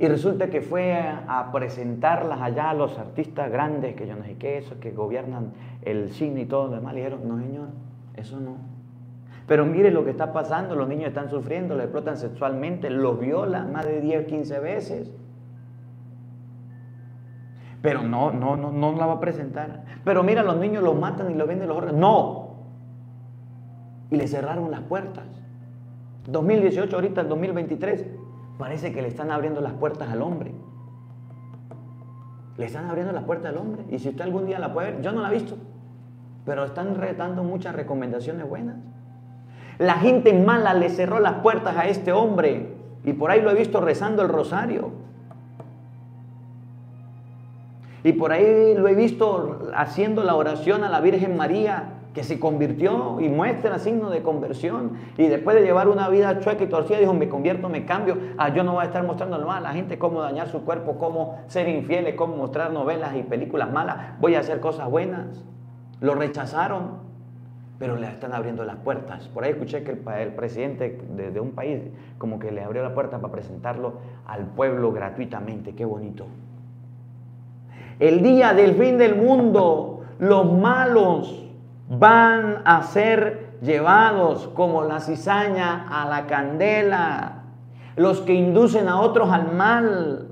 Y 0.00 0.06
resulta 0.06 0.48
que 0.48 0.60
fue 0.60 0.92
a, 0.92 1.50
presentarlas 1.52 2.40
allá 2.40 2.70
a 2.70 2.74
los 2.74 2.96
artistas 2.98 3.50
grandes, 3.50 3.96
que 3.96 4.06
yo 4.06 4.14
no 4.14 4.22
sé 4.22 4.36
qué, 4.36 4.58
esos 4.58 4.78
que 4.78 4.92
gobiernan 4.92 5.52
el 5.90 6.10
cine 6.10 6.42
y 6.42 6.46
todo 6.46 6.68
lo 6.68 6.76
demás. 6.76 6.94
Le 6.94 7.00
dijeron, 7.00 7.26
no 7.26 7.38
señor, 7.38 7.68
eso 8.14 8.40
no. 8.40 8.56
Pero 9.46 9.64
mire 9.64 9.90
lo 9.90 10.04
que 10.04 10.10
está 10.10 10.32
pasando, 10.32 10.74
los 10.74 10.88
niños 10.88 11.08
están 11.08 11.30
sufriendo, 11.30 11.74
le 11.74 11.84
explotan 11.84 12.18
sexualmente, 12.18 12.90
los 12.90 13.18
violan 13.18 13.72
más 13.72 13.86
de 13.86 14.00
10, 14.00 14.26
15 14.26 14.58
veces. 14.60 15.10
Pero 17.80 18.02
no, 18.02 18.30
no, 18.30 18.56
no, 18.56 18.70
no 18.70 18.92
la 18.92 19.06
va 19.06 19.14
a 19.14 19.20
presentar. 19.20 19.84
Pero 20.04 20.22
mira, 20.22 20.42
los 20.42 20.56
niños 20.58 20.82
los 20.82 20.96
matan 20.96 21.30
y 21.30 21.34
los 21.34 21.48
venden 21.48 21.68
los 21.68 21.78
órganos. 21.78 21.98
No. 21.98 22.48
Y 24.10 24.16
le 24.16 24.26
cerraron 24.26 24.70
las 24.70 24.80
puertas. 24.80 25.24
2018, 26.26 26.94
ahorita 26.94 27.22
el 27.22 27.28
2023 27.28 28.06
parece 28.58 28.92
que 28.92 29.00
le 29.00 29.08
están 29.08 29.30
abriendo 29.30 29.62
las 29.62 29.72
puertas 29.72 30.10
al 30.10 30.20
hombre. 30.20 30.52
Le 32.58 32.66
están 32.66 32.86
abriendo 32.86 33.12
las 33.12 33.24
puertas 33.24 33.52
al 33.52 33.58
hombre. 33.58 33.84
Y 33.88 33.98
si 33.98 34.10
usted 34.10 34.22
algún 34.22 34.44
día 34.46 34.58
la 34.58 34.74
puede 34.74 34.92
ver, 34.92 35.00
yo 35.00 35.12
no 35.12 35.22
la 35.22 35.30
he 35.30 35.34
visto, 35.34 35.56
pero 36.48 36.64
están 36.64 36.94
retando 36.94 37.44
muchas 37.44 37.74
recomendaciones 37.74 38.48
buenas. 38.48 38.76
La 39.76 39.96
gente 39.96 40.32
mala 40.32 40.72
le 40.72 40.88
cerró 40.88 41.20
las 41.20 41.34
puertas 41.34 41.76
a 41.76 41.86
este 41.88 42.10
hombre 42.10 42.74
y 43.04 43.12
por 43.12 43.30
ahí 43.30 43.42
lo 43.42 43.50
he 43.50 43.54
visto 43.54 43.82
rezando 43.82 44.22
el 44.22 44.30
rosario. 44.30 44.92
Y 48.02 48.14
por 48.14 48.32
ahí 48.32 48.74
lo 48.74 48.88
he 48.88 48.94
visto 48.94 49.68
haciendo 49.74 50.24
la 50.24 50.36
oración 50.36 50.84
a 50.84 50.88
la 50.88 51.02
Virgen 51.02 51.36
María 51.36 51.90
que 52.14 52.24
se 52.24 52.40
convirtió 52.40 53.20
y 53.20 53.28
muestra 53.28 53.78
signo 53.78 54.08
de 54.08 54.22
conversión. 54.22 54.92
Y 55.18 55.26
después 55.26 55.54
de 55.54 55.62
llevar 55.62 55.86
una 55.86 56.08
vida 56.08 56.40
chueca 56.40 56.64
y 56.64 56.68
torcida, 56.68 56.98
dijo, 56.98 57.12
me 57.12 57.28
convierto, 57.28 57.68
me 57.68 57.84
cambio. 57.84 58.16
Ah, 58.38 58.48
yo 58.54 58.64
no 58.64 58.72
voy 58.72 58.84
a 58.84 58.86
estar 58.86 59.04
mostrando 59.04 59.36
a 59.36 59.60
la 59.60 59.72
gente 59.74 59.98
cómo 59.98 60.22
dañar 60.22 60.48
su 60.48 60.64
cuerpo, 60.64 60.96
cómo 60.96 61.42
ser 61.46 61.68
infieles, 61.68 62.14
cómo 62.14 62.36
mostrar 62.36 62.72
novelas 62.72 63.14
y 63.16 63.22
películas 63.22 63.70
malas. 63.70 64.18
Voy 64.18 64.34
a 64.34 64.40
hacer 64.40 64.60
cosas 64.60 64.88
buenas. 64.90 65.44
Lo 66.00 66.14
rechazaron, 66.14 66.98
pero 67.78 67.96
le 67.96 68.08
están 68.08 68.32
abriendo 68.34 68.64
las 68.64 68.76
puertas. 68.76 69.28
Por 69.28 69.44
ahí 69.44 69.50
escuché 69.52 69.84
que 69.84 69.92
el, 69.92 70.34
presidente 70.34 71.00
de, 71.10 71.30
de 71.30 71.40
un 71.40 71.52
país 71.52 71.82
como 72.18 72.38
que 72.38 72.50
le 72.50 72.62
abrió 72.62 72.82
la 72.82 72.94
puerta 72.94 73.18
para 73.20 73.32
presentarlo 73.32 73.94
al 74.26 74.46
pueblo 74.46 74.92
gratuitamente. 74.92 75.74
Qué 75.74 75.84
bonito. 75.84 76.26
El 77.98 78.22
día 78.22 78.54
del 78.54 78.74
fin 78.74 78.96
del 78.98 79.16
mundo, 79.16 80.04
los 80.18 80.52
malos 80.52 81.44
van 81.88 82.62
a 82.64 82.82
ser 82.82 83.58
llevados 83.60 84.48
como 84.54 84.84
la 84.84 85.00
cizaña 85.00 85.86
a 85.88 86.08
la 86.08 86.26
candela, 86.26 87.42
los 87.96 88.20
que 88.20 88.34
inducen 88.34 88.88
a 88.88 89.00
otros 89.00 89.30
al 89.30 89.52
mal. 89.52 90.27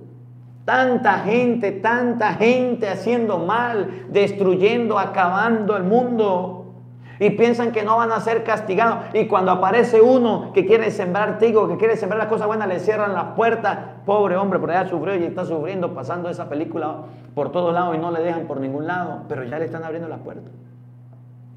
Tanta 0.67 1.21
gente, 1.21 1.71
tanta 1.71 2.35
gente 2.35 2.89
haciendo 2.89 3.39
mal, 3.39 4.07
destruyendo, 4.09 4.99
acabando 4.99 5.77
el 5.77 5.85
mundo. 5.85 6.75
Y 7.21 7.31
piensan 7.31 7.71
que 7.71 7.85
no 7.85 7.97
van 7.97 8.11
a 8.11 8.19
ser 8.19 8.43
castigados. 8.43 8.99
Y 9.14 9.27
cuando 9.27 9.53
aparece 9.53 10.01
uno 10.03 10.51
que 10.53 10.67
quiere 10.67 10.91
sembrar 10.91 11.39
trigo, 11.39 11.69
que 11.69 11.77
quiere 11.77 11.97
sembrar 11.97 12.19
las 12.19 12.27
cosas 12.27 12.49
buenas, 12.49 12.67
le 12.67 12.81
cierran 12.81 13.14
las 13.14 13.37
puertas. 13.37 13.79
Pobre 14.05 14.37
hombre, 14.37 14.59
por 14.59 14.73
allá 14.73 14.89
sufrió 14.89 15.14
y 15.14 15.23
está 15.23 15.45
sufriendo, 15.45 15.95
pasando 15.95 16.29
esa 16.29 16.49
película 16.49 16.97
por 17.37 17.53
todos 17.53 17.73
lados 17.73 17.95
y 17.95 17.99
no 17.99 18.11
le 18.11 18.21
dejan 18.21 18.49
por 18.49 18.59
ningún 18.59 18.89
lado. 18.89 19.23
Pero 19.29 19.45
ya 19.45 19.61
le 19.61 19.67
están 19.67 19.85
abriendo 19.85 20.09
las 20.09 20.19
puertas. 20.19 20.51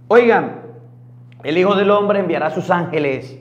Oigan, 0.08 0.62
el 1.42 1.58
Hijo 1.58 1.74
del 1.74 1.90
Hombre 1.90 2.20
enviará 2.20 2.46
a 2.46 2.52
sus 2.52 2.70
ángeles. 2.70 3.40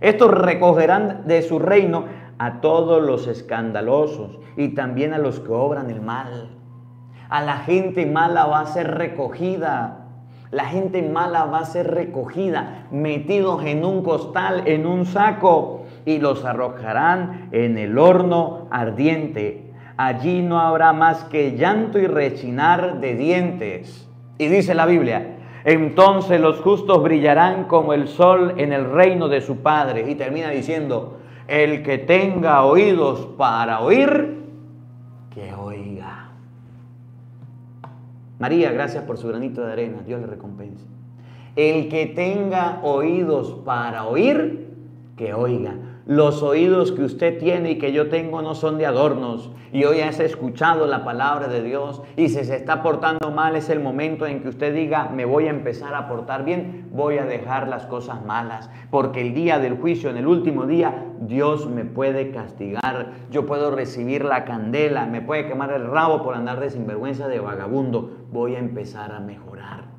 Estos 0.00 0.30
recogerán 0.30 1.22
de 1.26 1.42
su 1.42 1.58
reino 1.58 2.06
a 2.42 2.60
todos 2.60 3.00
los 3.00 3.28
escandalosos 3.28 4.40
y 4.56 4.70
también 4.70 5.14
a 5.14 5.18
los 5.18 5.38
que 5.38 5.52
obran 5.52 5.90
el 5.90 6.00
mal. 6.00 6.48
A 7.28 7.40
la 7.40 7.58
gente 7.58 8.04
mala 8.04 8.46
va 8.46 8.58
a 8.58 8.66
ser 8.66 8.98
recogida. 8.98 10.08
La 10.50 10.64
gente 10.64 11.02
mala 11.02 11.44
va 11.44 11.60
a 11.60 11.64
ser 11.64 11.94
recogida, 11.94 12.88
metidos 12.90 13.64
en 13.64 13.84
un 13.84 14.02
costal, 14.02 14.64
en 14.66 14.86
un 14.86 15.06
saco, 15.06 15.84
y 16.04 16.18
los 16.18 16.44
arrojarán 16.44 17.48
en 17.52 17.78
el 17.78 17.96
horno 17.96 18.66
ardiente. 18.72 19.72
Allí 19.96 20.42
no 20.42 20.58
habrá 20.58 20.92
más 20.92 21.22
que 21.22 21.56
llanto 21.56 22.00
y 22.00 22.08
rechinar 22.08 22.98
de 22.98 23.14
dientes. 23.14 24.08
Y 24.38 24.48
dice 24.48 24.74
la 24.74 24.86
Biblia, 24.86 25.36
entonces 25.64 26.40
los 26.40 26.60
justos 26.60 27.04
brillarán 27.04 27.64
como 27.64 27.92
el 27.92 28.08
sol 28.08 28.54
en 28.56 28.72
el 28.72 28.90
reino 28.90 29.28
de 29.28 29.42
su 29.42 29.58
Padre. 29.58 30.10
Y 30.10 30.16
termina 30.16 30.50
diciendo, 30.50 31.21
el 31.52 31.82
que 31.82 31.98
tenga 31.98 32.64
oídos 32.64 33.26
para 33.36 33.80
oír, 33.80 34.38
que 35.34 35.52
oiga. 35.52 36.30
María, 38.38 38.72
gracias 38.72 39.04
por 39.04 39.18
su 39.18 39.28
granito 39.28 39.60
de 39.60 39.70
arena. 39.70 39.98
Dios 40.00 40.22
le 40.22 40.28
recompense. 40.28 40.82
El 41.54 41.90
que 41.90 42.06
tenga 42.06 42.80
oídos 42.82 43.52
para 43.66 44.06
oír, 44.06 44.66
que 45.14 45.34
oiga. 45.34 45.74
Los 46.06 46.42
oídos 46.42 46.90
que 46.90 47.04
usted 47.04 47.38
tiene 47.38 47.70
y 47.70 47.78
que 47.78 47.92
yo 47.92 48.08
tengo 48.08 48.42
no 48.42 48.56
son 48.56 48.76
de 48.76 48.86
adornos. 48.86 49.52
Y 49.72 49.84
hoy 49.84 50.00
has 50.00 50.18
escuchado 50.18 50.88
la 50.88 51.04
palabra 51.04 51.46
de 51.46 51.62
Dios 51.62 52.02
y 52.16 52.28
si 52.28 52.42
se 52.42 52.56
está 52.56 52.82
portando 52.82 53.30
mal 53.30 53.54
es 53.54 53.70
el 53.70 53.78
momento 53.78 54.26
en 54.26 54.42
que 54.42 54.48
usted 54.48 54.74
diga, 54.74 55.10
me 55.14 55.24
voy 55.24 55.46
a 55.46 55.50
empezar 55.50 55.94
a 55.94 56.08
portar 56.08 56.44
bien, 56.44 56.88
voy 56.90 57.18
a 57.18 57.24
dejar 57.24 57.68
las 57.68 57.86
cosas 57.86 58.24
malas. 58.24 58.68
Porque 58.90 59.20
el 59.20 59.32
día 59.32 59.60
del 59.60 59.76
juicio, 59.76 60.10
en 60.10 60.16
el 60.16 60.26
último 60.26 60.66
día, 60.66 61.06
Dios 61.20 61.68
me 61.68 61.84
puede 61.84 62.32
castigar. 62.32 63.12
Yo 63.30 63.46
puedo 63.46 63.70
recibir 63.70 64.24
la 64.24 64.44
candela, 64.44 65.06
me 65.06 65.22
puede 65.22 65.46
quemar 65.46 65.70
el 65.70 65.86
rabo 65.86 66.24
por 66.24 66.34
andar 66.34 66.58
de 66.58 66.70
sinvergüenza 66.70 67.28
de 67.28 67.38
vagabundo. 67.38 68.26
Voy 68.32 68.56
a 68.56 68.58
empezar 68.58 69.12
a 69.12 69.20
mejorar. 69.20 69.91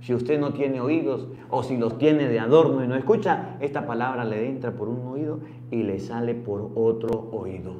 Si 0.00 0.14
usted 0.14 0.38
no 0.38 0.52
tiene 0.52 0.80
oídos 0.80 1.26
o 1.50 1.62
si 1.62 1.76
los 1.76 1.98
tiene 1.98 2.28
de 2.28 2.38
adorno 2.38 2.84
y 2.84 2.88
no 2.88 2.94
escucha, 2.94 3.56
esta 3.60 3.86
palabra 3.86 4.24
le 4.24 4.48
entra 4.48 4.72
por 4.72 4.88
un 4.88 5.06
oído 5.06 5.40
y 5.70 5.82
le 5.82 5.98
sale 5.98 6.34
por 6.34 6.70
otro 6.74 7.28
oído. 7.32 7.74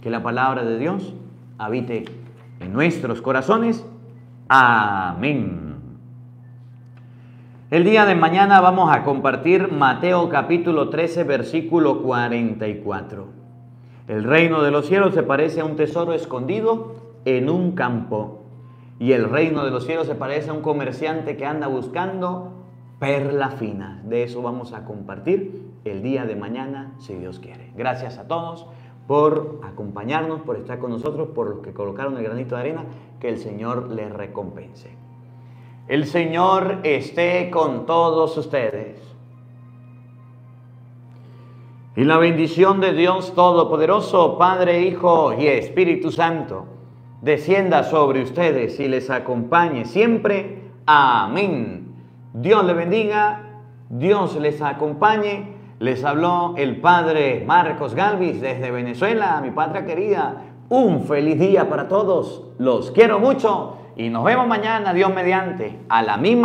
Que 0.00 0.10
la 0.10 0.22
palabra 0.22 0.64
de 0.64 0.78
Dios 0.78 1.14
habite 1.58 2.04
en 2.60 2.72
nuestros 2.72 3.20
corazones. 3.20 3.84
Amén. 4.48 5.64
El 7.70 7.82
día 7.82 8.04
de 8.06 8.14
mañana 8.14 8.60
vamos 8.60 8.94
a 8.94 9.02
compartir 9.02 9.72
Mateo 9.72 10.28
capítulo 10.28 10.90
13 10.90 11.24
versículo 11.24 12.02
44. 12.02 13.26
El 14.06 14.22
reino 14.22 14.62
de 14.62 14.70
los 14.70 14.86
cielos 14.86 15.14
se 15.14 15.22
parece 15.22 15.60
a 15.60 15.64
un 15.64 15.74
tesoro 15.74 16.12
escondido 16.12 16.94
en 17.24 17.48
un 17.48 17.72
campo 17.72 18.43
y 18.98 19.12
el 19.12 19.28
reino 19.28 19.64
de 19.64 19.70
los 19.70 19.84
cielos 19.84 20.06
se 20.06 20.14
parece 20.14 20.50
a 20.50 20.52
un 20.52 20.62
comerciante 20.62 21.36
que 21.36 21.46
anda 21.46 21.66
buscando 21.66 22.52
perla 22.98 23.50
fina. 23.50 24.00
De 24.04 24.22
eso 24.22 24.40
vamos 24.42 24.72
a 24.72 24.84
compartir 24.84 25.72
el 25.84 26.02
día 26.02 26.24
de 26.24 26.36
mañana, 26.36 26.94
si 26.98 27.14
Dios 27.14 27.38
quiere. 27.38 27.72
Gracias 27.76 28.18
a 28.18 28.28
todos 28.28 28.66
por 29.06 29.60
acompañarnos, 29.62 30.40
por 30.42 30.56
estar 30.56 30.78
con 30.78 30.90
nosotros, 30.90 31.28
por 31.34 31.48
los 31.48 31.58
que 31.60 31.74
colocaron 31.74 32.16
el 32.16 32.24
granito 32.24 32.54
de 32.54 32.60
arena, 32.62 32.84
que 33.20 33.28
el 33.28 33.38
Señor 33.38 33.90
les 33.90 34.10
recompense. 34.10 34.96
El 35.88 36.06
Señor 36.06 36.78
esté 36.84 37.50
con 37.50 37.84
todos 37.84 38.38
ustedes. 38.38 39.02
Y 41.96 42.04
la 42.04 42.16
bendición 42.16 42.80
de 42.80 42.92
Dios 42.92 43.34
Todopoderoso, 43.34 44.38
Padre, 44.38 44.82
Hijo 44.82 45.34
y 45.34 45.46
Espíritu 45.46 46.10
Santo, 46.10 46.66
descienda 47.24 47.84
sobre 47.84 48.22
ustedes 48.22 48.78
y 48.78 48.86
les 48.86 49.08
acompañe 49.08 49.86
siempre. 49.86 50.62
Amén. 50.84 51.94
Dios 52.34 52.62
les 52.64 52.76
bendiga, 52.76 53.62
Dios 53.88 54.36
les 54.36 54.60
acompañe. 54.60 55.54
Les 55.78 56.04
habló 56.04 56.54
el 56.56 56.80
Padre 56.80 57.42
Marcos 57.46 57.94
Galvis 57.94 58.40
desde 58.40 58.70
Venezuela, 58.70 59.40
mi 59.42 59.50
patria 59.50 59.84
querida, 59.84 60.42
Un 60.68 61.02
feliz 61.02 61.38
día 61.38 61.68
para 61.68 61.88
todos. 61.88 62.44
Los 62.58 62.90
quiero 62.90 63.18
mucho 63.18 63.76
y 63.96 64.08
nos 64.08 64.24
vemos 64.24 64.46
mañana, 64.46 64.92
Dios 64.92 65.12
mediante, 65.12 65.78
a 65.88 66.02
la 66.02 66.16
misma 66.16 66.42